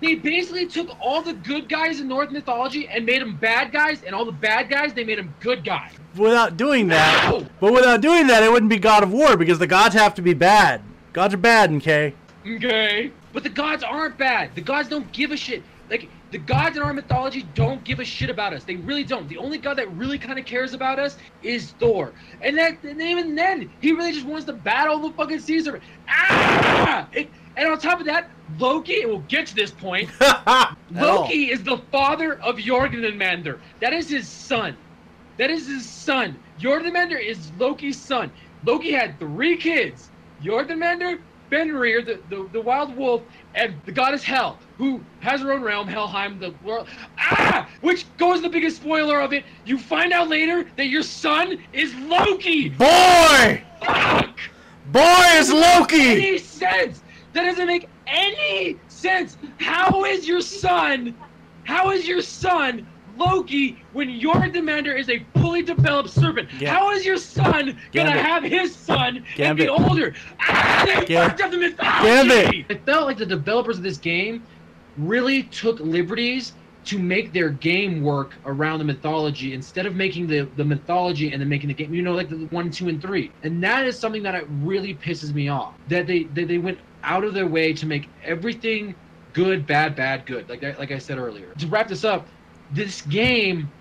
they 0.00 0.14
basically 0.16 0.66
took 0.66 0.88
all 1.00 1.22
the 1.22 1.32
good 1.34 1.68
guys 1.68 2.00
in 2.00 2.08
Norse 2.08 2.30
mythology 2.30 2.88
and 2.88 3.04
made 3.04 3.20
them 3.20 3.36
bad 3.36 3.72
guys, 3.72 4.02
and 4.02 4.14
all 4.14 4.24
the 4.24 4.32
bad 4.32 4.68
guys 4.68 4.92
they 4.94 5.04
made 5.04 5.18
them 5.18 5.34
good 5.40 5.64
guys. 5.64 5.92
Without 6.16 6.56
doing 6.56 6.88
that, 6.88 7.30
No! 7.30 7.46
but 7.60 7.72
without 7.72 8.00
doing 8.00 8.26
that, 8.28 8.42
it 8.42 8.50
wouldn't 8.50 8.70
be 8.70 8.78
God 8.78 9.02
of 9.02 9.12
War 9.12 9.36
because 9.36 9.58
the 9.58 9.66
gods 9.66 9.94
have 9.94 10.14
to 10.14 10.22
be 10.22 10.34
bad. 10.34 10.82
Gods 11.12 11.34
are 11.34 11.38
bad, 11.38 11.72
okay? 11.74 12.14
Okay. 12.46 13.12
But 13.32 13.42
the 13.42 13.48
gods 13.50 13.82
aren't 13.82 14.16
bad. 14.18 14.54
The 14.54 14.60
gods 14.60 14.88
don't 14.88 15.10
give 15.12 15.30
a 15.32 15.36
shit. 15.36 15.62
Like 15.90 16.08
the 16.30 16.38
gods 16.38 16.76
in 16.76 16.82
our 16.82 16.92
mythology 16.92 17.46
don't 17.54 17.82
give 17.84 17.98
a 18.00 18.04
shit 18.04 18.28
about 18.30 18.52
us. 18.52 18.64
They 18.64 18.76
really 18.76 19.04
don't. 19.04 19.28
The 19.28 19.38
only 19.38 19.58
god 19.58 19.78
that 19.78 19.90
really 19.92 20.18
kind 20.18 20.38
of 20.38 20.44
cares 20.44 20.74
about 20.74 20.98
us 20.98 21.16
is 21.42 21.70
Thor. 21.72 22.12
And 22.42 22.56
that 22.58 22.82
and 22.82 23.00
even 23.00 23.34
then, 23.34 23.70
he 23.80 23.92
really 23.92 24.12
just 24.12 24.26
wants 24.26 24.44
to 24.46 24.52
battle 24.52 24.98
the 24.98 25.10
fucking 25.12 25.40
Caesar. 25.40 25.80
Ah! 26.08 27.08
It- 27.12 27.30
and 27.56 27.66
on 27.68 27.76
top 27.80 27.98
of 27.98 28.06
that, 28.06 28.30
Loki, 28.60 29.00
and 29.02 29.10
we'll 29.10 29.18
get 29.22 29.48
to 29.48 29.54
this 29.56 29.72
point, 29.72 30.08
Loki 30.92 31.50
is 31.50 31.64
the 31.64 31.78
father 31.90 32.34
of 32.40 32.56
Jormungandr. 32.56 33.58
That 33.80 33.92
is 33.92 34.08
his 34.08 34.28
son. 34.28 34.76
That 35.38 35.50
is 35.50 35.66
his 35.66 35.84
son. 35.84 36.38
Jormungandr 36.60 37.20
is 37.20 37.50
Loki's 37.58 37.98
son. 37.98 38.30
Loki 38.64 38.92
had 38.92 39.18
three 39.18 39.56
kids. 39.56 40.08
Jormungandr, 40.40 41.18
Fenrir, 41.50 42.02
the, 42.02 42.20
the, 42.28 42.48
the 42.52 42.60
wild 42.60 42.96
wolf, 42.96 43.22
and 43.54 43.74
the 43.84 43.92
goddess 43.92 44.22
Hel, 44.22 44.58
who 44.76 45.00
has 45.20 45.40
her 45.40 45.52
own 45.52 45.62
realm, 45.62 45.88
Helheim, 45.88 46.38
the 46.38 46.54
world. 46.64 46.88
Ah! 47.18 47.68
Which 47.80 48.04
goes 48.16 48.42
the 48.42 48.48
biggest 48.48 48.76
spoiler 48.76 49.20
of 49.20 49.32
it. 49.32 49.44
You 49.64 49.78
find 49.78 50.12
out 50.12 50.28
later 50.28 50.68
that 50.76 50.86
your 50.86 51.02
son 51.02 51.62
is 51.72 51.94
Loki. 51.94 52.68
Boy! 52.68 53.62
Fuck! 53.80 54.38
Boy 54.92 55.24
is 55.34 55.52
Loki! 55.52 56.12
Any 56.12 56.38
sense? 56.38 57.02
That 57.32 57.44
doesn't 57.44 57.66
make 57.66 57.88
any 58.06 58.78
sense. 58.88 59.36
How 59.58 60.04
is 60.04 60.26
your 60.26 60.40
son? 60.40 61.14
How 61.64 61.90
is 61.90 62.08
your 62.08 62.22
son 62.22 62.86
Loki 63.18 63.76
when 63.92 64.08
Jormungandr 64.20 64.98
is 64.98 65.08
a 65.08 65.24
fully 65.34 65.62
developed 65.62 66.10
serpent? 66.10 66.48
Yeah. 66.58 66.74
How 66.74 66.90
is 66.90 67.04
your 67.04 67.16
son 67.16 67.78
gonna 67.92 68.10
have 68.10 68.42
his 68.42 68.74
son 68.74 69.24
and 69.38 69.58
be 69.58 69.68
older? 69.68 70.14
Ah, 70.40 70.84
they 70.86 71.06
Gam- 71.06 71.30
fucked 71.30 71.40
up 71.42 71.50
the 71.50 71.58
mythology. 71.58 72.28
Gambit. 72.28 72.66
It 72.68 72.84
felt 72.86 73.06
like 73.06 73.18
the 73.18 73.26
developers 73.26 73.76
of 73.76 73.82
this 73.82 73.98
game 73.98 74.42
really 74.96 75.44
took 75.44 75.78
liberties 75.80 76.52
to 76.84 76.98
make 76.98 77.32
their 77.34 77.50
game 77.50 78.02
work 78.02 78.34
around 78.46 78.78
the 78.78 78.84
mythology 78.84 79.52
instead 79.52 79.84
of 79.84 79.94
making 79.94 80.26
the, 80.26 80.48
the 80.56 80.64
mythology 80.64 81.32
and 81.32 81.40
then 81.40 81.48
making 81.48 81.68
the 81.68 81.74
game 81.74 81.92
you 81.92 82.02
know 82.02 82.14
like 82.14 82.30
the 82.30 82.36
one 82.46 82.70
two 82.70 82.88
and 82.88 83.02
three 83.02 83.30
and 83.42 83.62
that 83.62 83.84
is 83.84 83.98
something 83.98 84.22
that 84.22 84.34
it 84.34 84.46
really 84.62 84.94
pisses 84.94 85.34
me 85.34 85.48
off 85.48 85.74
that 85.88 86.06
they 86.06 86.24
that 86.34 86.48
they 86.48 86.56
went 86.56 86.78
out 87.02 87.24
of 87.24 87.34
their 87.34 87.46
way 87.46 87.74
to 87.74 87.84
make 87.84 88.08
everything 88.24 88.94
good 89.34 89.66
bad 89.66 89.94
bad 89.94 90.24
good 90.24 90.48
like 90.48 90.62
like 90.78 90.90
i 90.90 90.98
said 90.98 91.18
earlier 91.18 91.52
to 91.58 91.66
wrap 91.66 91.88
this 91.88 92.04
up 92.04 92.26
this 92.70 93.02
game 93.02 93.72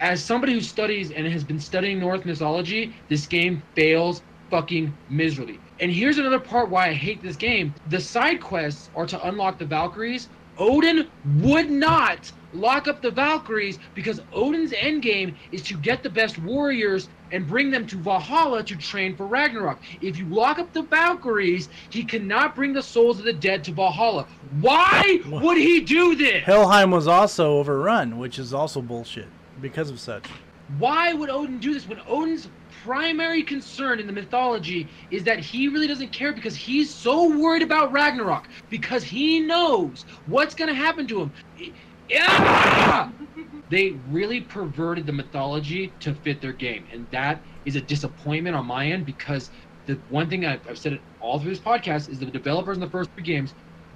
as 0.00 0.24
somebody 0.24 0.52
who 0.52 0.60
studies 0.60 1.10
and 1.12 1.26
has 1.26 1.44
been 1.44 1.60
studying 1.60 1.98
norse 1.98 2.24
mythology 2.24 2.94
this 3.08 3.26
game 3.26 3.62
fails 3.76 4.22
fucking 4.50 4.98
miserably. 5.08 5.58
And 5.80 5.90
here's 5.90 6.18
another 6.18 6.38
part 6.38 6.70
why 6.70 6.88
i 6.88 6.92
hate 6.92 7.22
this 7.22 7.36
game. 7.36 7.74
The 7.86 8.00
side 8.00 8.40
quests 8.40 8.90
are 8.94 9.06
to 9.06 9.28
unlock 9.28 9.58
the 9.58 9.64
valkyries. 9.64 10.28
Odin 10.58 11.08
would 11.24 11.70
not 11.70 12.30
lock 12.52 12.86
up 12.86 13.00
the 13.00 13.10
valkyries 13.10 13.78
because 13.94 14.20
odin's 14.32 14.72
endgame 14.72 15.38
is 15.52 15.62
to 15.62 15.78
get 15.78 16.02
the 16.02 16.10
best 16.10 16.36
warriors 16.38 17.08
and 17.32 17.46
bring 17.46 17.70
them 17.70 17.86
to 17.86 17.96
valhalla 17.96 18.62
to 18.62 18.76
train 18.76 19.16
for 19.16 19.26
ragnarok 19.26 19.78
if 20.00 20.16
you 20.16 20.26
lock 20.26 20.58
up 20.58 20.72
the 20.72 20.82
valkyries 20.82 21.68
he 21.90 22.04
cannot 22.04 22.54
bring 22.54 22.72
the 22.72 22.82
souls 22.82 23.18
of 23.18 23.24
the 23.24 23.32
dead 23.32 23.64
to 23.64 23.72
valhalla 23.72 24.26
why 24.60 25.20
would 25.26 25.58
he 25.58 25.80
do 25.80 26.14
this 26.14 26.44
Helheim 26.44 26.90
was 26.90 27.08
also 27.08 27.58
overrun, 27.58 28.18
which 28.18 28.38
is 28.38 28.54
also 28.54 28.80
bullshit 28.80 29.28
because 29.60 29.90
of 29.90 29.98
such. 29.98 30.26
why 30.78 31.12
would 31.12 31.30
Odin 31.30 31.58
do 31.58 31.74
this 31.74 31.88
when 31.88 32.00
Odin's 32.06 32.48
primary 32.82 33.42
concern 33.42 34.00
in 34.00 34.06
the 34.06 34.12
mythology 34.12 34.88
is 35.10 35.22
that 35.24 35.38
he 35.38 35.68
really 35.68 35.86
doesn't 35.86 36.10
care 36.12 36.32
because 36.32 36.56
he's 36.56 36.92
so 36.92 37.28
worried 37.38 37.62
about 37.62 37.92
Ragnarok 37.92 38.48
because 38.70 39.04
he 39.04 39.40
knows 39.40 40.04
what's 40.26 40.54
going 40.54 40.68
to 40.68 40.74
happen 40.74 41.06
to 41.06 41.20
him. 41.20 41.32
Yeah! 42.08 43.10
They 43.72 43.92
really 44.10 44.42
perverted 44.42 45.06
the 45.06 45.14
mythology 45.14 45.94
to 46.00 46.12
fit 46.12 46.42
their 46.42 46.52
game, 46.52 46.84
and 46.92 47.06
that 47.10 47.40
is 47.64 47.74
a 47.74 47.80
disappointment 47.80 48.54
on 48.54 48.66
my 48.66 48.88
end 48.88 49.06
because 49.06 49.48
the 49.86 49.94
one 50.10 50.28
thing 50.28 50.44
I've, 50.44 50.60
I've 50.68 50.76
said 50.76 50.92
it 50.92 51.00
all 51.22 51.40
through 51.40 51.52
this 51.54 51.58
podcast 51.58 52.10
is 52.10 52.18
the 52.18 52.26
developers 52.26 52.76
in 52.76 52.82
the 52.82 52.90
first 52.90 53.08
three 53.14 53.22
games 53.22 53.54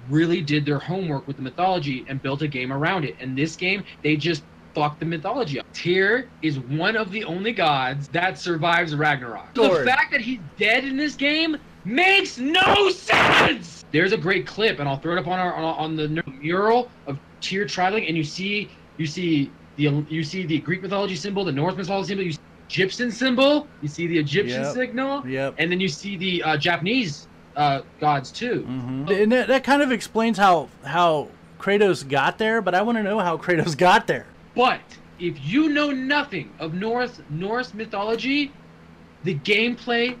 really 0.09 0.41
did 0.41 0.65
their 0.65 0.79
homework 0.79 1.27
with 1.27 1.35
the 1.35 1.43
mythology 1.43 2.03
and 2.07 2.19
built 2.19 2.41
a 2.41 2.47
game 2.47 2.73
around 2.73 3.05
it. 3.05 3.17
And 3.19 3.37
this 3.37 3.55
game, 3.55 3.83
they 4.01 4.15
just 4.15 4.41
fucked 4.73 4.99
the 4.99 5.05
mythology 5.05 5.59
up. 5.59 5.71
Tyr 5.73 6.27
is 6.41 6.57
one 6.59 6.97
of 6.97 7.11
the 7.11 7.23
only 7.25 7.51
gods 7.51 8.07
that 8.07 8.39
survives 8.39 8.95
Ragnarok. 8.95 9.55
Sure. 9.55 9.77
The 9.77 9.85
fact 9.85 10.11
that 10.11 10.21
he's 10.21 10.39
dead 10.57 10.85
in 10.85 10.97
this 10.97 11.13
game 11.13 11.55
makes 11.85 12.39
no 12.39 12.89
sense. 12.89 13.85
There's 13.91 14.11
a 14.11 14.17
great 14.17 14.47
clip, 14.47 14.79
and 14.79 14.89
I'll 14.89 14.97
throw 14.97 15.15
it 15.15 15.19
up 15.19 15.27
on 15.27 15.37
our 15.37 15.53
on, 15.53 15.63
on 15.63 15.95
the 15.95 16.23
mural 16.41 16.89
of 17.05 17.19
Tyr 17.41 17.67
traveling, 17.67 18.07
and 18.07 18.17
you 18.17 18.23
see 18.23 18.71
you 18.97 19.05
see 19.05 19.51
the 19.77 20.05
you 20.09 20.23
see 20.23 20.45
the 20.45 20.59
Greek 20.59 20.81
mythology 20.81 21.15
symbol, 21.15 21.45
the 21.45 21.51
Norse 21.51 21.75
mythology 21.75 22.07
symbol, 22.09 22.23
you 22.23 22.31
see 22.31 22.39
the 22.57 22.63
Egyptian 22.75 23.11
symbol, 23.11 23.69
you 23.79 23.87
see 23.87 24.07
the 24.07 24.17
Egyptian 24.17 24.63
Yep. 24.63 24.73
signal, 24.73 25.23
Yep. 25.25 25.55
and 25.59 25.71
then 25.71 25.79
you 25.79 25.87
see 25.87 26.17
the 26.17 26.43
uh, 26.43 26.57
Japanese 26.57 27.27
uh, 27.55 27.81
gods 27.99 28.31
too. 28.31 28.63
hmm 28.65 29.09
And 29.09 29.31
that, 29.31 29.47
that 29.47 29.63
kind 29.63 29.81
of 29.81 29.91
explains 29.91 30.37
how 30.37 30.69
how 30.83 31.31
Kratos 31.59 32.07
got 32.07 32.37
there. 32.37 32.61
But 32.61 32.75
I 32.75 32.81
want 32.81 32.97
to 32.97 33.03
know 33.03 33.19
how 33.19 33.37
Kratos 33.37 33.77
got 33.87 34.07
there. 34.07 34.33
But 34.55 34.97
if 35.17 35.39
you 35.39 35.69
know 35.69 35.91
nothing 35.91 36.55
of 36.59 36.73
Norse 36.73 37.21
Norse 37.29 37.73
mythology, 37.73 38.53
the 39.23 39.39
gameplay, 39.39 40.19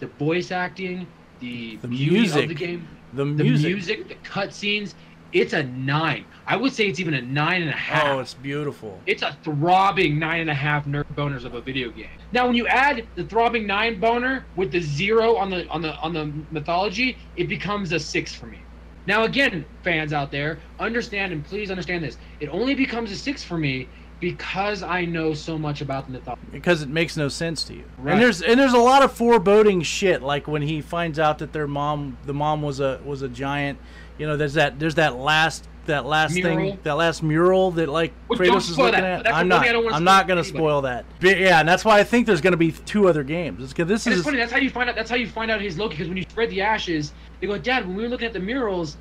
the 0.00 0.08
voice 0.08 0.50
acting, 0.50 1.08
the, 1.40 1.76
The 1.76 1.88
music. 1.88 2.42
of 2.42 2.48
the 2.48 2.54
game, 2.54 2.88
The 3.12 3.24
the 3.24 3.44
music. 3.44 3.72
music, 3.74 4.08
the 4.08 4.14
cutscenes, 4.16 4.94
it's 5.32 5.52
a 5.52 5.62
nine. 5.62 6.24
I 6.46 6.56
would 6.56 6.72
say 6.72 6.88
it's 6.88 7.00
even 7.00 7.14
a 7.14 7.22
nine 7.22 7.62
and 7.62 7.70
a 7.70 7.74
half. 7.74 8.04
Oh, 8.04 8.18
it's 8.20 8.34
beautiful. 8.34 9.00
It's 9.06 9.22
a 9.22 9.36
throbbing 9.42 10.18
nine 10.18 10.40
and 10.40 10.50
a 10.50 10.54
half 10.54 10.86
nerd 10.86 11.04
boners 11.14 11.44
of 11.44 11.54
a 11.54 11.60
video 11.60 11.90
game. 11.90 12.08
Now, 12.32 12.46
when 12.46 12.56
you 12.56 12.66
add 12.66 13.06
the 13.14 13.24
throbbing 13.24 13.66
nine 13.66 14.00
boner 14.00 14.44
with 14.56 14.72
the 14.72 14.80
zero 14.80 15.36
on 15.36 15.50
the 15.50 15.66
on 15.68 15.82
the 15.82 15.94
on 15.96 16.12
the 16.12 16.32
mythology, 16.50 17.16
it 17.36 17.48
becomes 17.48 17.92
a 17.92 18.00
six 18.00 18.34
for 18.34 18.46
me. 18.46 18.58
Now, 19.06 19.24
again, 19.24 19.64
fans 19.82 20.12
out 20.12 20.30
there, 20.30 20.60
understand 20.78 21.32
and 21.32 21.44
please 21.44 21.70
understand 21.70 22.04
this. 22.04 22.18
It 22.40 22.48
only 22.48 22.74
becomes 22.74 23.10
a 23.10 23.16
six 23.16 23.42
for 23.42 23.58
me 23.58 23.88
because 24.20 24.84
I 24.84 25.04
know 25.04 25.34
so 25.34 25.58
much 25.58 25.80
about 25.80 26.06
the 26.06 26.12
mythology. 26.12 26.42
because 26.52 26.80
it 26.80 26.88
makes 26.88 27.16
no 27.16 27.28
sense 27.28 27.64
to 27.64 27.74
you. 27.74 27.82
Right. 27.98 28.12
And 28.12 28.22
there's 28.22 28.40
and 28.40 28.58
there's 28.58 28.72
a 28.72 28.78
lot 28.78 29.02
of 29.02 29.12
foreboding 29.12 29.82
shit 29.82 30.22
like 30.22 30.46
when 30.46 30.62
he 30.62 30.80
finds 30.80 31.18
out 31.18 31.38
that 31.38 31.52
their 31.52 31.66
mom 31.66 32.16
the 32.24 32.32
mom 32.32 32.62
was 32.62 32.78
a 32.80 33.00
was 33.04 33.22
a 33.22 33.28
giant. 33.28 33.78
You 34.22 34.28
know, 34.28 34.36
there's 34.36 34.54
that 34.54 34.78
there's 34.78 34.94
that 34.94 35.16
last 35.16 35.66
that 35.86 36.06
last 36.06 36.32
Mural. 36.36 36.56
thing 36.56 36.78
that 36.84 36.92
last 36.92 37.24
mural 37.24 37.72
that 37.72 37.88
like 37.88 38.12
Well, 38.28 38.38
Kratos 38.38 38.46
don't 38.46 38.56
is 38.58 38.78
looking 38.78 38.92
that. 39.00 39.04
at. 39.04 39.24
That's 39.24 39.34
I'm 39.36 39.48
not. 39.48 39.66
I 39.66 39.72
don't 39.72 39.82
wanna 39.82 39.96
I'm 39.96 40.04
not 40.04 40.28
going 40.28 40.36
to 40.40 40.48
spoil 40.48 40.82
that. 40.82 41.04
But 41.20 41.40
yeah, 41.40 41.58
and 41.58 41.68
that's 41.68 41.84
why 41.84 41.98
I 41.98 42.04
think 42.04 42.28
there's 42.28 42.40
going 42.40 42.52
to 42.52 42.56
be 42.56 42.70
two 42.70 43.08
other 43.08 43.24
games. 43.24 43.70
Because 43.70 43.88
this 43.88 44.06
And 44.06 44.12
is 44.12 44.20
it's 44.20 44.24
funny. 44.24 44.38
That's 44.38 44.52
how 44.52 44.58
you 44.58 44.70
find 44.70 44.88
out. 44.88 44.94
That's 44.94 45.10
how 45.10 45.16
you 45.16 45.26
find 45.26 45.50
out 45.50 45.60
he's 45.60 45.76
Loki. 45.78 45.94
Because 45.96 46.06
when 46.06 46.16
you 46.16 46.22
spread 46.22 46.50
the 46.50 46.60
ashes, 46.60 47.12
they 47.40 47.48
go, 47.48 47.58
Dad. 47.58 47.84
When 47.84 47.96
we 47.96 48.04
were 48.04 48.08
looking 48.08 48.28
at 48.28 48.32
the 48.32 48.38
murals, 48.38 48.96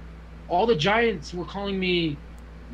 all 0.49 0.65
the 0.65 0.75
giants 0.75 1.35
were 1.35 1.45
calling 1.45 1.79
me 1.79 2.17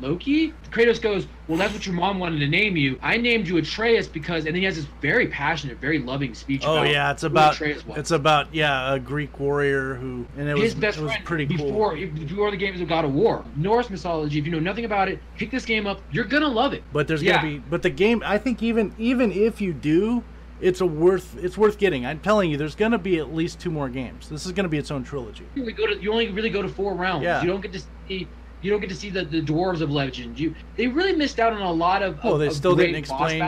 Loki. 0.00 0.52
Kratos 0.70 1.00
goes, 1.00 1.26
Well, 1.48 1.58
that's 1.58 1.72
what 1.72 1.86
your 1.86 1.94
mom 1.94 2.18
wanted 2.18 2.40
to 2.40 2.48
name 2.48 2.76
you. 2.76 2.98
I 3.02 3.16
named 3.16 3.48
you 3.48 3.56
Atreus 3.56 4.06
because, 4.06 4.44
and 4.46 4.54
then 4.54 4.60
he 4.60 4.64
has 4.64 4.76
this 4.76 4.86
very 5.00 5.26
passionate, 5.28 5.78
very 5.78 5.98
loving 5.98 6.34
speech. 6.34 6.62
Oh 6.64 6.76
about 6.78 6.90
yeah, 6.90 7.10
it's 7.10 7.22
about 7.22 7.54
Atreus 7.54 7.86
was. 7.86 7.98
it's 7.98 8.10
about 8.10 8.54
yeah 8.54 8.94
a 8.94 8.98
Greek 8.98 9.38
warrior 9.40 9.94
who 9.94 10.26
and 10.36 10.48
it 10.48 10.54
was 10.54 10.62
his 10.64 10.74
best 10.74 10.98
it 10.98 11.02
was 11.02 11.12
friend 11.12 11.24
pretty 11.24 11.44
before 11.46 11.96
cool. 11.96 12.06
before 12.06 12.50
the 12.50 12.56
games 12.56 12.80
of 12.80 12.88
God 12.88 13.04
of 13.04 13.12
War. 13.14 13.44
Norse 13.56 13.90
mythology. 13.90 14.38
If 14.38 14.44
you 14.46 14.52
know 14.52 14.60
nothing 14.60 14.84
about 14.84 15.08
it, 15.08 15.18
pick 15.36 15.50
this 15.50 15.64
game 15.64 15.86
up. 15.86 16.00
You're 16.12 16.24
gonna 16.24 16.48
love 16.48 16.72
it. 16.72 16.82
But 16.92 17.08
there's 17.08 17.22
Yeah. 17.22 17.36
gonna 17.40 17.54
be 17.54 17.58
but 17.58 17.82
the 17.82 17.90
game 17.90 18.22
I 18.24 18.38
think 18.38 18.62
even 18.62 18.94
even 18.98 19.32
if 19.32 19.60
you 19.60 19.72
do, 19.72 20.22
it's 20.60 20.80
a 20.80 20.86
worth 20.86 21.36
it's 21.42 21.56
worth 21.56 21.78
getting. 21.78 22.04
I'm 22.04 22.18
telling 22.20 22.50
you, 22.50 22.56
there's 22.56 22.74
gonna 22.74 22.98
be 22.98 23.18
at 23.18 23.32
least 23.34 23.60
two 23.60 23.70
more 23.70 23.88
games. 23.88 24.28
This 24.28 24.44
is 24.44 24.52
gonna 24.52 24.68
be 24.68 24.78
its 24.78 24.90
own 24.90 25.04
trilogy. 25.04 25.44
You 25.54 25.62
only 25.62 25.72
go 25.72 25.86
to 25.86 26.00
you 26.02 26.12
only 26.12 26.30
really 26.30 26.50
go 26.50 26.62
to 26.62 26.68
four 26.68 26.94
rounds. 26.94 27.22
Yeah. 27.24 27.40
You 27.42 27.48
don't 27.48 27.60
get 27.60 27.72
to 27.72 27.80
see. 28.08 28.26
You 28.60 28.70
don't 28.70 28.80
get 28.80 28.88
to 28.90 28.96
see 28.96 29.10
the, 29.10 29.24
the 29.24 29.40
dwarves 29.40 29.80
of 29.80 29.90
legend. 29.90 30.38
You 30.38 30.54
they 30.76 30.86
really 30.88 31.14
missed 31.14 31.38
out 31.38 31.52
on 31.52 31.62
a 31.62 31.72
lot 31.72 32.02
of. 32.02 32.22
Well, 32.24 32.34
of- 32.34 32.40
they 32.40 32.50
still 32.50 32.74
didn't 32.74 32.96
explain 32.96 33.40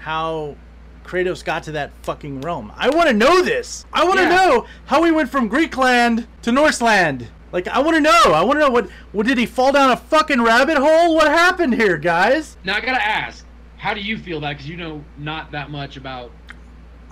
how 0.00 0.56
Kratos 1.04 1.44
got 1.44 1.64
to 1.64 1.72
that 1.72 1.90
fucking 2.02 2.40
realm. 2.42 2.72
I 2.76 2.88
want 2.90 3.08
to 3.08 3.14
know 3.14 3.42
this. 3.42 3.84
I 3.92 4.04
want 4.04 4.18
to 4.18 4.24
Yeah. 4.24 4.36
know 4.36 4.66
how 4.86 5.02
he 5.04 5.10
went 5.10 5.30
from 5.30 5.48
Greek 5.48 5.76
land 5.76 6.26
to 6.42 6.52
Norse 6.52 6.80
land. 6.80 7.28
Like 7.50 7.68
I 7.68 7.80
want 7.80 7.96
to 7.96 8.00
know. 8.00 8.22
I 8.32 8.42
want 8.42 8.58
to 8.60 8.60
know 8.66 8.70
what 8.70 8.88
what 9.12 9.26
did 9.26 9.36
he 9.36 9.46
fall 9.46 9.72
down 9.72 9.90
a 9.90 9.96
fucking 9.96 10.40
rabbit 10.40 10.78
hole? 10.78 11.14
What 11.14 11.28
happened 11.28 11.74
here, 11.74 11.98
guys? 11.98 12.56
Now 12.64 12.76
I 12.76 12.80
gotta 12.80 13.02
ask, 13.04 13.44
how 13.76 13.94
do 13.94 14.00
you 14.00 14.16
feel 14.16 14.40
that? 14.40 14.50
Because 14.52 14.68
you 14.68 14.76
know 14.76 15.04
not 15.18 15.50
that 15.52 15.70
much 15.70 15.96
about. 15.96 16.30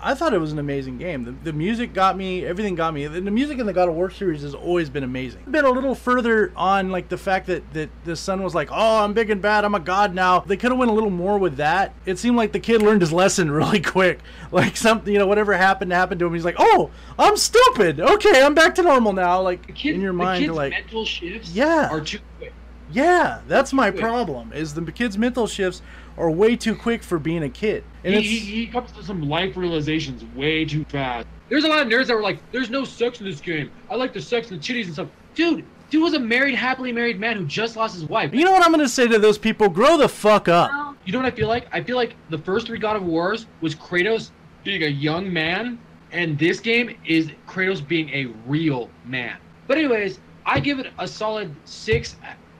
I 0.03 0.15
thought 0.15 0.33
it 0.33 0.39
was 0.39 0.53
an 0.53 0.59
amazing 0.59 0.99
game. 0.99 1.25
The, 1.25 1.33
the 1.33 1.53
music 1.53 1.93
got 1.93 2.17
me. 2.17 2.45
Everything 2.45 2.75
got 2.75 2.95
me. 2.95 3.07
The, 3.07 3.21
the 3.21 3.31
music 3.31 3.59
in 3.59 3.67
the 3.67 3.73
God 3.73 3.89
of 3.89 3.95
War 3.95 4.11
series 4.11 4.43
has 4.43 4.55
always 4.55 4.89
been 4.89 5.05
amazing. 5.05 5.45
Been 5.51 5.65
a 5.65 5.71
little 5.71 5.95
further 5.95 6.53
on 6.57 6.91
like 6.91 7.09
the 7.09 7.19
fact 7.19 7.47
that 7.49 7.71
that 7.75 7.91
the 8.05 8.17
son 8.17 8.43
was 8.43 8.55
like, 8.55 8.69
"Oh, 8.71 9.05
I'm 9.05 9.13
big 9.13 9.31
and 9.31 9.43
bad. 9.43 9.65
I'm 9.65 9.75
a 9.75 9.81
god 9.81 10.15
now." 10.15 10.41
They 10.41 10.57
could 10.57 10.71
have 10.71 10.79
went 10.79 10.91
a 10.91 10.95
little 10.95 11.11
more 11.11 11.39
with 11.39 11.57
that. 11.57 11.95
It 12.07 12.19
seemed 12.19 12.37
like 12.37 12.53
the 12.53 12.61
kid 12.61 12.83
learned 12.83 13.03
his 13.03 13.13
lesson 13.13 13.51
really 13.61 13.81
quick. 13.81 14.21
Like 14.51 14.77
something, 14.77 15.13
you 15.13 15.19
know, 15.19 15.27
whatever 15.27 15.53
happened 15.55 15.93
happened 15.93 16.19
to 16.21 16.27
him. 16.27 16.35
He's 16.35 16.45
like, 16.45 16.57
"Oh, 16.59 16.91
I'm 17.19 17.37
stupid. 17.37 18.01
Okay, 18.01 18.43
I'm 18.43 18.55
back 18.55 18.75
to 18.77 18.83
normal 18.83 19.13
now." 19.13 19.41
Like 19.43 19.75
kid, 19.75 19.95
in 19.95 20.01
your 20.01 20.13
the 20.13 20.19
mind, 20.19 20.45
kid's 20.45 20.57
like, 20.57 20.73
mental 20.73 21.05
shifts. 21.05 21.51
Yeah. 21.51 21.89
Are 21.91 22.01
too 22.01 22.21
quick. 22.39 22.53
"Yeah, 22.91 23.41
that's 23.47 23.73
my 23.73 23.91
problem. 23.91 24.53
Is 24.53 24.75
the 24.75 24.91
kid's 24.93 25.19
mental 25.19 25.47
shifts 25.47 25.83
are 26.17 26.31
way 26.31 26.57
too 26.57 26.75
quick 26.75 27.03
for 27.03 27.19
being 27.19 27.43
a 27.43 27.51
kid." 27.51 27.85
And 28.05 28.15
He, 28.15 28.23
he, 28.23 28.39
he 28.39 28.67
comes 28.67 28.93
to 28.93 29.03
some 29.03 29.23
life 29.29 29.57
realizations 29.57 30.25
way 30.35 30.65
too 30.65 30.85
fast. 30.85 31.27
There's 31.49 31.65
a 31.65 31.69
lot 31.69 31.83
of 31.83 31.89
nerds 31.89 32.07
that 32.07 32.15
were 32.15 32.23
like, 32.23 32.39
"There's 32.53 32.71
no 32.71 32.85
sex 32.85 33.21
in 33.21 33.27
this 33.27 33.41
game. 33.41 33.71
I 33.91 33.97
like 33.97 34.13
the 34.13 34.23
sex 34.23 34.51
and 34.51 34.63
the 34.63 34.65
titties 34.65 34.85
and 34.85 34.93
stuff." 34.95 35.09
Dude, 35.35 35.65
dude 35.91 36.03
was 36.03 36.15
a 36.15 36.21
married, 36.21 36.55
happily 36.55 36.93
married 36.93 37.19
man 37.19 37.37
who 37.37 37.45
just 37.45 37.77
lost 37.77 37.95
his 37.95 38.05
wife. 38.05 38.33
you 38.33 38.45
know 38.45 38.53
what 38.53 38.65
I'm 38.65 38.71
gonna 38.71 38.89
say 38.89 39.09
to 39.09 39.19
those 39.19 39.37
people? 39.39 39.69
Grow 39.69 39.97
the 39.99 40.09
fuck 40.09 40.49
up. 40.49 40.71
You 41.05 41.13
know 41.13 41.19
what 41.19 41.27
I 41.27 41.35
feel 41.37 41.49
like? 41.49 41.67
I 41.73 41.83
feel 41.83 41.97
like 41.97 42.15
the 42.29 42.39
first 42.39 42.67
three 42.67 42.79
God 42.79 42.97
of 42.97 43.03
Wars 43.05 43.47
was 43.61 43.75
Kratos 43.75 44.31
being 44.65 44.85
a 44.85 44.89
young 44.89 45.33
man, 45.33 45.79
and 46.13 46.39
this 46.39 46.61
game 46.61 46.97
is 47.05 47.31
Kratos 47.49 47.87
being 47.87 48.09
a 48.11 48.27
real 48.47 48.89
man. 49.05 49.37
But 49.67 49.79
anyways, 49.79 50.21
I 50.47 50.61
give 50.61 50.79
it 50.79 50.93
a 50.99 51.09
solid 51.09 51.55
six 51.65 52.17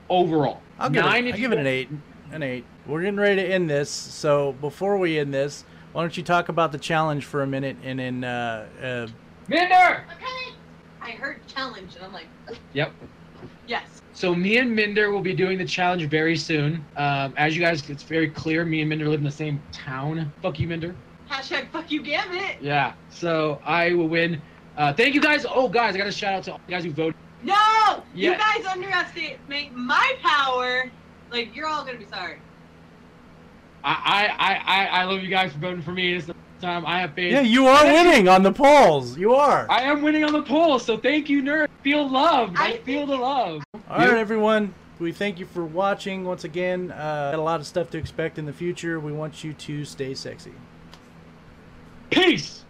overall. 0.09 0.61
I'll 0.79 0.89
give 0.89 1.03
Nine 1.05 1.27
it. 1.27 1.33
I'll 1.33 1.39
give 1.39 1.51
it 1.51 1.59
an 1.59 1.67
eight. 1.67 1.89
An 2.31 2.43
eight. 2.43 2.65
We're 2.91 3.01
getting 3.03 3.19
ready 3.19 3.37
to 3.41 3.47
end 3.47 3.69
this. 3.69 3.89
So 3.89 4.51
before 4.59 4.97
we 4.97 5.17
end 5.17 5.33
this, 5.33 5.63
why 5.93 6.01
don't 6.01 6.15
you 6.17 6.23
talk 6.23 6.49
about 6.49 6.73
the 6.73 6.77
challenge 6.77 7.23
for 7.23 7.41
a 7.41 7.47
minute 7.47 7.77
and 7.83 7.99
then 7.99 8.23
uh, 8.25 8.67
uh, 8.83 9.07
Minder. 9.47 10.05
okay. 10.17 10.53
I 11.01 11.11
heard 11.11 11.39
challenge 11.47 11.95
and 11.95 12.03
I'm 12.03 12.11
like, 12.11 12.27
Yep. 12.73 12.91
yes. 13.65 14.01
So 14.11 14.35
me 14.35 14.57
and 14.57 14.75
Minder 14.75 15.09
will 15.09 15.21
be 15.21 15.33
doing 15.33 15.57
the 15.57 15.65
challenge 15.65 16.03
very 16.09 16.35
soon. 16.35 16.85
Um, 16.97 17.33
as 17.37 17.55
you 17.55 17.61
guys, 17.61 17.89
it's 17.89 18.03
very 18.03 18.29
clear. 18.29 18.65
Me 18.65 18.81
and 18.81 18.89
Minder 18.89 19.07
live 19.07 19.19
in 19.19 19.25
the 19.25 19.31
same 19.31 19.61
town. 19.71 20.31
Fuck 20.41 20.59
you, 20.59 20.67
Minder. 20.67 20.93
Hashtag 21.29 21.69
fuck 21.71 21.89
you, 21.91 22.01
Gambit. 22.01 22.57
Yeah. 22.61 22.93
So 23.09 23.61
I 23.63 23.93
will 23.93 24.09
win. 24.09 24.41
Uh, 24.75 24.91
thank 24.91 25.15
you 25.15 25.21
guys. 25.21 25.45
Oh, 25.49 25.69
guys, 25.69 25.95
I 25.95 25.97
got 25.97 26.03
to 26.05 26.11
shout 26.11 26.33
out 26.33 26.43
to 26.43 26.51
all 26.53 26.59
you 26.67 26.75
guys 26.75 26.83
who 26.83 26.91
voted. 26.91 27.15
No! 27.41 27.53
Yeah. 28.13 28.31
You 28.31 28.37
guys 28.37 28.65
underestimate 28.65 29.73
my 29.73 30.15
power. 30.21 30.91
Like, 31.31 31.55
you're 31.55 31.67
all 31.67 31.85
gonna 31.85 31.97
be 31.97 32.05
sorry. 32.05 32.37
I, 33.83 34.27
I, 34.37 34.53
I, 34.53 34.85
I- 34.85 35.01
I 35.01 35.03
love 35.05 35.21
you 35.23 35.29
guys 35.29 35.51
for 35.53 35.59
voting 35.59 35.81
for 35.81 35.91
me. 35.91 36.13
This 36.13 36.23
is 36.23 36.27
the 36.27 36.33
first 36.33 36.61
time 36.61 36.85
I 36.85 36.99
have 36.99 37.13
faith. 37.13 37.31
yeah, 37.33 37.41
you 37.41 37.67
are 37.67 37.85
winning 37.85 38.27
on 38.27 38.43
the 38.43 38.51
polls. 38.51 39.17
You 39.17 39.33
are. 39.33 39.65
I 39.69 39.81
am 39.83 40.01
winning 40.01 40.23
on 40.23 40.33
the 40.33 40.43
polls, 40.43 40.85
so 40.85 40.97
thank 40.97 41.29
you, 41.29 41.41
nerd. 41.41 41.67
Feel 41.83 42.07
loved. 42.09 42.57
I, 42.57 42.73
I 42.73 42.77
feel 42.79 43.05
the 43.07 43.15
love. 43.17 43.63
All 43.89 43.97
right, 43.97 44.09
everyone. 44.17 44.73
We 44.99 45.11
thank 45.11 45.39
you 45.39 45.47
for 45.47 45.65
watching 45.65 46.23
once 46.25 46.43
again. 46.43 46.91
Uh, 46.91 47.31
got 47.31 47.39
a 47.39 47.41
lot 47.41 47.59
of 47.59 47.65
stuff 47.65 47.89
to 47.91 47.97
expect 47.97 48.37
in 48.37 48.45
the 48.45 48.53
future. 48.53 48.99
We 48.99 49.11
want 49.11 49.43
you 49.43 49.53
to 49.53 49.83
stay 49.83 50.13
sexy. 50.13 50.53
Peace. 52.11 52.65